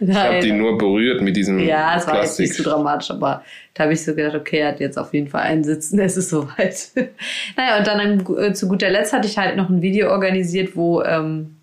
ich 0.00 0.14
habe 0.14 0.40
die 0.40 0.52
nur 0.52 0.78
berührt 0.78 1.20
mit 1.20 1.36
diesem 1.36 1.58
Ja, 1.58 1.96
es 1.96 2.06
war 2.06 2.22
jetzt 2.22 2.38
nicht 2.38 2.54
so 2.54 2.62
dramatisch, 2.62 3.10
aber 3.10 3.44
da 3.74 3.84
habe 3.84 3.92
ich 3.92 4.02
so 4.02 4.14
gedacht, 4.14 4.34
okay, 4.34 4.58
er 4.58 4.68
hat 4.68 4.80
jetzt 4.80 4.98
auf 4.98 5.12
jeden 5.14 5.28
Fall 5.28 5.42
einen 5.42 5.64
Sitzen, 5.64 5.98
es 6.00 6.16
ist 6.16 6.30
soweit. 6.30 6.90
naja, 7.56 7.78
und 7.78 7.86
dann 7.86 8.26
äh, 8.36 8.52
zu 8.52 8.68
guter 8.68 8.90
Letzt 8.90 9.12
hatte 9.12 9.28
ich 9.28 9.38
halt 9.38 9.56
noch 9.56 9.68
ein 9.68 9.82
Video 9.82 10.10
organisiert, 10.10 10.76
wo... 10.76 11.02
Ähm, 11.02 11.56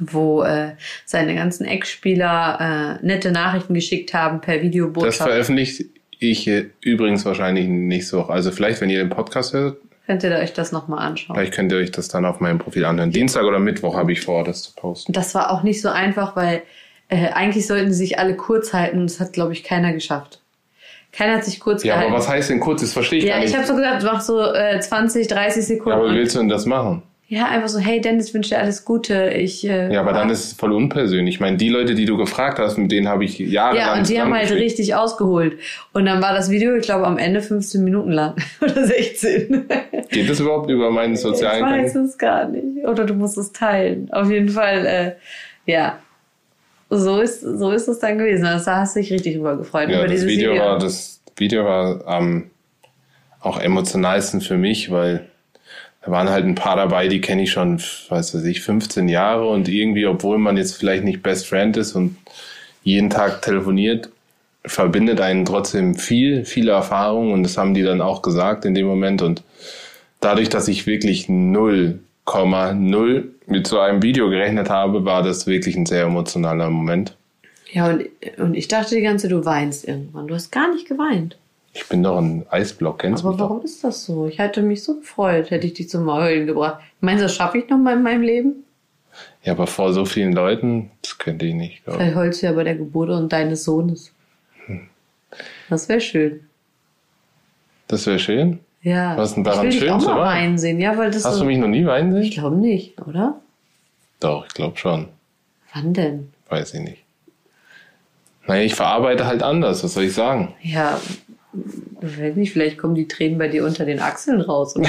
wo 0.00 0.44
äh, 0.44 0.76
seine 1.04 1.34
ganzen 1.34 1.64
Ex-Spieler 1.64 3.00
äh, 3.02 3.04
nette 3.04 3.32
Nachrichten 3.32 3.74
geschickt 3.74 4.14
haben 4.14 4.40
per 4.40 4.62
Videobotschaft. 4.62 5.18
Das 5.18 5.26
veröffentlicht 5.26 5.86
ich 6.20 6.50
übrigens 6.80 7.24
wahrscheinlich 7.24 7.68
nicht 7.68 8.06
so. 8.06 8.24
Also 8.24 8.50
vielleicht, 8.50 8.80
wenn 8.80 8.90
ihr 8.90 8.98
den 8.98 9.10
Podcast 9.10 9.52
hört, 9.52 9.78
Könnt 10.08 10.22
ihr 10.24 10.30
euch 10.30 10.54
das 10.54 10.72
nochmal 10.72 11.06
anschauen. 11.06 11.36
Vielleicht 11.36 11.52
könnt 11.52 11.70
ihr 11.70 11.76
euch 11.76 11.90
das 11.90 12.08
dann 12.08 12.24
auf 12.24 12.40
meinem 12.40 12.58
Profil 12.58 12.86
anhören. 12.86 13.10
Dienstag 13.10 13.44
oder 13.44 13.58
Mittwoch 13.58 13.94
habe 13.94 14.10
ich 14.10 14.22
vor, 14.22 14.42
das 14.42 14.62
zu 14.62 14.72
posten. 14.74 15.12
Das 15.12 15.34
war 15.34 15.50
auch 15.50 15.62
nicht 15.62 15.82
so 15.82 15.90
einfach, 15.90 16.34
weil 16.34 16.62
äh, 17.08 17.28
eigentlich 17.28 17.66
sollten 17.66 17.92
sie 17.92 17.98
sich 17.98 18.18
alle 18.18 18.34
kurz 18.34 18.72
halten 18.72 19.00
und 19.00 19.10
das 19.10 19.20
hat, 19.20 19.34
glaube 19.34 19.52
ich, 19.52 19.64
keiner 19.64 19.92
geschafft. 19.92 20.40
Keiner 21.12 21.34
hat 21.34 21.44
sich 21.44 21.60
kurz 21.60 21.84
ja, 21.84 21.92
gehalten. 21.92 22.10
Ja, 22.10 22.16
aber 22.16 22.24
was 22.24 22.26
heißt 22.30 22.48
denn 22.48 22.58
kurz? 22.58 22.80
Das 22.80 22.94
verstehe 22.94 23.18
ich 23.18 23.26
ja, 23.26 23.34
gar 23.34 23.40
nicht. 23.40 23.52
Ja, 23.52 23.60
ich 23.60 23.68
habe 23.68 23.68
so 23.68 23.76
gesagt, 23.76 24.02
mach 24.02 24.22
so 24.22 24.50
äh, 24.50 24.80
20, 24.80 25.28
30 25.28 25.66
Sekunden. 25.66 25.90
Ja, 25.90 25.96
aber 25.96 26.10
wie 26.10 26.16
willst 26.16 26.34
du 26.36 26.38
denn 26.38 26.48
das 26.48 26.64
machen? 26.64 27.02
Ja, 27.30 27.44
einfach 27.48 27.68
so, 27.68 27.78
hey 27.78 28.00
Dennis, 28.00 28.32
wünsche 28.32 28.50
dir 28.50 28.58
alles 28.58 28.86
Gute. 28.86 29.28
Ich, 29.28 29.62
äh, 29.68 29.92
ja, 29.92 30.00
aber 30.00 30.14
dann 30.14 30.30
ist 30.30 30.46
es 30.46 30.52
voll 30.54 30.72
unpersönlich. 30.72 31.34
Ich 31.34 31.40
meine, 31.40 31.58
die 31.58 31.68
Leute, 31.68 31.94
die 31.94 32.06
du 32.06 32.16
gefragt 32.16 32.58
hast, 32.58 32.78
mit 32.78 32.90
denen 32.90 33.06
habe 33.06 33.22
ich 33.26 33.38
jahrelang 33.38 33.86
Ja, 33.86 33.98
und 33.98 34.08
die 34.08 34.18
haben 34.18 34.32
halt 34.32 34.50
richtig 34.50 34.94
ausgeholt. 34.94 35.58
Und 35.92 36.06
dann 36.06 36.22
war 36.22 36.32
das 36.32 36.50
Video, 36.50 36.74
ich 36.74 36.84
glaube, 36.84 37.06
am 37.06 37.18
Ende 37.18 37.42
15 37.42 37.84
Minuten 37.84 38.12
lang. 38.12 38.34
Oder 38.62 38.82
16. 38.82 39.68
Geht 40.10 40.30
das 40.30 40.40
überhaupt 40.40 40.70
über 40.70 40.90
meinen 40.90 41.16
sozialen? 41.16 41.58
Ich 41.58 41.84
weiß 41.84 41.96
es 41.96 42.16
gar 42.16 42.48
nicht. 42.48 42.86
Oder 42.86 43.04
du 43.04 43.12
musst 43.12 43.36
es 43.36 43.52
teilen. 43.52 44.10
Auf 44.10 44.30
jeden 44.30 44.48
Fall, 44.48 44.86
äh, 44.86 45.12
ja. 45.70 45.98
So 46.88 47.20
ist, 47.20 47.42
so 47.42 47.70
ist 47.72 47.88
es 47.88 47.98
dann 47.98 48.16
gewesen. 48.16 48.44
Das 48.44 48.66
hast 48.66 48.96
du 48.96 49.00
dich 49.00 49.12
richtig 49.12 49.34
drüber 49.34 49.58
gefreut. 49.58 49.90
Ja, 49.90 49.98
über 49.98 50.08
das 50.08 50.24
Video, 50.24 50.52
Video 50.52 50.64
war, 50.64 50.78
das 50.78 51.20
Video 51.36 51.64
war 51.66 52.06
am 52.06 52.26
ähm, 52.26 52.50
auch 53.40 53.60
emotionalsten 53.60 54.40
für 54.40 54.56
mich, 54.56 54.90
weil 54.90 55.28
da 56.02 56.10
waren 56.10 56.28
halt 56.28 56.44
ein 56.44 56.54
paar 56.54 56.76
dabei, 56.76 57.08
die 57.08 57.20
kenne 57.20 57.42
ich 57.42 57.50
schon, 57.50 57.78
weiß 58.08 58.34
was 58.34 58.44
ich, 58.44 58.60
15 58.62 59.08
Jahre 59.08 59.48
und 59.48 59.68
irgendwie, 59.68 60.06
obwohl 60.06 60.38
man 60.38 60.56
jetzt 60.56 60.76
vielleicht 60.76 61.04
nicht 61.04 61.22
Best 61.22 61.46
Friend 61.46 61.76
ist 61.76 61.94
und 61.94 62.16
jeden 62.82 63.10
Tag 63.10 63.42
telefoniert, 63.42 64.08
verbindet 64.64 65.20
einen 65.20 65.44
trotzdem 65.44 65.94
viel, 65.96 66.44
viele 66.44 66.72
Erfahrungen 66.72 67.32
und 67.32 67.42
das 67.42 67.58
haben 67.58 67.74
die 67.74 67.82
dann 67.82 68.00
auch 68.00 68.22
gesagt 68.22 68.64
in 68.64 68.74
dem 68.74 68.86
Moment 68.86 69.22
und 69.22 69.42
dadurch, 70.20 70.48
dass 70.48 70.68
ich 70.68 70.86
wirklich 70.86 71.26
0,0 71.26 73.24
mit 73.46 73.66
so 73.66 73.80
einem 73.80 74.02
Video 74.02 74.30
gerechnet 74.30 74.70
habe, 74.70 75.04
war 75.04 75.22
das 75.22 75.46
wirklich 75.46 75.76
ein 75.76 75.86
sehr 75.86 76.04
emotionaler 76.04 76.70
Moment. 76.70 77.16
Ja, 77.70 77.88
und, 77.88 78.06
und 78.38 78.54
ich 78.54 78.68
dachte 78.68 78.94
die 78.94 79.02
ganze, 79.02 79.28
du 79.28 79.44
weinst 79.44 79.86
irgendwann. 79.86 80.26
Du 80.26 80.34
hast 80.34 80.50
gar 80.50 80.72
nicht 80.72 80.88
geweint. 80.88 81.36
Ich 81.72 81.88
bin 81.88 82.02
doch 82.02 82.18
ein 82.18 82.46
Eisblock, 82.50 83.00
kennst 83.00 83.22
du 83.22 83.28
Aber 83.28 83.38
warum 83.38 83.58
doch? 83.58 83.64
ist 83.64 83.84
das 83.84 84.04
so? 84.04 84.26
Ich 84.26 84.38
hätte 84.38 84.62
mich 84.62 84.82
so 84.82 84.98
gefreut, 84.98 85.50
hätte 85.50 85.66
ich 85.66 85.74
dich 85.74 85.88
zum 85.88 86.10
Heulen 86.12 86.46
gebracht. 86.46 86.80
Meinst 87.00 87.20
du, 87.20 87.26
das 87.26 87.34
schaffe 87.34 87.58
ich 87.58 87.68
noch 87.68 87.78
mal 87.78 87.96
in 87.96 88.02
meinem 88.02 88.22
Leben? 88.22 88.64
Ja, 89.42 89.52
aber 89.52 89.66
vor 89.66 89.92
so 89.92 90.04
vielen 90.04 90.32
Leuten, 90.32 90.90
das 91.02 91.18
könnte 91.18 91.46
ich 91.46 91.54
nicht. 91.54 91.84
Glaub. 91.84 91.96
Vielleicht 91.96 92.16
heulst 92.16 92.42
du 92.42 92.46
ja 92.46 92.52
bei 92.52 92.64
der 92.64 92.74
Geburt 92.76 93.10
und 93.10 93.32
deines 93.32 93.64
Sohnes. 93.64 94.12
Hm. 94.66 94.88
Das 95.68 95.88
wäre 95.88 96.00
schön. 96.00 96.40
Das 97.86 98.06
wäre 98.06 98.18
schön? 98.18 98.60
Ja. 98.82 99.16
Was 99.16 99.30
ist 99.30 99.34
denn 99.36 99.44
daran 99.44 99.68
ich 99.68 99.74
will 99.74 99.88
schön 99.88 99.90
auch 99.90 100.04
mal 100.04 100.20
weinen 100.20 100.58
sehen, 100.58 100.80
ja, 100.80 100.96
weil 100.96 101.10
das 101.10 101.24
Hast 101.24 101.34
so 101.34 101.40
du 101.40 101.46
mich 101.46 101.58
noch 101.58 101.68
nie 101.68 101.84
weinen 101.86 102.12
sehen? 102.12 102.22
Ich 102.22 102.32
glaube 102.32 102.56
nicht, 102.56 103.00
oder? 103.02 103.40
Doch, 104.20 104.46
ich 104.46 104.54
glaube 104.54 104.76
schon. 104.76 105.08
Wann 105.74 105.94
denn? 105.94 106.32
Weiß 106.48 106.74
ich 106.74 106.80
nicht. 106.80 107.04
Naja, 108.46 108.62
ich 108.62 108.74
verarbeite 108.74 109.26
halt 109.26 109.42
anders, 109.42 109.84
was 109.84 109.94
soll 109.94 110.04
ich 110.04 110.14
sagen? 110.14 110.54
Ja, 110.62 110.98
ich 111.52 112.20
weiß 112.20 112.36
nicht, 112.36 112.52
vielleicht 112.52 112.78
kommen 112.78 112.94
die 112.94 113.08
Tränen 113.08 113.38
bei 113.38 113.48
dir 113.48 113.64
unter 113.64 113.84
den 113.84 114.00
Achseln 114.00 114.40
raus 114.40 114.76
oder 114.76 114.88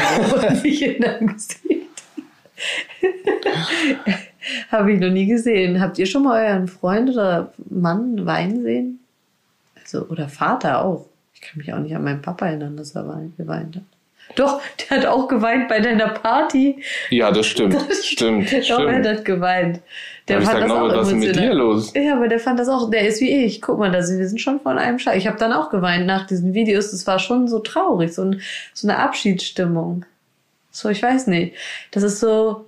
nicht 0.63 0.81
in 0.81 1.01
deinem 1.01 1.33
Gesicht. 1.33 1.87
Habe 4.71 4.93
ich 4.93 4.99
noch 4.99 5.09
nie 5.09 5.25
gesehen. 5.27 5.79
Habt 5.79 5.97
ihr 5.97 6.05
schon 6.05 6.23
mal 6.23 6.45
euren 6.45 6.67
Freund 6.67 7.09
oder 7.09 7.53
Mann 7.69 8.25
weinen 8.25 8.63
sehen? 8.63 8.99
Also, 9.79 10.05
oder 10.07 10.27
Vater 10.27 10.83
auch. 10.83 11.05
Ich 11.33 11.41
kann 11.41 11.57
mich 11.57 11.73
auch 11.73 11.79
nicht 11.79 11.95
an 11.95 12.03
meinen 12.03 12.21
Papa 12.21 12.47
erinnern, 12.47 12.75
dass 12.75 12.95
er 12.95 13.21
geweint 13.37 13.77
hat. 13.77 13.83
Doch, 14.35 14.61
der 14.77 14.97
hat 14.97 15.05
auch 15.05 15.27
geweint 15.27 15.67
bei 15.67 15.79
deiner 15.79 16.09
Party. 16.09 16.83
Ja, 17.09 17.31
das 17.31 17.47
stimmt. 17.47 17.73
Das 17.73 18.05
stimmt. 18.05 18.51
Doch, 18.51 18.61
stimmt. 18.61 19.05
er 19.05 19.17
hat 19.17 19.25
geweint. 19.25 19.79
Der 20.29 20.41
fand 20.41 20.61
das 20.61 20.71
auch 20.71 20.89
was 20.89 21.07
ist 21.07 21.15
mit 21.15 21.35
dir 21.35 21.53
los? 21.53 21.93
Ja, 21.95 22.15
aber 22.15 22.27
der 22.27 22.39
fand 22.39 22.59
das 22.59 22.69
auch, 22.69 22.89
der 22.89 23.07
ist 23.07 23.19
wie 23.19 23.45
ich. 23.45 23.61
Guck 23.61 23.79
mal, 23.79 23.91
das, 23.91 24.09
wir 24.15 24.27
sind 24.27 24.39
schon 24.39 24.59
von 24.59 24.77
einem 24.77 24.99
Schlag. 24.99 25.17
Ich 25.17 25.27
habe 25.27 25.37
dann 25.37 25.51
auch 25.51 25.69
geweint 25.69 26.05
nach 26.05 26.27
diesen 26.27 26.53
Videos. 26.53 26.91
Das 26.91 27.07
war 27.07 27.19
schon 27.19 27.47
so 27.47 27.59
traurig, 27.59 28.13
so, 28.13 28.23
ein, 28.23 28.41
so 28.73 28.87
eine 28.87 28.97
Abschiedsstimmung. 28.97 30.05
So, 30.71 30.89
ich 30.89 31.01
weiß 31.01 31.27
nicht. 31.27 31.55
Das 31.91 32.03
ist 32.03 32.19
so. 32.19 32.65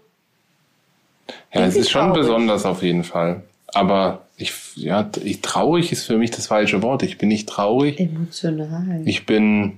Ja, 1.53 1.65
es 1.65 1.75
ist 1.75 1.89
schon 1.89 2.07
traurig. 2.07 2.21
besonders 2.21 2.65
auf 2.65 2.81
jeden 2.81 3.03
Fall. 3.03 3.43
Aber 3.67 4.25
ich, 4.37 4.53
ja, 4.75 5.09
ich, 5.23 5.41
traurig 5.41 5.91
ist 5.91 6.05
für 6.05 6.17
mich 6.17 6.31
das 6.31 6.47
falsche 6.47 6.81
Wort. 6.81 7.03
Ich 7.03 7.17
bin 7.17 7.29
nicht 7.29 7.47
traurig. 7.47 7.99
Emotional. 7.99 9.01
Ich 9.05 9.25
bin, 9.25 9.77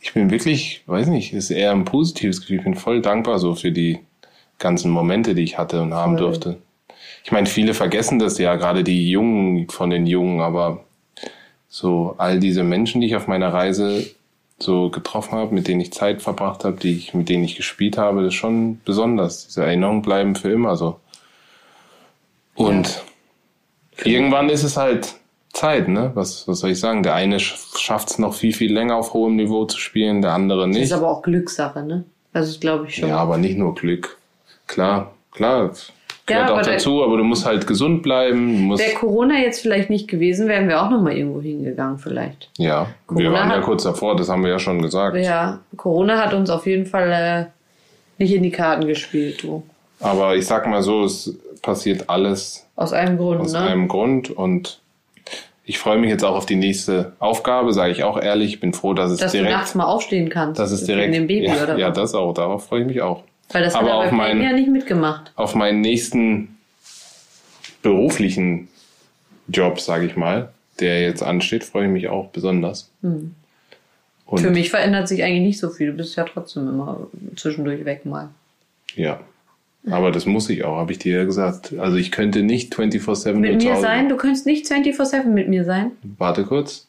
ich 0.00 0.12
bin 0.12 0.30
wirklich, 0.30 0.82
weiß 0.86 1.08
nicht, 1.08 1.32
ist 1.32 1.50
eher 1.50 1.72
ein 1.72 1.84
positives 1.84 2.40
Gefühl. 2.40 2.58
Ich 2.58 2.64
bin 2.64 2.74
voll 2.74 3.00
dankbar 3.00 3.38
so 3.38 3.54
für 3.54 3.72
die 3.72 4.00
ganzen 4.58 4.90
Momente, 4.90 5.34
die 5.34 5.42
ich 5.42 5.58
hatte 5.58 5.82
und 5.82 5.94
haben 5.94 6.16
Voll. 6.16 6.26
durfte. 6.26 6.56
Ich 7.24 7.32
meine, 7.32 7.46
viele 7.46 7.74
vergessen 7.74 8.18
das 8.18 8.38
ja, 8.38 8.56
gerade 8.56 8.84
die 8.84 9.10
Jungen 9.10 9.68
von 9.68 9.90
den 9.90 10.06
Jungen, 10.06 10.40
aber 10.40 10.84
so 11.68 12.14
all 12.18 12.40
diese 12.40 12.64
Menschen, 12.64 13.00
die 13.00 13.08
ich 13.08 13.16
auf 13.16 13.26
meiner 13.26 13.52
Reise 13.52 14.06
so 14.58 14.90
getroffen 14.90 15.38
habe, 15.38 15.54
mit 15.54 15.68
denen 15.68 15.80
ich 15.80 15.92
Zeit 15.92 16.22
verbracht 16.22 16.64
habe, 16.64 16.78
die 16.78 16.96
ich, 16.96 17.14
mit 17.14 17.28
denen 17.28 17.44
ich 17.44 17.56
gespielt 17.56 17.96
habe, 17.96 18.22
das 18.22 18.28
ist 18.28 18.38
schon 18.38 18.80
besonders. 18.84 19.46
Diese 19.46 19.64
Erinnerungen 19.64 20.02
bleiben 20.02 20.34
für 20.34 20.50
immer 20.50 20.76
so. 20.76 20.98
Und 22.54 23.04
ja. 23.98 24.06
irgendwann 24.06 24.48
ist 24.48 24.64
es 24.64 24.76
halt 24.76 25.14
Zeit, 25.52 25.88
ne? 25.88 26.10
Was, 26.14 26.48
was 26.48 26.60
soll 26.60 26.70
ich 26.70 26.80
sagen? 26.80 27.02
Der 27.02 27.14
eine 27.14 27.38
schafft 27.38 28.10
es 28.10 28.18
noch 28.18 28.34
viel, 28.34 28.52
viel 28.52 28.72
länger 28.72 28.96
auf 28.96 29.14
hohem 29.14 29.36
Niveau 29.36 29.64
zu 29.64 29.78
spielen, 29.78 30.22
der 30.22 30.32
andere 30.32 30.66
nicht. 30.66 30.80
Das 30.80 30.86
ist 30.86 30.92
aber 30.92 31.08
auch 31.08 31.22
Glückssache, 31.22 31.84
ne? 31.84 32.04
Das 32.32 32.58
glaube 32.60 32.86
ich 32.86 32.96
schon. 32.96 33.08
Ja, 33.08 33.18
aber 33.18 33.38
nicht 33.38 33.56
nur 33.56 33.74
Glück. 33.74 34.17
Klar, 34.68 35.12
klar, 35.32 35.72
gehört 36.26 36.48
Ja, 36.50 36.54
auch 36.54 36.62
dazu, 36.62 37.02
aber 37.02 37.16
du 37.16 37.24
musst 37.24 37.44
halt 37.44 37.66
gesund 37.66 38.02
bleiben. 38.02 38.68
Du 38.68 38.78
Wäre 38.78 38.92
Corona 38.94 39.38
jetzt 39.40 39.60
vielleicht 39.60 39.90
nicht 39.90 40.06
gewesen, 40.06 40.46
wären 40.46 40.68
wir 40.68 40.80
auch 40.82 40.90
noch 40.90 41.00
mal 41.00 41.16
irgendwo 41.16 41.40
hingegangen 41.40 41.98
vielleicht. 41.98 42.50
ja, 42.58 42.86
wir 43.08 43.24
Corona 43.24 43.32
waren 43.32 43.50
ja 43.50 43.60
kurz 43.60 43.82
davor, 43.82 44.14
das 44.14 44.28
haben 44.28 44.44
wir 44.44 44.50
ja 44.50 44.58
schon 44.60 44.80
gesagt. 44.80 45.16
Ja, 45.16 45.58
Corona 45.76 46.18
hat 46.24 46.34
uns 46.34 46.48
auf 46.50 46.66
jeden 46.66 46.86
Fall 46.86 47.10
äh, 47.10 48.22
nicht 48.22 48.32
in 48.32 48.42
die 48.44 48.50
Karten 48.52 48.86
gespielt, 48.86 49.42
du. 49.42 49.62
Aber 50.00 50.36
ich 50.36 50.46
sag 50.46 50.66
mal 50.68 50.82
so, 50.82 51.02
es 51.04 51.34
passiert 51.62 52.08
alles 52.08 52.64
Aus 52.76 52.92
einem 52.92 53.16
Grund, 53.18 53.40
aus 53.40 53.52
ne? 53.52 53.60
einem 53.62 53.88
Grund 53.88 54.30
und 54.30 54.78
ich 55.64 55.78
freue 55.78 55.98
mich 55.98 56.08
jetzt 56.08 56.24
auch 56.24 56.36
auf 56.36 56.46
die 56.46 56.56
nächste 56.56 57.12
Aufgabe, 57.18 57.72
sage 57.74 57.92
ich 57.92 58.02
auch 58.04 58.18
ehrlich. 58.18 58.54
Ich 58.54 58.60
bin 58.60 58.72
froh, 58.72 58.94
dass 58.94 59.10
es 59.10 59.18
Dass 59.18 59.32
du 59.32 59.38
direkt, 59.38 59.54
nachts 59.54 59.74
mal 59.74 59.84
aufstehen 59.84 60.30
kannst. 60.30 60.58
dass 60.58 60.70
es 60.70 60.84
direkt, 60.84 61.12
dem 61.14 61.26
Baby, 61.26 61.46
ja, 61.46 61.62
oder? 61.64 61.76
ja, 61.78 61.90
das 61.90 62.14
auch, 62.14 62.32
darauf 62.32 62.66
freue 62.66 62.82
ich 62.82 62.86
mich 62.86 63.02
auch. 63.02 63.22
Weil 63.50 63.62
das 63.64 63.74
aber 63.74 63.86
hat 63.86 63.92
er 63.92 64.06
auf 64.06 64.12
meinen- 64.12 64.42
ja 64.42 64.52
nicht 64.52 64.68
mitgemacht. 64.68 65.32
Auf 65.36 65.54
meinen 65.54 65.80
nächsten 65.80 66.56
beruflichen 67.82 68.68
Job, 69.48 69.80
sage 69.80 70.06
ich 70.06 70.16
mal, 70.16 70.50
der 70.80 71.00
jetzt 71.02 71.22
ansteht, 71.22 71.64
freue 71.64 71.86
ich 71.86 71.92
mich 71.92 72.08
auch 72.08 72.28
besonders. 72.28 72.90
Und 73.02 73.34
Hm. 74.30 74.38
Für 74.38 74.50
mich 74.50 74.68
verändert 74.70 75.08
sich 75.08 75.22
eigentlich 75.22 75.40
nicht 75.46 75.58
so 75.58 75.70
viel. 75.70 75.86
Du 75.92 75.94
bist 75.94 76.14
ja 76.16 76.24
trotzdem 76.24 76.68
immer 76.68 77.06
zwischendurch 77.36 77.84
weg 77.86 78.04
mal. 78.04 78.28
Ja. 78.94 79.20
Aber 79.90 80.10
das 80.10 80.26
muss 80.26 80.50
ich 80.50 80.64
auch, 80.64 80.76
habe 80.76 80.92
ich 80.92 80.98
dir 80.98 81.18
ja 81.20 81.24
gesagt. 81.24 81.72
Also 81.78 81.96
ich 81.96 82.10
könnte 82.12 82.42
nicht 82.42 82.74
24-7 82.74 83.40
Mit 83.40 83.62
mir 83.62 83.76
sein? 83.76 84.08
Du 84.10 84.16
könntest 84.16 84.44
nicht 84.44 84.66
24-7 84.66 85.32
mit 85.32 85.48
mir 85.48 85.64
sein? 85.64 85.92
Warte 86.18 86.44
kurz. 86.44 86.87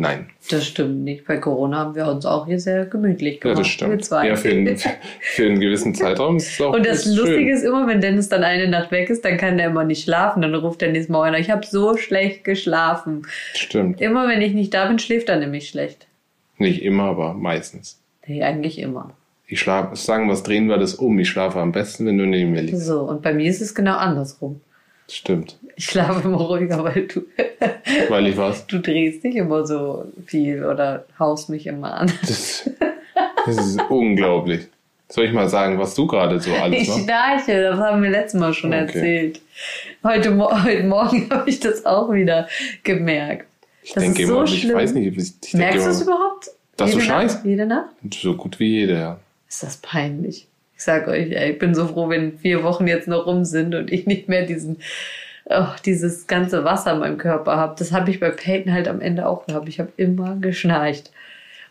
Nein. 0.00 0.30
Das 0.48 0.64
stimmt 0.64 1.02
nicht. 1.02 1.26
Bei 1.26 1.38
Corona 1.38 1.78
haben 1.78 1.96
wir 1.96 2.06
uns 2.06 2.24
auch 2.24 2.46
hier 2.46 2.60
sehr 2.60 2.86
gemütlich 2.86 3.34
Ja, 3.36 3.40
gemacht. 3.40 3.58
das 3.58 3.66
Wir 3.66 3.70
stimmt. 3.72 4.04
zwei. 4.04 4.28
Ja, 4.28 4.36
für 4.36 4.50
einen, 4.50 4.76
für 5.20 5.44
einen 5.46 5.58
gewissen 5.58 5.92
Zeitraum 5.92 6.36
ist 6.36 6.52
es 6.52 6.60
auch 6.60 6.72
Und 6.72 6.86
das 6.86 7.04
Lustige 7.04 7.34
schön. 7.34 7.48
ist 7.48 7.64
immer, 7.64 7.84
wenn 7.88 8.00
Dennis 8.00 8.28
dann 8.28 8.44
eine 8.44 8.68
Nacht 8.68 8.92
weg 8.92 9.10
ist, 9.10 9.24
dann 9.24 9.36
kann 9.38 9.58
der 9.58 9.66
immer 9.66 9.82
nicht 9.82 10.04
schlafen. 10.04 10.42
Dann 10.42 10.54
ruft 10.54 10.82
der 10.82 10.92
nächste 10.92 11.10
Morgen 11.10 11.34
an, 11.34 11.40
ich 11.40 11.50
habe 11.50 11.66
so 11.66 11.96
schlecht 11.96 12.44
geschlafen. 12.44 13.26
Stimmt. 13.54 14.00
Immer 14.00 14.28
wenn 14.28 14.40
ich 14.40 14.54
nicht 14.54 14.72
da 14.72 14.86
bin, 14.86 15.00
schläft 15.00 15.28
er 15.30 15.40
nämlich 15.40 15.68
schlecht. 15.68 16.06
Nicht 16.58 16.80
immer, 16.82 17.04
aber 17.04 17.34
meistens. 17.34 18.00
Nee, 18.24 18.44
eigentlich 18.44 18.78
immer. 18.78 19.10
Ich 19.48 19.58
schlafe, 19.58 19.96
sagen 19.96 20.28
wir 20.28 20.34
es, 20.34 20.44
drehen 20.44 20.68
wir 20.68 20.76
das 20.78 20.94
um. 20.94 21.18
Ich 21.18 21.28
schlafe 21.28 21.58
am 21.58 21.72
besten, 21.72 22.06
wenn 22.06 22.18
du 22.18 22.24
neben 22.26 22.52
mir 22.52 22.62
liegst. 22.62 22.86
So, 22.86 23.00
und 23.00 23.20
bei 23.22 23.32
mir 23.34 23.50
ist 23.50 23.60
es 23.62 23.74
genau 23.74 23.96
andersrum. 23.96 24.60
Stimmt. 25.08 25.58
Ich 25.76 25.86
schlafe 25.86 26.28
immer 26.28 26.38
ruhiger, 26.38 26.84
weil 26.84 27.06
du, 27.06 27.22
Weil 28.10 28.26
ich 28.26 28.36
was? 28.36 28.66
du 28.66 28.78
drehst 28.78 29.24
dich 29.24 29.36
immer 29.36 29.66
so 29.66 30.04
viel 30.26 30.64
oder 30.64 31.06
haust 31.18 31.48
mich 31.48 31.66
immer 31.66 31.94
an. 31.94 32.12
Das, 32.22 32.68
das 33.46 33.56
ist 33.56 33.80
unglaublich. 33.88 34.66
Soll 35.10 35.24
ich 35.24 35.32
mal 35.32 35.48
sagen, 35.48 35.78
was 35.78 35.94
du 35.94 36.06
gerade 36.06 36.38
so 36.38 36.52
alles 36.52 36.82
Ich 36.82 36.88
machst? 36.88 37.04
schnarche, 37.04 37.62
das 37.62 37.78
haben 37.78 38.02
wir 38.02 38.10
letztes 38.10 38.38
Mal 38.38 38.52
schon 38.52 38.74
Okay. 38.74 38.80
erzählt. 38.82 39.40
Heute, 40.04 40.36
heute 40.64 40.82
Morgen 40.84 41.26
habe 41.30 41.48
ich 41.48 41.60
das 41.60 41.86
auch 41.86 42.12
wieder 42.12 42.46
gemerkt. 42.82 43.46
Ich 43.82 43.94
Das 43.94 44.02
denke 44.04 44.20
ist 44.22 44.28
so 44.28 44.34
immer, 44.34 44.44
ich 44.44 44.60
schlimm. 44.60 44.76
weiß 44.76 44.92
nicht, 44.92 45.16
ich, 45.16 45.32
ich 45.48 45.54
Merkst 45.54 45.86
du 45.86 45.90
es 45.90 46.02
überhaupt? 46.02 46.50
Dass 46.76 46.90
du 46.90 46.98
Jede 46.98 47.08
Nacht? 47.10 47.22
scheißt? 47.22 47.44
Jede 47.46 47.66
Nacht? 47.66 47.88
so 48.12 48.36
gut 48.36 48.60
wie 48.60 48.66
jeder, 48.80 48.98
ja. 48.98 49.20
Ist 49.48 49.62
das 49.62 49.78
peinlich. 49.78 50.47
Ich 50.78 50.84
sag 50.84 51.08
euch, 51.08 51.32
ey, 51.32 51.52
ich 51.52 51.58
bin 51.58 51.74
so 51.74 51.88
froh, 51.88 52.08
wenn 52.08 52.38
vier 52.38 52.62
Wochen 52.62 52.86
jetzt 52.86 53.08
noch 53.08 53.26
rum 53.26 53.44
sind 53.44 53.74
und 53.74 53.92
ich 53.92 54.06
nicht 54.06 54.28
mehr 54.28 54.46
diesen, 54.46 54.78
oh, 55.46 55.66
dieses 55.84 56.28
ganze 56.28 56.64
Wasser 56.64 56.92
in 56.92 57.00
meinem 57.00 57.18
Körper 57.18 57.56
habe. 57.56 57.74
Das 57.78 57.92
habe 57.92 58.10
ich 58.10 58.20
bei 58.20 58.30
Peyton 58.30 58.72
halt 58.72 58.86
am 58.86 59.00
Ende 59.00 59.26
auch 59.28 59.44
gehabt. 59.46 59.68
Ich 59.68 59.80
habe 59.80 59.90
immer 59.96 60.36
geschnarcht. 60.40 61.10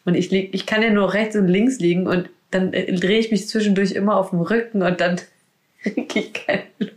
Und 0.03 0.15
ich, 0.15 0.29
lieg, 0.29 0.49
ich 0.53 0.65
kann 0.65 0.81
ja 0.83 0.89
nur 0.89 1.13
rechts 1.13 1.37
und 1.37 1.47
links 1.47 1.79
liegen 1.79 2.05
und 2.05 2.29
dann 2.51 2.73
äh, 2.73 2.93
drehe 2.93 3.19
ich 3.19 3.31
mich 3.31 3.47
zwischendurch 3.47 3.93
immer 3.93 4.17
auf 4.17 4.31
dem 4.31 4.41
Rücken 4.41 4.81
und 4.81 4.99
dann 4.99 5.21
kriege 5.83 6.19
ich 6.19 6.33
keine 6.33 6.63
Luft. 6.79 6.93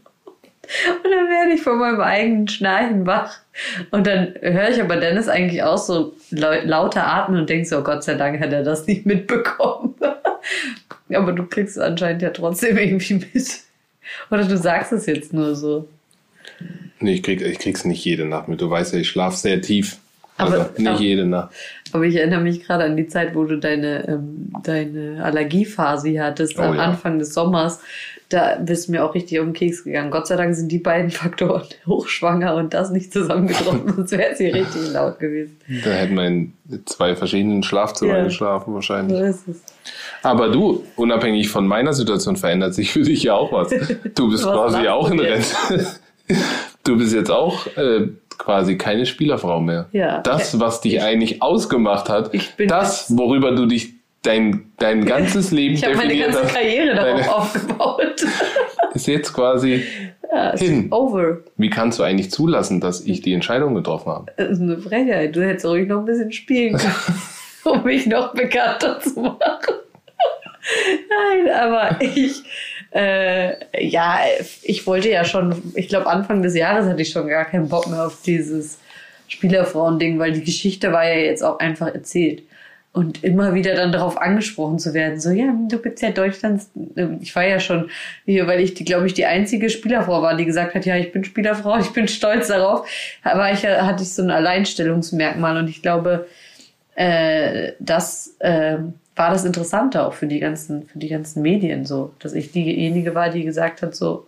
Und 1.05 1.11
dann 1.11 1.29
werde 1.29 1.53
ich 1.55 1.63
von 1.63 1.79
meinem 1.79 2.01
eigenen 2.01 2.49
Schnarchen 2.49 3.07
wach. 3.07 3.39
Und 3.91 4.07
dann 4.07 4.35
höre 4.41 4.69
ich 4.69 4.81
aber 4.81 4.97
Dennis 4.97 5.29
eigentlich 5.29 5.63
auch 5.63 5.79
so 5.79 6.15
lau- 6.31 6.63
lauter 6.65 7.07
atmen 7.07 7.41
und 7.41 7.51
denke 7.51 7.67
so, 7.67 7.83
Gott 7.83 8.05
sei 8.05 8.15
Dank 8.15 8.41
hat 8.41 8.53
er 8.53 8.63
das 8.63 8.87
nicht 8.87 9.07
mitbekommen. 9.07 9.95
aber 11.15 11.33
du 11.33 11.45
kriegst 11.45 11.77
es 11.77 11.83
anscheinend 11.83 12.23
ja 12.23 12.31
trotzdem 12.31 12.77
irgendwie 12.79 13.15
mit. 13.15 13.61
Oder 14.31 14.45
du 14.45 14.57
sagst 14.57 14.93
es 14.93 15.07
jetzt 15.07 15.33
nur 15.33 15.55
so. 15.55 15.89
Nee, 16.99 17.15
ich, 17.15 17.23
krieg, 17.23 17.41
ich 17.41 17.59
krieg's 17.59 17.85
nicht 17.85 18.05
jede 18.05 18.25
Nacht 18.27 18.49
mit. 18.49 18.61
Du 18.61 18.69
weißt 18.69 18.93
ja, 18.95 19.01
ich 19.01 19.09
schlafe 19.09 19.37
sehr 19.37 19.61
tief. 19.63 19.99
Also 20.37 20.55
Aber- 20.61 20.71
nicht 20.77 20.89
aber- 20.89 21.01
jede 21.01 21.27
Nacht. 21.27 21.51
Aber 21.93 22.05
ich 22.05 22.15
erinnere 22.17 22.41
mich 22.41 22.65
gerade 22.65 22.85
an 22.85 22.97
die 22.97 23.09
Zeit, 23.09 23.35
wo 23.35 23.45
du 23.45 23.57
deine, 23.59 24.07
ähm, 24.09 24.53
deine 24.63 25.23
Allergiephase 25.25 26.23
hattest, 26.23 26.57
Oh 26.59 26.63
am 26.63 26.77
ja. 26.77 26.83
Anfang 26.85 27.19
des 27.19 27.35
Sommers. 27.35 27.81
Da 28.31 28.57
bist 28.61 28.87
du 28.89 28.93
mir 28.93 29.05
auch 29.05 29.15
richtig 29.15 29.39
auf 29.41 29.45
den 29.45 29.53
Keks 29.53 29.85
gegangen. 29.85 30.11
Gott 30.11 30.27
sei 30.29 30.37
Dank 30.37 30.55
sind 30.55 30.71
die 30.73 30.79
beiden 30.79 31.11
Faktoren 31.11 31.65
hochschwanger 31.87 32.55
und 32.55 32.73
das 32.73 32.91
nicht 32.91 33.13
zusammengetroffen, 33.13 33.93
sonst 33.97 34.13
wäre 34.13 34.31
es 34.33 34.39
hier 34.39 34.55
richtig 34.55 34.93
laut 34.93 35.19
gewesen. 35.19 35.57
Da 35.85 35.91
hätten 35.91 36.15
wir 36.15 36.27
in 36.27 36.53
zwei 36.87 37.15
verschiedenen 37.17 37.63
Schlafzimmern 37.63 38.17
Ja. 38.19 38.25
geschlafen 38.25 38.73
wahrscheinlich. 38.73 39.19
So 39.19 39.25
ist 39.25 39.49
es. 39.49 39.63
Aber 40.23 40.49
du, 40.49 40.85
unabhängig 40.97 41.49
von 41.49 41.67
meiner 41.67 41.93
Situation 41.93 42.37
verändert 42.37 42.75
sich 42.75 42.93
für 42.93 43.03
dich 43.03 43.25
ja 43.25 43.35
auch 43.35 43.53
was. 43.53 43.71
Du 44.15 44.31
bist 44.31 44.45
quasi 44.45 44.87
auch 44.89 45.11
in? 45.11 45.19
Rente. 45.21 45.87
Du 46.85 46.97
bist 46.97 47.13
jetzt 47.13 47.31
auch 47.31 47.67
äh, 47.77 48.09
quasi 48.39 48.77
keine 48.79 49.07
Spielerfrau 49.07 49.61
mehr. 49.61 49.89
Ja. 49.93 50.21
Das, 50.23 50.61
was 50.61 50.81
dich 50.81 51.03
eigentlich 51.03 51.43
ausgemacht 51.43 52.09
hat, 52.09 52.33
Ich 52.33 52.55
das, 52.69 53.17
worüber 53.17 53.53
du 53.53 53.67
dich 53.67 53.95
dein, 54.23 54.71
dein 54.79 55.05
ganzes 55.05 55.51
Leben 55.51 55.75
Ich 55.75 55.85
habe 55.85 55.97
meine 55.97 56.09
definiert 56.09 56.33
ganze 56.33 56.45
hast, 56.45 56.55
Karriere 56.55 56.95
darauf 56.95 57.29
aufgebaut. 57.29 57.90
Ist 58.95 59.07
jetzt 59.07 59.33
quasi 59.33 59.85
Ja, 60.33 60.57
Hin. 60.57 60.93
over. 60.93 61.39
Wie 61.57 61.71
kannst 61.71 61.99
du 61.99 62.03
eigentlich 62.03 62.31
zulassen, 62.31 62.81
dass 62.81 63.01
ich 63.01 63.21
die 63.23 63.33
Entscheidung 63.33 63.75
getroffen 63.75 64.13
habe? 64.13 64.33
Das 64.37 64.51
ist 64.51 64.61
eine 64.61 64.79
Frechheit. 64.79 65.35
Du 65.35 65.45
hättest 65.45 65.67
ruhig 65.67 65.89
noch 65.89 65.99
ein 66.01 66.05
bisschen 66.05 66.33
spielen 66.33 66.77
können, 66.77 66.95
um 67.65 67.83
mich 67.85 68.07
noch 68.07 68.33
bekannter 68.35 69.01
zu 69.01 69.21
machen. 69.21 69.75
Nein, 71.09 71.55
aber 71.55 72.01
ich, 72.01 72.43
äh, 72.95 73.55
ja, 73.89 74.19
ich 74.63 74.87
wollte 74.87 75.11
ja 75.11 75.25
schon, 75.25 75.73
ich 75.75 75.89
glaube 75.89 76.07
Anfang 76.07 76.43
des 76.43 76.55
Jahres 76.55 76.87
hatte 76.87 77.03
ich 77.03 77.11
schon 77.11 77.27
gar 77.29 77.45
keinen 77.47 77.69
Bock 77.69 77.89
mehr 77.89 78.07
auf 78.07 78.19
dieses 78.25 78.79
Spielerfrauen-Ding, 79.29 80.19
weil 80.19 80.33
die 80.33 80.45
Geschichte 80.45 80.93
war 80.93 81.09
ja 81.09 81.19
jetzt 81.19 81.43
auch 81.43 81.59
einfach 81.59 81.87
erzählt. 81.93 82.43
Und 82.93 83.23
immer 83.23 83.55
wieder 83.55 83.77
dann 83.77 83.93
darauf 83.93 84.21
angesprochen 84.21 84.81
zu 84.81 84.95
werden, 84.95 85.21
so, 85.21 85.31
ja, 85.31 85.55
du 85.69 85.79
bist 85.79 86.03
ja 86.03 86.11
Deutschlands, 86.11 86.71
ich 87.21 87.37
war 87.37 87.47
ja 87.47 87.61
schon 87.61 87.89
hier, 88.25 88.49
weil 88.49 88.59
ich, 88.61 88.75
glaube 88.75 89.07
ich, 89.07 89.15
die 89.15 89.27
einzige 89.27 89.71
Spielerfrau 89.71 90.23
war, 90.23 90.37
die 90.37 90.45
gesagt 90.45 90.75
hat, 90.75 90.85
ja, 90.87 90.97
ich 90.97 91.13
bin 91.13 91.23
Spielerfrau, 91.23 91.79
ich 91.81 91.91
bin 91.91 92.09
stolz 92.09 92.49
darauf, 92.49 92.89
aber 93.23 93.53
ich 93.53 93.63
ja- 93.63 93.87
hatte 93.87 94.03
ich 94.03 94.13
so 94.13 94.23
ein 94.23 94.31
Alleinstellungsmerkmal 94.33 95.57
und 95.57 95.69
ich 95.69 95.83
glaube, 95.83 96.27
äh, 96.97 97.73
das 97.79 98.35
äh, 98.41 98.79
war 99.15 99.31
das 99.31 99.45
Interessante 99.45 100.05
auch 100.05 100.15
für 100.15 100.27
die 100.27 100.41
ganzen, 100.41 100.85
für 100.87 100.99
die 100.99 101.09
ganzen 101.09 101.43
Medien 101.43 101.85
so, 101.87 102.13
dass 102.19 102.33
ich 102.33 102.51
diejenige 102.51 103.15
war, 103.15 103.31
die 103.31 103.45
gesagt 103.45 103.83
hat, 103.83 103.95
so, 103.95 104.27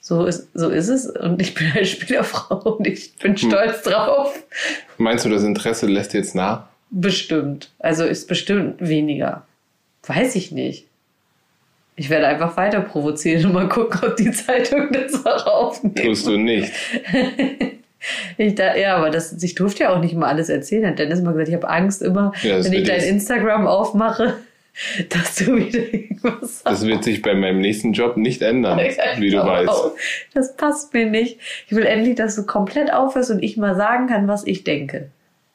so 0.00 0.26
ist, 0.26 0.48
so 0.54 0.68
ist 0.68 0.88
es 0.88 1.06
und 1.06 1.42
ich 1.42 1.54
bin 1.54 1.72
eine 1.74 1.84
Spielerfrau 1.86 2.76
und 2.76 2.86
ich 2.86 3.16
bin 3.16 3.36
stolz 3.36 3.82
drauf. 3.82 4.32
Meinst 4.96 5.24
du, 5.24 5.28
das 5.30 5.42
Interesse 5.42 5.86
lässt 5.86 6.14
jetzt 6.14 6.36
nach? 6.36 6.68
Bestimmt. 6.90 7.70
Also 7.78 8.04
ist 8.04 8.28
bestimmt 8.28 8.76
weniger. 8.78 9.46
Weiß 10.06 10.36
ich 10.36 10.52
nicht. 10.52 10.86
Ich 11.96 12.10
werde 12.10 12.26
einfach 12.26 12.56
weiter 12.56 12.80
provozieren 12.80 13.46
und 13.46 13.52
mal 13.54 13.68
gucken, 13.68 14.00
ob 14.08 14.16
die 14.16 14.30
Zeitung 14.30 14.88
das 14.92 15.24
auch 15.24 15.46
aufnimmt. 15.46 15.98
Tust 15.98 16.26
du 16.26 16.36
nicht. 16.36 16.72
Ich 18.36 18.54
da, 18.54 18.76
ja, 18.76 18.94
aber 18.96 19.10
das, 19.10 19.42
ich 19.42 19.56
durfte 19.56 19.84
ja 19.84 19.92
auch 19.92 20.00
nicht 20.00 20.14
mal 20.14 20.28
alles 20.28 20.48
erzählen. 20.48 20.86
Hat 20.86 20.98
Dennis 20.98 21.22
mal 21.22 21.32
gesagt, 21.32 21.48
ich 21.48 21.54
habe 21.54 21.68
Angst 21.68 22.02
immer, 22.02 22.32
Ja, 22.42 22.62
wenn 22.62 22.72
ich 22.72 22.84
dein 22.84 23.00
Instagram 23.02 23.66
aufmache, 23.66 24.36
dass 25.08 25.36
du 25.36 25.56
wieder 25.56 25.78
irgendwas 25.80 26.60
sagst. 26.60 26.66
Das 26.66 26.86
wird 26.86 27.02
sich 27.02 27.20
bei 27.22 27.34
meinem 27.34 27.60
nächsten 27.60 27.94
Job 27.94 28.16
nicht 28.16 28.42
ändern, 28.42 28.78
wie 29.18 29.30
du 29.30 29.42
Oh, 29.42 29.46
weißt. 29.46 29.92
Das 30.34 30.56
passt 30.56 30.94
mir 30.94 31.06
nicht. 31.06 31.38
Ich 31.66 31.74
will 31.74 31.84
endlich, 31.84 32.14
dass 32.14 32.36
du 32.36 32.44
komplett 32.44 32.92
aufhörst 32.92 33.30
und 33.30 33.42
ich 33.42 33.56
mal 33.56 33.74
sagen 33.74 34.06
kann, 34.06 34.28
was 34.28 34.46
ich 34.46 34.62
denke. 34.62 35.08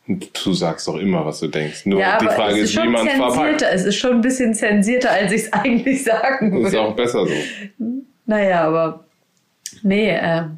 Du 0.08 0.54
sagst 0.54 0.88
doch 0.88 0.98
immer, 0.98 1.26
was 1.26 1.40
du 1.40 1.48
denkst. 1.48 1.86
Nur 1.86 2.00
ja, 2.00 2.18
die 2.18 2.26
Frage 2.26 2.58
ist, 2.58 2.64
ist 2.64 2.72
wie 2.72 2.82
schon 2.82 2.92
man 2.92 3.08
es 3.08 3.14
verpackt. 3.14 3.62
Es 3.62 3.86
ist 3.86 3.96
schon 3.96 4.12
ein 4.14 4.22
bisschen 4.22 4.54
zensierter, 4.54 5.12
als 5.12 5.32
ich 5.32 5.44
es 5.44 5.54
eigentlich 5.54 6.04
sagen 6.04 6.52
Das 6.52 6.60
ist 6.68 6.74
würde. 6.74 6.82
auch 6.82 6.96
besser 6.96 7.26
so. 7.28 7.34
Naja, 8.26 8.66
aber 8.66 9.06
nee, 9.84 10.10
ähm, 10.12 10.58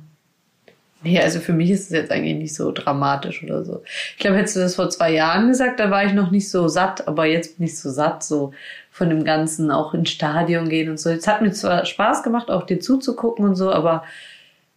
nee, 1.03 1.19
also 1.19 1.39
für 1.39 1.53
mich 1.53 1.69
ist 1.71 1.83
es 1.85 1.89
jetzt 1.89 2.11
eigentlich 2.11 2.35
nicht 2.35 2.55
so 2.55 2.71
dramatisch 2.71 3.43
oder 3.43 3.65
so. 3.65 3.83
Ich 4.13 4.19
glaube, 4.19 4.37
hättest 4.37 4.55
du 4.55 4.61
das 4.61 4.75
vor 4.75 4.89
zwei 4.89 5.11
Jahren 5.11 5.49
gesagt, 5.49 5.79
da 5.79 5.91
war 5.91 6.05
ich 6.05 6.13
noch 6.13 6.31
nicht 6.31 6.49
so 6.49 6.67
satt, 6.69 7.07
aber 7.07 7.25
jetzt 7.25 7.57
bin 7.57 7.67
ich 7.67 7.77
so 7.77 7.89
satt, 7.89 8.23
so 8.23 8.53
von 8.91 9.09
dem 9.09 9.23
Ganzen 9.25 9.71
auch 9.71 9.93
ins 9.93 10.11
Stadion 10.11 10.69
gehen 10.69 10.89
und 10.89 10.99
so. 10.99 11.09
Jetzt 11.09 11.27
hat 11.27 11.41
mir 11.41 11.51
zwar 11.51 11.85
Spaß 11.85 12.23
gemacht, 12.23 12.49
auch 12.49 12.63
dir 12.65 12.79
zuzugucken 12.79 13.43
und 13.45 13.55
so, 13.55 13.71
aber 13.71 14.03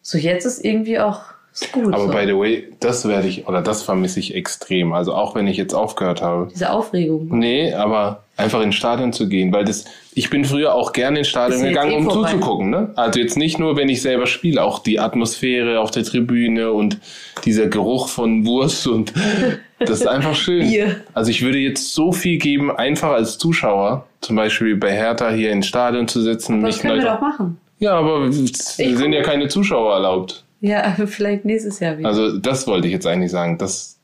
so 0.02 0.18
jetzt 0.18 0.44
ist 0.44 0.64
irgendwie 0.64 0.98
auch 0.98 1.36
gut 1.72 1.92
Aber 1.94 2.07
so. 2.07 2.11
by 2.12 2.24
the 2.26 2.36
way, 2.36 2.64
das 2.80 3.07
werde 3.09 3.28
ich, 3.28 3.46
oder 3.48 3.62
das 3.62 3.82
vermisse 3.82 4.20
ich 4.20 4.34
extrem. 4.34 4.92
Also 4.92 5.14
auch 5.14 5.34
wenn 5.34 5.46
ich 5.46 5.57
jetzt 5.57 5.74
aufgehört 5.74 6.20
habe. 6.22 6.48
Diese 6.52 6.70
Aufregung. 6.70 7.28
Nee, 7.30 7.72
aber 7.72 8.22
einfach 8.36 8.61
ins 8.61 8.74
Stadion 8.74 9.12
zu 9.14 9.28
gehen, 9.28 9.52
weil 9.52 9.64
das, 9.64 9.86
ich 10.12 10.28
bin 10.28 10.44
früher 10.44 10.74
auch 10.74 10.92
gerne 10.92 11.20
ins 11.20 11.28
Stadion 11.28 11.62
gegangen, 11.62 11.92
eh 11.92 11.96
um 11.96 12.04
vorbei. 12.04 12.30
zuzugucken, 12.30 12.68
ne? 12.70 12.92
Also 12.96 13.18
jetzt 13.18 13.36
nicht 13.38 13.59
nur, 13.59 13.76
wenn 13.76 13.88
ich 13.88 14.02
selber 14.02 14.26
spiele, 14.26 14.62
auch 14.62 14.78
die 14.80 15.00
Atmosphäre 15.00 15.80
auf 15.80 15.90
der 15.90 16.04
Tribüne 16.04 16.72
und 16.72 16.98
dieser 17.46 17.68
Geruch 17.68 18.09
von 18.09 18.44
Wurst 18.44 18.86
und 18.86 19.14
das 19.78 20.00
ist 20.00 20.07
einfach 20.07 20.34
schön. 20.34 20.68
Bier. 20.68 20.96
Also 21.14 21.30
ich 21.30 21.42
würde 21.42 21.59
jetzt 21.59 21.94
so 21.94 22.12
viel 22.12 22.36
geben, 22.38 22.70
einfach 22.70 23.11
als 23.12 23.38
Zuschauer, 23.38 24.04
zum 24.20 24.36
Beispiel 24.36 24.76
bei 24.76 24.92
Hertha 24.92 25.30
hier 25.30 25.50
ins 25.52 25.66
Stadion 25.66 26.07
zu 26.07 26.20
sitzen, 26.20 26.61
Das 26.61 26.74
mich 26.74 26.82
können 26.82 27.02
wir 27.02 27.11
doch 27.12 27.20
machen. 27.20 27.59
Ja, 27.78 27.92
aber 27.94 28.24
es 28.24 28.78
Ich 28.78 28.96
sind 28.96 29.12
ja 29.12 29.22
keine 29.22 29.48
Zuschauer 29.48 29.94
erlaubt. 29.94 30.44
Ja, 30.61 30.96
vielleicht 31.07 31.44
nächstes 31.44 31.80
Jahr 31.80 31.98
wieder. 31.98 32.09
Also 32.09 32.38
das 32.38 32.66
wollte 32.66 32.86
ich 32.86 32.92
jetzt 32.92 33.07
eigentlich 33.07 33.30
sagen. 33.30 33.59
Das, 33.59 33.98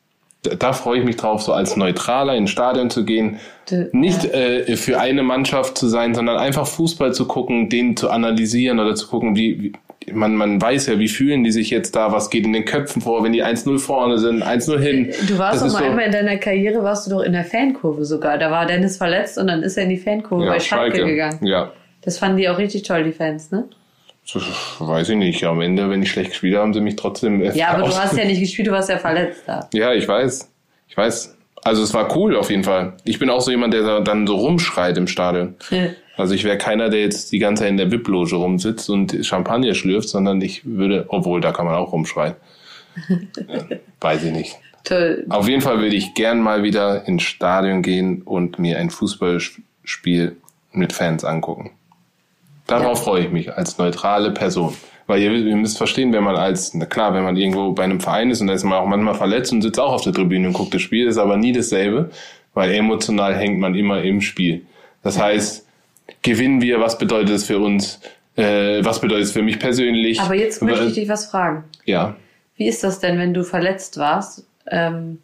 da- 0.59 0.73
freue 0.73 0.99
ich 0.99 1.05
mich 1.05 1.17
drauf, 1.17 1.43
so 1.43 1.53
als 1.53 1.77
Neutraler 1.77 2.35
ins 2.35 2.51
Stadion 2.51 2.91
zu 2.91 3.05
gehen. 3.05 3.39
D- 3.71 3.89
Nicht 3.93 4.25
äh, 4.25 4.77
für 4.77 5.01
eine 5.01 5.23
Mannschaft 5.23 5.79
zu 5.79 5.89
sein, 5.89 6.15
sondern 6.15 6.37
einfach 6.37 6.67
Fußball 6.67 7.15
zu 7.15 7.27
gucken, 7.27 7.69
den 7.69 7.97
zu 7.97 8.11
analysieren 8.11 8.81
oder 8.81 8.95
zu 8.95 9.07
gucken, 9.09 9.37
wie, 9.37 9.63
wie 9.63 9.73
man, 10.13 10.35
man 10.35 10.61
weiß 10.61 10.89
ja, 10.89 10.99
wie 10.99 11.07
fühlen 11.07 11.45
die 11.45 11.53
sich 11.53 11.71
jetzt 11.71 11.95
da, 11.95 12.11
was 12.11 12.29
geht 12.29 12.45
in 12.45 12.53
den 12.53 12.65
Köpfen 12.65 13.01
vor, 13.03 13.23
wenn 13.23 13.33
die 13.33 13.45
1-0 13.45 13.79
vorne 13.79 14.19
sind, 14.19 14.43
1-0 14.43 14.79
hin. 14.81 15.13
Du 15.29 15.39
warst 15.39 15.63
Das 15.63 15.73
doch 15.73 15.79
mal 15.79 15.85
so- 15.87 15.91
einmal 15.91 16.07
in 16.07 16.13
deiner 16.13 16.37
Karriere, 16.39 16.83
warst 16.83 17.07
du 17.07 17.13
doch 17.13 17.21
in 17.23 17.33
der 17.33 17.45
Fankurve 17.45 18.05
sogar. 18.05 18.37
Da 18.37 18.51
war 18.51 18.67
Dennis 18.67 18.97
verletzt 18.97 19.39
und 19.39 19.47
dann 19.47 19.63
ist 19.63 19.77
er 19.77 19.85
in 19.85 19.91
die 19.91 19.97
Fankurve 19.99 20.47
bei 20.47 20.59
Schalke, 20.59 21.05
gegangen. 21.05 21.47
Ja, 21.47 21.71
Das 22.01 22.19
fanden 22.19 22.37
die 22.39 22.49
auch 22.49 22.59
richtig 22.59 22.83
toll, 22.83 23.05
die 23.05 23.13
Fans, 23.13 23.53
ne? 23.53 23.65
Das 24.33 24.43
weiß 24.79 25.11
ich 25.11 25.17
nicht. 25.17 25.45
Am 25.45 25.61
Ende, 25.61 25.91
wenn 25.91 26.03
ich 26.03 26.11
schlecht 26.11 26.31
gespielt 26.31 26.55
habe, 26.55 26.65
haben 26.65 26.75
sie 26.75 26.81
mich 26.81 26.97
trotzdem. 26.97 27.43
Ja, 27.55 27.69
aber 27.69 27.89
du 27.89 27.97
hast 27.97 28.17
ja 28.17 28.25
nicht 28.25 28.41
gespielt, 28.41 28.69
du 28.69 28.73
warst 28.73 28.89
ja 28.89 28.99
verletzt 28.99 29.43
da. 29.47 29.69
Ja, 29.75 29.93
ich 29.93 30.07
weiß. 30.07 30.51
Ich 30.89 30.97
weiß. 30.97 31.37
Also 31.65 31.83
es 31.83 31.95
war 31.95 32.17
cool 32.17 32.37
auf 32.37 32.51
jeden 32.51 32.65
Fall. 32.65 32.95
Ich 33.05 33.19
bin 33.19 33.31
auch 33.31 33.41
so 33.41 33.51
jemand, 33.51 33.73
der 33.73 33.83
da 33.83 34.01
dann 34.01 34.27
so 34.27 34.37
rumschreit 34.37 34.97
im 34.97 35.07
Stadion. 35.07 35.55
Also 36.17 36.35
ich 36.35 36.45
wäre 36.45 36.59
keiner, 36.59 36.89
der 36.89 37.01
jetzt 37.01 37.31
die 37.33 37.39
ganze 37.39 37.63
Zeit 37.63 37.71
in 37.71 37.77
der 37.77 37.91
VIP-Loge 37.91 38.35
rumsitzt 38.37 38.91
und 38.91 39.25
Champagner 39.25 39.75
schlürft, 39.75 40.09
sondern 40.09 40.41
ich 40.41 40.63
würde, 40.65 41.07
obwohl 41.09 41.41
da 41.41 41.53
kann 41.53 41.67
man 41.67 41.77
auch 41.77 41.93
rumschreien. 41.93 42.35
Weiß 44.01 44.25
ich 44.25 44.33
nicht. 44.33 44.57
Toll. 44.85 45.25
Auf 45.29 45.49
jeden 45.49 45.63
Fall 45.63 45.79
würde 45.79 45.95
ich 45.95 46.15
gern 46.15 46.41
mal 46.41 46.65
wieder 46.65 47.07
ins 47.07 47.23
Stadion 47.23 47.83
gehen 47.83 48.23
und 48.23 48.59
mir 48.59 48.79
ein 48.79 48.91
Fußballspiel 48.91 50.37
mit 50.73 50.93
Fans 50.93 51.25
angucken. 51.25 51.71
Darauf 52.79 52.99
Ja. 52.99 53.05
freue 53.05 53.25
ich 53.25 53.31
mich 53.31 53.53
als 53.53 53.77
neutrale 53.79 54.31
Person. 54.31 54.75
Weil 55.07 55.21
ihr, 55.21 55.33
ihr 55.33 55.57
müsst 55.57 55.77
verstehen, 55.79 56.13
wenn 56.13 56.23
man 56.25 56.37
als, 56.37 56.75
na 56.75 56.87
klar, 56.87 57.13
wenn 57.13 57.25
man 57.25 57.37
irgendwo 57.37 57.73
bei 57.73 57.83
einem 57.85 58.01
Verein 58.01 58.31
ist 58.31 58.41
und 58.41 58.47
da 58.47 58.55
ist 58.55 58.65
man 58.65 58.75
auch 58.75 58.87
manchmal 58.87 59.15
verletzt 59.15 59.53
und 59.53 59.61
sitzt 59.63 59.79
auch 59.81 59.93
auf 59.93 60.03
der 60.03 60.13
Tribüne 60.13 60.47
und 60.49 60.55
guckt 60.55 60.73
das 60.73 60.81
Spiel, 60.81 61.07
ist 61.09 61.19
aber 61.19 61.37
nie 61.37 61.53
dasselbe, 61.53 62.11
weil 62.55 62.73
emotional 62.73 63.35
hängt 63.37 63.59
man 63.59 63.75
immer 63.75 64.01
im 64.03 64.21
Spiel. 64.21 64.63
Das 65.03 65.19
heißt, 65.21 65.67
gewinnen 66.23 66.61
wir, 66.63 66.81
was 66.81 66.97
bedeutet 66.99 67.31
es 67.35 67.45
für 67.45 67.59
uns, 67.59 68.01
äh, 68.37 68.83
was 68.85 69.01
bedeutet 69.01 69.25
es 69.25 69.33
für 69.33 69.43
mich 69.43 69.59
persönlich? 69.59 70.21
Aber 70.21 70.35
jetzt 70.35 70.63
möchte 70.63 70.85
ich 70.87 70.95
dich 70.95 71.09
was 71.09 71.27
fragen. 71.27 71.65
Ja, 71.85 72.17
Wie 72.57 72.69
ist 72.69 72.85
das 72.85 73.01
denn, 73.01 73.19
wenn 73.19 73.35
du 73.35 73.43
verletzt 73.43 73.99
warst? 73.99 74.47
Ähm, 74.71 75.19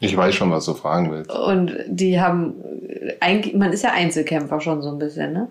ich 0.00 0.16
weiß 0.16 0.34
schon, 0.34 0.50
was 0.50 0.64
du 0.64 0.72
fragen 0.74 1.10
willst. 1.12 1.30
und 1.30 1.76
die 1.86 2.20
haben, 2.20 2.54
äh, 2.88 3.12
eigentlich- 3.20 3.54
man 3.54 3.72
ist 3.72 3.84
ja 3.84 3.92
Einzelkämpfer 3.92 4.60
schon 4.60 4.80
so 4.82 4.88
ein 4.90 4.98
bisschen, 4.98 5.32
ne? 5.34 5.48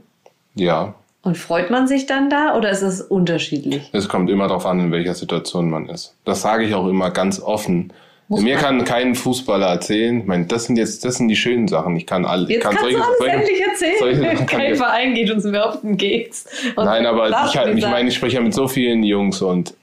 Ja, 0.56 0.96
Und 1.24 1.38
freut 1.38 1.70
man 1.72 1.88
sich 1.88 2.06
dann 2.06 2.30
da 2.30 2.56
oder 2.58 2.70
ist 2.70 2.82
es 2.82 3.02
unterschiedlich? 3.02 3.90
Es 3.94 4.10
kommt 4.10 4.30
immer 4.30 4.48
darauf 4.48 4.66
an, 4.66 4.80
in 4.80 4.92
welcher 4.92 5.14
Situation 5.14 5.70
man 5.70 5.88
ist. 5.90 6.16
Das 6.26 6.42
sage 6.42 6.66
ich 6.66 6.76
auch 6.76 6.88
immer 6.88 7.12
ganz 7.12 7.40
offen. 7.42 7.94
Muss 8.28 8.42
Mir 8.42 8.56
man- 8.56 8.64
kann 8.64 8.84
kein 8.86 9.16
Fußballer 9.16 9.68
erzählen. 9.68 10.20
Ich 10.22 10.26
meine, 10.26 10.46
das 10.46 10.66
sind 10.66 10.76
jetzt, 10.78 11.04
das 11.06 11.16
sind 11.16 11.30
die 11.30 11.36
schönen 11.36 11.68
Sachen. 11.70 11.96
Ich 11.96 12.06
kann 12.06 12.26
alle. 12.26 12.44
ich 12.44 12.50
Jetzt 12.56 12.64
kann 12.64 12.76
kannst 12.76 12.84
solche, 12.84 12.98
du 12.98 13.04
alles 13.04 13.18
solche, 13.20 13.36
endlich 13.36 13.62
erzählen. 13.66 13.96
solche 14.00 14.46
Kein 14.46 14.72
ich- 14.74 14.78
Verein 14.78 15.14
geht 15.14 15.32
uns 15.32 15.46
auf 15.46 15.82
den 15.82 15.98
Keks. 15.98 16.46
Nein, 16.76 17.06
aber 17.06 17.30
ich, 17.30 17.58
halt, 17.58 17.78
ich 17.78 17.86
meine, 17.86 18.10
ich 18.10 18.16
spreche 18.16 18.36
ja 18.36 18.42
mit 18.42 18.54
so 18.54 18.68
vielen 18.68 19.04
Jungs 19.04 19.42
und 19.42 19.74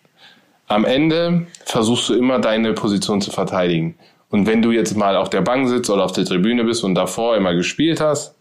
am 0.68 0.84
Ende 0.84 1.46
versuchst 1.64 2.08
du 2.10 2.14
immer 2.14 2.38
deine 2.38 2.74
Position 2.74 3.20
zu 3.20 3.30
verteidigen. 3.30 3.94
Und 4.30 4.46
wenn 4.46 4.62
du 4.62 4.70
jetzt 4.72 4.96
mal 4.96 5.16
auf 5.16 5.28
der 5.30 5.40
Bank 5.40 5.68
sitzt 5.68 5.90
oder 5.90 6.04
auf 6.04 6.12
der 6.12 6.24
Tribüne 6.24 6.64
bist 6.64 6.84
und 6.84 6.94
davor 6.94 7.36
immer 7.36 7.54
gespielt 7.54 8.00
hast, 8.00 8.36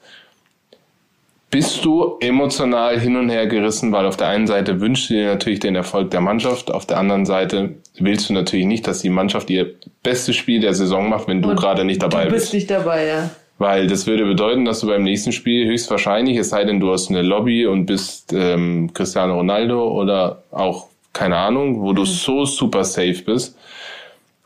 bist 1.51 1.83
du 1.83 2.17
emotional 2.19 2.99
hin 2.99 3.15
und 3.15 3.29
her 3.29 3.47
gerissen, 3.47 3.91
weil 3.91 4.05
auf 4.05 4.17
der 4.17 4.27
einen 4.27 4.45
Seite 4.45 4.79
wünschst 4.81 5.09
du 5.09 5.15
dir 5.15 5.27
natürlich 5.27 5.59
den 5.59 5.75
Erfolg 5.75 6.11
der 6.11 6.21
Mannschaft, 6.21 6.71
auf 6.71 6.85
der 6.85 6.97
anderen 6.97 7.25
Seite 7.25 7.75
willst 7.97 8.29
du 8.29 8.33
natürlich 8.33 8.67
nicht, 8.67 8.85
dass 8.87 9.01
die 9.01 9.09
Mannschaft 9.09 9.49
ihr 9.49 9.73
bestes 10.03 10.35
Spiel 10.35 10.59
der 10.61 10.73
Saison 10.73 11.09
macht, 11.09 11.27
wenn 11.27 11.41
du 11.41 11.55
gerade 11.55 11.85
nicht 11.85 12.03
dabei 12.03 12.25
Du 12.25 12.31
bist. 12.31 12.45
bist 12.45 12.53
nicht 12.53 12.69
dabei, 12.69 13.07
ja. 13.07 13.29
Weil 13.57 13.87
das 13.87 14.07
würde 14.07 14.25
bedeuten, 14.25 14.63
dass 14.63 14.79
du 14.79 14.87
beim 14.87 15.03
nächsten 15.03 15.31
Spiel 15.31 15.67
höchstwahrscheinlich, 15.67 16.37
es 16.37 16.49
sei 16.49 16.63
denn, 16.63 16.79
du 16.79 16.91
hast 16.91 17.09
eine 17.09 17.23
Lobby 17.23 17.65
und 17.65 17.87
bist 17.87 18.31
ähm, 18.31 18.91
Cristiano 18.93 19.35
Ronaldo 19.35 19.89
oder 19.91 20.43
auch, 20.51 20.87
keine 21.11 21.35
Ahnung, 21.37 21.81
wo 21.81 21.91
du 21.91 22.05
so 22.05 22.45
super 22.45 22.83
safe 22.85 23.21
bist. 23.25 23.57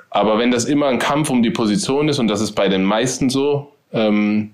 Aber 0.10 0.40
wenn 0.40 0.52
das 0.52 0.66
immer 0.66 0.88
ein 0.88 1.00
Kampf 1.00 1.30
um 1.30 1.44
die 1.44 1.52
Position 1.52 2.08
ist, 2.08 2.18
und 2.18 2.28
das 2.28 2.42
ist 2.42 2.54
bei 2.54 2.70
den 2.70 2.84
meisten 2.84 3.30
so, 3.30 3.72
ähm, 3.92 4.52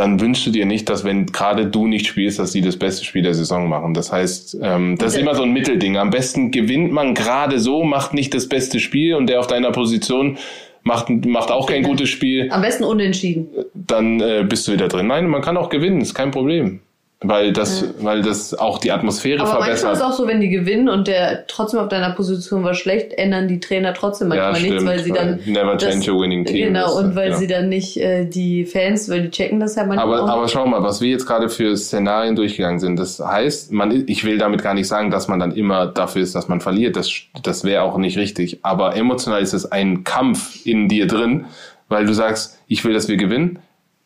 dann 0.00 0.18
wünschst 0.18 0.46
du 0.46 0.50
dir 0.50 0.64
nicht, 0.64 0.88
dass 0.88 1.04
wenn 1.04 1.26
gerade 1.26 1.66
du 1.66 1.86
nicht 1.86 2.06
spielst, 2.06 2.38
dass 2.38 2.52
sie 2.52 2.62
das 2.62 2.78
beste 2.78 3.04
Spiel 3.04 3.22
der 3.22 3.34
Saison 3.34 3.68
machen. 3.68 3.92
Das 3.92 4.10
heißt, 4.10 4.56
ähm, 4.62 4.96
das 4.96 5.12
ist 5.12 5.20
immer 5.20 5.34
so 5.34 5.42
ein 5.42 5.52
Mittelding. 5.52 5.98
Am 5.98 6.08
besten 6.08 6.50
gewinnt 6.50 6.90
man 6.90 7.14
gerade 7.14 7.58
so, 7.58 7.84
macht 7.84 8.14
nicht 8.14 8.32
das 8.32 8.48
beste 8.48 8.80
Spiel 8.80 9.14
und 9.14 9.26
der 9.26 9.40
auf 9.40 9.46
deiner 9.46 9.72
Position 9.72 10.38
macht, 10.84 11.10
macht 11.26 11.50
auch 11.50 11.68
kein 11.68 11.82
gutes 11.82 12.08
Spiel 12.08 12.48
Am 12.50 12.62
besten 12.62 12.84
unentschieden. 12.84 13.48
dann 13.74 14.20
äh, 14.20 14.42
bist 14.48 14.66
du 14.66 14.72
wieder 14.72 14.88
drin. 14.88 15.06
Nein, 15.06 15.26
man 15.26 15.42
kann 15.42 15.58
auch 15.58 15.68
gewinnen, 15.68 16.00
ist 16.00 16.14
kein 16.14 16.30
Problem. 16.30 16.80
Weil 17.22 17.52
das, 17.52 17.84
weil 18.00 18.22
das 18.22 18.54
auch 18.54 18.78
die 18.78 18.90
Atmosphäre 18.90 19.42
Aber 19.42 19.50
manchmal 19.50 19.72
ist 19.74 19.80
verbessert. 19.82 20.08
es 20.08 20.14
auch 20.14 20.18
so, 20.18 20.26
wenn 20.26 20.40
die 20.40 20.48
gewinnen 20.48 20.88
und 20.88 21.06
der 21.06 21.46
trotzdem 21.48 21.80
auf 21.80 21.88
deiner 21.88 22.12
Position 22.12 22.64
war 22.64 22.72
schlecht, 22.72 23.12
ändern 23.12 23.46
die 23.46 23.60
Trainer 23.60 23.92
trotzdem 23.92 24.28
manchmal 24.28 24.62
nichts, 24.62 24.86
weil 24.86 25.00
sie 25.00 25.12
dann. 25.12 25.38
Never 25.44 25.76
das- 25.76 25.90
change 25.90 26.10
a 26.10 26.14
winning 26.14 26.46
team. 26.46 26.68
Genau, 26.68 26.96
und 26.96 27.14
weil 27.16 27.30
ja. 27.30 27.36
sie 27.36 27.46
dann 27.46 27.68
nicht 27.68 27.98
äh, 27.98 28.24
die 28.24 28.64
Fans, 28.64 29.10
weil 29.10 29.24
die 29.24 29.30
checken 29.30 29.60
das 29.60 29.76
ja 29.76 29.84
manchmal 29.84 30.20
aber, 30.20 30.24
auch. 30.24 30.28
aber 30.30 30.48
schau 30.48 30.66
mal, 30.66 30.82
was 30.82 31.02
wir 31.02 31.10
jetzt 31.10 31.26
gerade 31.26 31.50
für 31.50 31.76
Szenarien 31.76 32.36
durchgegangen 32.36 32.80
sind. 32.80 32.98
Das 32.98 33.20
heißt, 33.20 33.70
man, 33.70 34.04
ich 34.06 34.24
will 34.24 34.38
damit 34.38 34.62
gar 34.62 34.72
nicht 34.72 34.88
sagen, 34.88 35.10
dass 35.10 35.28
man 35.28 35.38
dann 35.38 35.52
immer 35.52 35.88
dafür 35.88 36.22
ist, 36.22 36.34
dass 36.34 36.48
man 36.48 36.62
verliert. 36.62 36.96
Das, 36.96 37.12
das 37.42 37.64
wäre 37.64 37.82
auch 37.82 37.98
nicht 37.98 38.16
richtig. 38.16 38.60
Aber 38.62 38.96
emotional 38.96 39.42
ist 39.42 39.52
es 39.52 39.70
ein 39.70 40.04
Kampf 40.04 40.64
in 40.64 40.88
dir 40.88 41.06
drin, 41.06 41.44
weil 41.90 42.06
du 42.06 42.14
sagst, 42.14 42.58
ich 42.66 42.82
will, 42.82 42.94
dass 42.94 43.08
wir 43.08 43.18
gewinnen. 43.18 43.58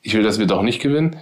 Ich 0.03 0.15
will, 0.15 0.25
dass 0.25 0.41
wir 0.41 0.47
doch 0.47 0.63
nicht 0.63 0.83
gewinnen. 0.83 1.15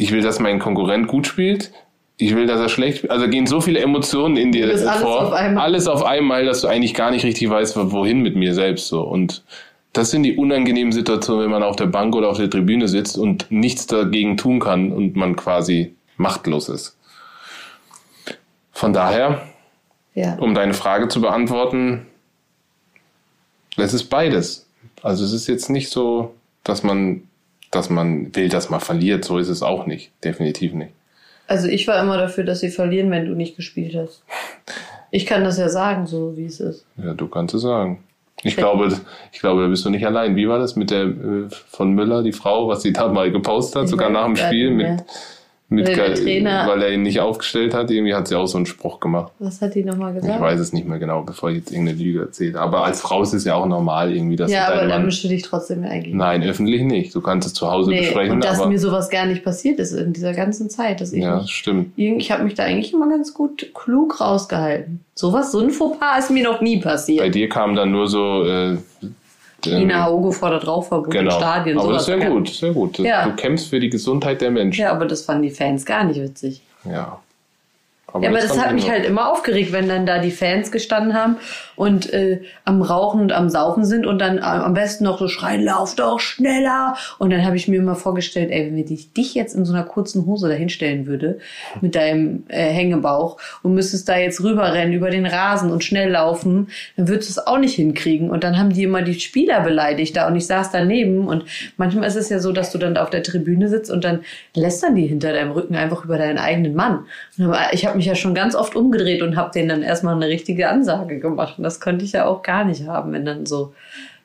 Ich 0.00 0.12
will, 0.12 0.22
dass 0.22 0.40
mein 0.40 0.58
Konkurrent 0.58 1.08
gut 1.08 1.26
spielt. 1.26 1.72
Ich 2.16 2.34
will, 2.34 2.46
dass 2.46 2.58
er 2.58 2.70
schlecht 2.70 2.98
spielt. 2.98 3.12
Also 3.12 3.28
gehen 3.28 3.46
so 3.46 3.60
viele 3.60 3.80
Emotionen 3.80 4.38
in 4.38 4.50
dir 4.50 4.66
Das 4.66 4.84
alles 4.86 5.02
vor. 5.02 5.26
auf 5.26 5.32
einmal. 5.32 5.62
Alles 5.62 5.86
auf 5.88 6.04
einmal, 6.04 6.46
dass 6.46 6.62
du 6.62 6.68
eigentlich 6.68 6.94
gar 6.94 7.10
nicht 7.10 7.24
richtig 7.24 7.50
weißt, 7.50 7.76
wohin 7.92 8.20
mit 8.22 8.34
mir 8.34 8.54
selbst 8.54 8.88
so. 8.88 9.02
Und 9.02 9.44
das 9.92 10.10
sind 10.10 10.22
die 10.22 10.36
unangenehmen 10.36 10.92
Situationen, 10.92 11.44
wenn 11.44 11.50
man 11.50 11.62
auf 11.62 11.76
der 11.76 11.86
Bank 11.86 12.14
oder 12.16 12.30
auf 12.30 12.38
der 12.38 12.48
Tribüne 12.48 12.88
sitzt 12.88 13.18
und 13.18 13.46
nichts 13.50 13.86
dagegen 13.86 14.38
tun 14.38 14.58
kann 14.58 14.90
und 14.90 15.16
man 15.16 15.36
quasi 15.36 15.94
machtlos 16.16 16.70
ist. 16.70 16.96
Von 18.72 18.94
daher, 18.94 19.42
ja. 20.14 20.36
um 20.36 20.54
deine 20.54 20.72
Frage 20.72 21.08
zu 21.08 21.20
beantworten, 21.20 22.06
es 23.76 23.92
ist 23.92 24.04
beides. 24.04 24.66
Also 25.02 25.26
es 25.26 25.32
ist 25.32 25.46
jetzt 25.46 25.68
nicht 25.68 25.90
so, 25.90 26.34
dass 26.64 26.82
man, 26.82 27.24
dass 27.70 27.90
man 27.90 28.34
will, 28.34 28.48
dass 28.48 28.70
man 28.70 28.80
verliert. 28.80 29.24
So 29.24 29.38
ist 29.38 29.48
es 29.48 29.62
auch 29.62 29.86
nicht. 29.86 30.12
Definitiv 30.24 30.72
nicht. 30.72 30.92
Also 31.46 31.66
ich 31.66 31.88
war 31.88 32.00
immer 32.00 32.16
dafür, 32.16 32.44
dass 32.44 32.60
sie 32.60 32.70
verlieren, 32.70 33.10
wenn 33.10 33.26
du 33.26 33.34
nicht 33.34 33.56
gespielt 33.56 33.94
hast. 33.96 34.22
Ich 35.10 35.26
kann 35.26 35.42
das 35.42 35.58
ja 35.58 35.68
sagen, 35.68 36.06
so 36.06 36.36
wie 36.36 36.44
es 36.44 36.60
ist. 36.60 36.86
Ja, 36.96 37.14
du 37.14 37.26
kannst 37.26 37.54
es 37.54 37.62
sagen. 37.62 38.04
Ich 38.42 38.56
glaube, 38.56 38.88
ich 39.32 39.40
glaube, 39.40 39.62
da 39.62 39.68
bist 39.68 39.84
du 39.84 39.90
nicht 39.90 40.06
allein. 40.06 40.36
Wie 40.36 40.48
war 40.48 40.58
das 40.58 40.76
mit 40.76 40.90
der 40.90 41.04
äh, 41.04 41.48
von 41.68 41.92
Müller, 41.92 42.22
die 42.22 42.32
Frau, 42.32 42.68
was 42.68 42.82
sie 42.82 42.92
da 42.92 43.08
mal 43.08 43.30
gepostet 43.30 43.76
hat, 43.76 43.84
Ich 43.84 43.90
sogar 43.90 44.10
nach 44.10 44.24
dem 44.26 44.36
Spiel 44.36 44.70
mit, 44.70 45.02
mehr. 45.70 45.86
mit 45.88 45.96
Der 45.96 46.10
Ge- 46.10 46.14
Trainer- 46.22 46.66
weil 46.66 46.82
er 46.82 46.92
ihn 46.92 47.02
nicht 47.02 47.20
aufgestellt 47.20 47.72
hat. 47.74 47.90
Irgendwie 47.90 48.14
hat 48.14 48.28
sie 48.28 48.36
auch 48.36 48.46
so 48.46 48.56
einen 48.58 48.66
Spruch 48.66 49.00
gemacht. 49.00 49.32
Was 49.38 49.60
hat 49.62 49.74
die 49.74 49.84
nochmal 49.84 50.12
gesagt? 50.14 50.34
Ich 50.34 50.40
weiß 50.40 50.60
es 50.60 50.72
nicht 50.72 50.86
mehr 50.86 50.98
genau, 50.98 51.22
bevor 51.22 51.50
ich 51.50 51.58
jetzt 51.58 51.70
irgendeine 51.72 51.98
Lüge 51.98 52.20
erzähle. 52.20 52.58
Aber 52.60 52.84
als 52.84 53.00
Frau 53.00 53.22
ist 53.22 53.32
es 53.32 53.44
ja 53.44 53.54
auch 53.54 53.66
normal 53.66 54.12
irgendwie, 54.14 54.36
dass 54.36 54.50
ja, 54.50 54.66
aber 54.66 54.76
deine 54.76 54.88
da 54.88 54.94
Mann 54.96 55.06
mischst 55.06 55.24
du 55.24 55.28
dich 55.28 55.42
trotzdem 55.42 55.82
eigentlich. 55.84 56.14
Nein, 56.14 56.42
öffentlich 56.42 56.82
nicht. 56.82 57.14
Du 57.14 57.20
kannst 57.20 57.46
es 57.46 57.54
zu 57.54 57.70
Hause 57.70 57.90
Nee, 57.90 58.00
besprechen, 58.00 58.32
und 58.34 58.44
dass 58.44 58.64
mir 58.66 58.78
sowas 58.78 59.08
gar 59.10 59.26
nicht 59.26 59.44
passiert 59.44 59.78
ist 59.78 59.92
in 59.92 60.12
dieser 60.12 60.34
ganzen 60.34 60.68
Zeit. 60.70 61.00
Dass 61.00 61.12
ich 61.12 61.22
ja, 61.22 61.40
nicht, 61.40 61.50
stimmt. 61.50 61.92
Ich 61.96 62.30
habe 62.32 62.44
mich 62.44 62.54
da 62.54 62.64
eigentlich 62.64 62.92
immer 62.92 63.08
ganz 63.08 63.32
gut 63.32 63.70
klug 63.74 64.20
rausgehalten. 64.20 65.00
Sowas, 65.14 65.52
so 65.52 65.60
ein 65.60 65.70
Fauxpas 65.70 66.18
ist 66.24 66.30
mir 66.30 66.44
noch 66.44 66.60
nie 66.60 66.76
Bei 66.78 66.90
passiert. 66.90 67.34
dir 67.34 67.48
kam 67.48 67.74
dann 67.76 67.90
nur 67.92 68.08
so 68.08 68.44
äh, 68.44 68.76
Ina 69.66 70.04
Hauge 70.04 70.32
fordert 70.32 70.66
Rauchverbot 70.66 71.10
genau. 71.10 71.34
in 71.34 71.40
Stadien. 71.40 71.78
aber 71.78 71.92
das 71.92 72.02
ist 72.02 72.06
sehr 72.06 72.18
kann- 72.18 72.32
gut, 72.32 72.48
sehr 72.48 72.72
gut. 72.72 72.98
Ja. 72.98 73.28
Du 73.28 73.36
kämpfst 73.36 73.68
für 73.68 73.80
die 73.80 73.90
Gesundheit 73.90 74.40
der 74.40 74.50
Menschen. 74.50 74.80
Ja, 74.82 74.92
aber 74.92 75.06
das 75.06 75.22
fanden 75.22 75.42
die 75.42 75.50
Fans 75.50 75.84
gar 75.84 76.04
nicht 76.04 76.20
witzig. 76.20 76.62
Ja. 76.84 77.20
Aber 78.12 78.24
ja, 78.24 78.30
aber 78.30 78.40
das, 78.40 78.58
hat 78.58 78.68
ich 78.68 78.72
mich 78.72 78.90
halt 78.90 79.04
immer 79.04 79.30
aufgeregt, 79.30 79.72
wenn 79.72 79.88
dann 79.88 80.06
da 80.06 80.18
die 80.18 80.30
Fans 80.30 80.72
gestanden 80.72 81.14
haben 81.14 81.36
und 81.76 82.12
äh, 82.12 82.42
am 82.64 82.82
Rauchen 82.82 83.20
und 83.20 83.32
am 83.32 83.48
Saufen 83.48 83.84
sind 83.84 84.06
und 84.06 84.18
dann 84.18 84.38
äh, 84.38 84.42
am 84.42 84.74
besten 84.74 85.04
noch 85.04 85.18
so 85.18 85.28
schreien, 85.28 85.62
lauf 85.62 85.96
doch 85.96 86.20
schneller. 86.20 86.94
Und 87.18 87.30
dann 87.30 87.44
habe 87.44 87.56
ich 87.56 87.68
mir 87.68 87.78
immer 87.78 87.94
vorgestellt, 87.94 88.50
ey, 88.50 88.66
wenn 88.66 88.76
wir 88.76 88.84
dich, 88.84 89.12
dich 89.12 89.34
jetzt 89.34 89.54
in 89.54 89.64
so 89.64 89.72
einer 89.72 89.84
kurzen 89.84 90.26
Hose 90.26 90.48
dahinstellen 90.48 91.06
würde, 91.06 91.38
mit 91.80 91.94
deinem 91.94 92.44
äh, 92.48 92.70
Hängebauch 92.70 93.38
und 93.62 93.74
müsstest 93.74 94.08
da 94.08 94.18
jetzt 94.18 94.42
rüberrennen 94.42 94.92
über 94.92 95.10
den 95.10 95.26
Rasen 95.26 95.70
und 95.70 95.84
schnell 95.84 96.10
laufen, 96.10 96.68
dann 96.96 97.08
würdest 97.08 97.30
du 97.30 97.40
es 97.40 97.46
auch 97.46 97.58
nicht 97.58 97.76
hinkriegen. 97.76 98.30
Und 98.30 98.44
dann 98.44 98.58
haben 98.58 98.70
die 98.70 98.82
immer 98.82 99.02
die 99.02 99.18
Spieler 99.18 99.60
beleidigt 99.60 100.16
da 100.16 100.26
und 100.26 100.36
ich 100.36 100.46
saß 100.46 100.70
daneben 100.70 101.28
und 101.28 101.44
manchmal 101.76 102.08
ist 102.08 102.16
es 102.16 102.28
ja 102.28 102.40
so, 102.40 102.52
dass 102.52 102.72
du 102.72 102.78
dann 102.78 102.94
da 102.94 103.02
auf 103.02 103.10
der 103.10 103.22
Tribüne 103.22 103.68
sitzt 103.68 103.90
und 103.90 104.04
dann 104.04 104.20
lästern 104.54 104.94
die 104.94 105.06
hinter 105.06 105.32
deinem 105.32 105.52
Rücken 105.52 105.76
einfach 105.76 106.04
über 106.04 106.18
deinen 106.18 106.38
eigenen 106.38 106.74
Mann. 106.74 107.06
Ich 107.72 107.86
habe 107.86 107.96
mich 108.00 108.06
ja 108.06 108.14
schon 108.14 108.34
ganz 108.34 108.54
oft 108.54 108.74
umgedreht 108.76 109.20
und 109.20 109.36
habe 109.36 109.50
denen 109.52 109.68
dann 109.68 109.82
erstmal 109.82 110.14
eine 110.14 110.28
richtige 110.28 110.70
Ansage 110.70 111.20
gemacht. 111.20 111.58
Und 111.58 111.64
das 111.64 111.80
konnte 111.80 112.04
ich 112.04 112.12
ja 112.12 112.24
auch 112.24 112.42
gar 112.42 112.64
nicht 112.64 112.86
haben, 112.86 113.12
wenn 113.12 113.26
dann 113.26 113.44
so 113.44 113.74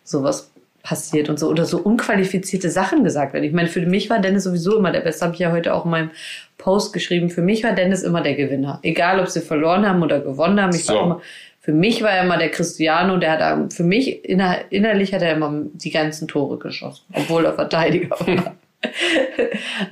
sowas 0.05 0.51
passiert 0.81 1.29
und 1.29 1.37
so 1.37 1.49
oder 1.49 1.65
so 1.65 1.79
unqualifizierte 1.79 2.69
Sachen 2.69 3.03
gesagt 3.03 3.33
werden. 3.33 3.43
Ich 3.43 3.51
meine, 3.51 3.67
für 3.67 3.81
mich 3.81 4.09
war 4.09 4.19
Dennis 4.19 4.45
sowieso 4.45 4.77
immer 4.77 4.91
der 4.91 5.01
Beste. 5.01 5.25
Habe 5.25 5.33
ich 5.33 5.39
ja 5.39 5.51
heute 5.51 5.73
auch 5.73 5.83
in 5.83 5.91
meinem 5.91 6.11
Post 6.57 6.93
geschrieben. 6.93 7.29
Für 7.29 7.41
mich 7.41 7.63
war 7.63 7.73
Dennis 7.73 8.03
immer 8.03 8.21
der 8.21 8.35
Gewinner. 8.35 8.79
Egal, 8.81 9.19
ob 9.19 9.27
sie 9.27 9.41
verloren 9.41 9.85
haben 9.85 10.01
oder 10.03 10.21
gewonnen 10.21 10.61
haben. 10.61 10.73
Ich 10.73 10.85
So. 10.85 10.97
immer, 10.97 11.21
für 11.59 11.73
mich 11.73 12.01
war 12.01 12.11
er 12.11 12.23
immer 12.23 12.37
der 12.37 12.51
Cristiano. 12.51 13.17
Der 13.17 13.31
hat 13.31 13.73
für 13.73 13.83
mich 13.83 14.23
inner, 14.23 14.59
innerlich 14.69 15.13
hat 15.13 15.21
er 15.21 15.33
immer 15.33 15.51
die 15.73 15.91
ganzen 15.91 16.27
Tore 16.29 16.59
geschossen, 16.59 17.03
obwohl 17.13 17.45
er 17.45 17.53
Verteidiger 17.53 18.15
war. 18.19 18.55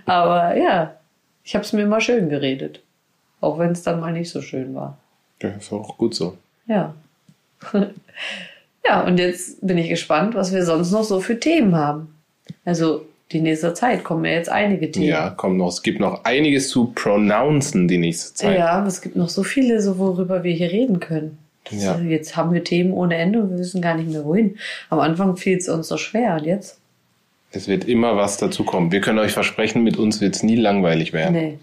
Aber 0.06 0.56
ja, 0.56 0.96
ich 1.44 1.56
habe 1.56 1.66
es 1.66 1.74
mir 1.74 1.82
immer 1.82 2.00
schön 2.00 2.30
geredet, 2.30 2.82
auch 3.44 3.60
wenn 3.60 3.72
es 3.72 3.84
dann 3.84 4.00
mal 4.00 4.14
nicht 4.14 4.30
so 4.30 4.42
schön 4.42 4.74
war. 4.74 4.98
Ja, 5.42 5.50
ist 5.50 5.72
auch 5.72 5.98
gut 5.98 6.16
so. 6.16 6.38
Ja. 6.68 6.94
ja, 8.86 9.06
und 9.06 9.18
jetzt 9.18 9.66
bin 9.66 9.78
ich 9.78 9.90
gespannt, 9.90 10.36
was 10.36 10.54
wir 10.54 10.64
sonst 10.64 10.92
noch 10.92 11.04
so 11.04 11.20
für 11.20 11.40
Themen 11.40 11.76
haben. 11.76 12.16
Also 12.66 13.06
die 13.32 13.42
nächste 13.42 13.74
Zeit 13.74 14.04
kommen 14.04 14.26
ja 14.26 14.32
jetzt 14.32 14.50
einige 14.50 14.92
Themen. 14.92 15.08
Ja, 15.08 15.30
kommt 15.30 15.58
noch. 15.58 15.70
Es 15.70 15.82
gibt 15.82 16.00
noch 16.00 16.24
einiges 16.24 16.70
zu 16.70 16.92
pronouncen 16.94 17.88
die 17.88 17.98
nächste 17.98 18.34
Zeit. 18.34 18.58
Ja, 18.58 18.70
aber 18.70 18.88
es 18.88 19.02
gibt 19.02 19.16
noch 19.16 19.30
so 19.30 19.44
viele, 19.44 19.82
so 19.82 19.98
worüber 19.98 20.44
wir 20.44 20.54
hier 20.54 20.72
reden 20.72 21.00
können. 21.00 21.38
Das, 21.66 21.84
Ja. 21.84 22.00
Jetzt 22.00 22.36
haben 22.36 22.54
wir 22.54 22.64
Themen 22.64 22.94
ohne 22.94 23.16
Ende 23.16 23.42
und 23.42 23.52
wir 23.52 23.58
wissen 23.58 23.82
gar 23.82 23.96
nicht 23.96 24.10
mehr 24.10 24.24
wohin. 24.26 24.58
Am 24.90 25.00
Anfang 25.00 25.36
fiel 25.38 25.58
es 25.58 25.70
uns 25.70 25.88
so 25.88 25.98
schwer 25.98 26.36
und 26.36 26.46
jetzt? 26.46 26.78
Es 27.52 27.68
wird 27.68 27.86
immer 27.86 28.16
was 28.16 28.38
dazu 28.38 28.64
kommen. 28.64 28.92
Wir 28.92 29.02
können 29.02 29.20
euch 29.20 29.32
versprechen, 29.32 29.84
mit 29.84 29.98
uns 29.98 30.22
wird 30.22 30.36
es 30.36 30.44
nie 30.44 30.56
langweilig 30.56 31.14
werden. 31.14 31.34
Nee. 31.34 31.60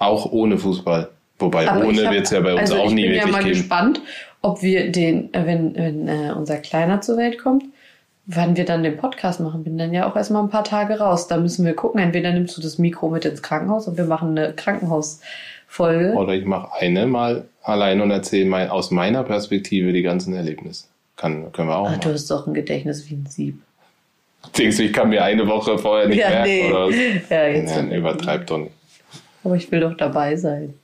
Auch 0.00 0.32
ohne 0.32 0.58
Fußball. 0.58 1.08
Wobei 1.38 1.68
Aber 1.68 1.86
ohne 1.86 2.10
wird 2.10 2.24
es 2.24 2.30
ja 2.30 2.40
bei 2.40 2.52
uns 2.52 2.62
also 2.72 2.76
auch 2.82 2.90
nie 2.90 3.02
Ich 3.04 3.08
bin 3.10 3.16
ja 3.16 3.22
wirklich 3.22 3.32
mal 3.32 3.42
geben. 3.44 3.54
gespannt, 3.56 4.02
ob 4.42 4.62
wir 4.62 4.90
den, 4.90 5.32
äh, 5.32 5.46
wenn, 5.46 5.74
wenn 5.76 6.08
äh, 6.08 6.32
unser 6.36 6.56
Kleiner 6.56 7.00
zur 7.00 7.16
Welt 7.16 7.38
kommt, 7.38 7.64
wann 8.26 8.56
wir 8.56 8.64
dann 8.64 8.82
den 8.82 8.96
Podcast 8.96 9.40
machen. 9.40 9.64
Bin 9.64 9.78
dann 9.78 9.92
ja 9.94 10.10
auch 10.10 10.16
erstmal 10.16 10.42
ein 10.42 10.50
paar 10.50 10.64
Tage 10.64 10.98
raus. 10.98 11.28
Da 11.28 11.36
müssen 11.38 11.64
wir 11.64 11.74
gucken. 11.74 12.00
Entweder 12.00 12.32
nimmst 12.32 12.56
du 12.56 12.60
das 12.60 12.78
Mikro 12.78 13.08
mit 13.08 13.24
ins 13.24 13.42
Krankenhaus 13.42 13.88
und 13.88 13.96
wir 13.96 14.04
machen 14.04 14.36
eine 14.36 14.52
Krankenhausfolge. 14.54 16.14
Oder 16.14 16.34
ich 16.34 16.44
mache 16.44 16.70
eine 16.80 17.06
mal 17.06 17.44
allein 17.62 18.00
und 18.00 18.10
erzähle 18.10 18.46
mein, 18.46 18.68
aus 18.70 18.90
meiner 18.90 19.22
Perspektive 19.22 19.92
die 19.92 20.02
ganzen 20.02 20.34
Erlebnisse. 20.34 20.86
Kann, 21.16 21.52
können 21.52 21.68
wir 21.68 21.76
auch 21.76 21.86
Ach, 21.88 21.92
du 21.92 21.98
machen. 21.98 22.12
hast 22.14 22.30
doch 22.30 22.46
ein 22.46 22.54
Gedächtnis 22.54 23.08
wie 23.10 23.14
ein 23.14 23.26
Sieb. 23.28 23.60
Denkst 24.56 24.78
du, 24.78 24.84
ich 24.84 24.92
kann 24.92 25.10
mir 25.10 25.22
eine 25.22 25.46
Woche 25.46 25.76
vorher 25.78 26.08
nicht 26.08 26.18
Ja, 26.18 26.30
merken? 26.30 26.48
nee. 26.48 26.70
Oder 26.70 26.86
was? 26.88 26.94
Ja, 27.28 27.46
jetzt. 27.48 27.76
Ja, 27.76 27.82
übertreib 27.96 28.46
doch 28.46 28.58
nicht. 28.58 28.72
Aber 29.44 29.56
ich 29.56 29.70
will 29.70 29.80
doch 29.80 29.96
dabei 29.96 30.36
sein. 30.36 30.74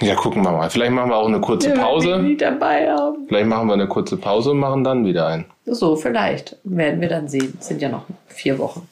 Ja, 0.00 0.14
gucken 0.14 0.42
wir 0.42 0.52
mal. 0.52 0.70
Vielleicht 0.70 0.92
machen 0.92 1.10
wir 1.10 1.16
auch 1.16 1.26
eine 1.28 1.40
kurze 1.40 1.68
Ja, 1.68 1.74
wenn 1.74 1.80
wir 1.80 1.84
Pause. 1.86 2.36
dabei 2.38 2.90
haben. 2.90 3.26
Vielleicht 3.28 3.46
machen 3.46 3.66
wir 3.68 3.74
eine 3.74 3.88
kurze 3.88 4.16
Pause 4.16 4.52
und 4.52 4.58
machen 4.58 4.84
dann 4.84 5.04
wieder 5.04 5.26
ein. 5.26 5.44
So, 5.66 5.96
vielleicht. 5.96 6.56
Werden 6.64 7.00
wir 7.00 7.08
dann 7.08 7.28
sehen. 7.28 7.56
Es 7.60 7.68
sind 7.68 7.82
ja 7.82 7.88
noch 7.90 8.04
vier 8.28 8.58
Wochen. 8.58 8.88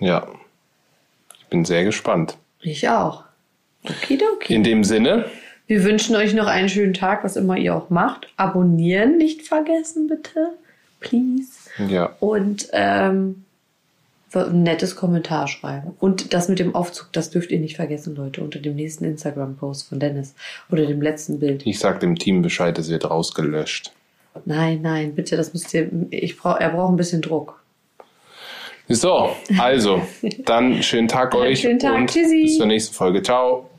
Ja. 0.00 0.26
Ich 1.38 1.46
bin 1.46 1.64
sehr 1.64 1.84
gespannt. 1.84 2.36
Ich 2.60 2.88
auch. 2.88 3.24
Okidoki. 3.88 4.54
In 4.54 4.64
dem 4.64 4.84
Sinne, 4.84 5.26
Wir 5.68 5.82
wünschen 5.84 6.14
euch 6.16 6.34
noch 6.34 6.46
einen 6.48 6.68
schönen 6.68 6.92
Tag, 6.94 7.24
was 7.24 7.36
immer 7.36 7.56
ihr 7.56 7.74
auch 7.74 7.88
macht. 7.88 8.28
Abonnieren 8.36 9.16
nicht 9.16 9.42
vergessen, 9.42 10.08
bitte. 10.08 10.50
Please. 11.00 11.70
ja, 11.88 12.10
Und 12.20 12.68
ähm, 12.72 13.44
ein 14.34 14.62
nettes 14.62 14.96
Kommentar 14.96 15.48
schreiben. 15.48 15.94
Und 16.00 16.34
das 16.34 16.48
mit 16.48 16.58
dem 16.58 16.74
Aufzug, 16.74 17.12
das 17.12 17.30
dürft 17.30 17.50
ihr 17.50 17.60
nicht 17.60 17.76
vergessen, 17.76 18.16
Leute, 18.16 18.42
unter 18.42 18.58
dem 18.58 18.74
nächsten 18.74 19.04
Instagram-Post 19.04 19.88
von 19.88 20.00
Dennis. 20.00 20.34
Oder 20.70 20.86
dem 20.86 21.00
letzten 21.00 21.38
Bild. 21.38 21.66
ich 21.66 21.78
sag 21.78 22.00
dem 22.00 22.16
Team 22.16 22.42
Bescheid, 22.42 22.78
es 22.78 22.88
wird 22.90 23.08
rausgelöscht. 23.08 23.92
Nein, 24.44 24.80
nein, 24.82 25.14
bitte, 25.14 25.36
das 25.36 25.52
müsst 25.52 25.72
ihr. 25.72 25.88
Ich 26.10 26.36
brauch, 26.36 26.56
er 26.58 26.70
braucht 26.70 26.92
ein 26.92 26.96
bisschen 26.96 27.22
Druck. 27.22 27.62
So, 28.88 29.30
also, 29.58 30.02
dann 30.44 30.82
schönen 30.82 31.08
Tag 31.08 31.34
euch 31.34 31.60
Schönen 31.60 31.78
Tag, 31.78 31.96
und 31.96 32.10
tschüssi. 32.10 32.42
bis 32.42 32.58
zur 32.58 32.66
nächsten 32.66 32.94
Folge. 32.94 33.22
Ciao. 33.22 33.70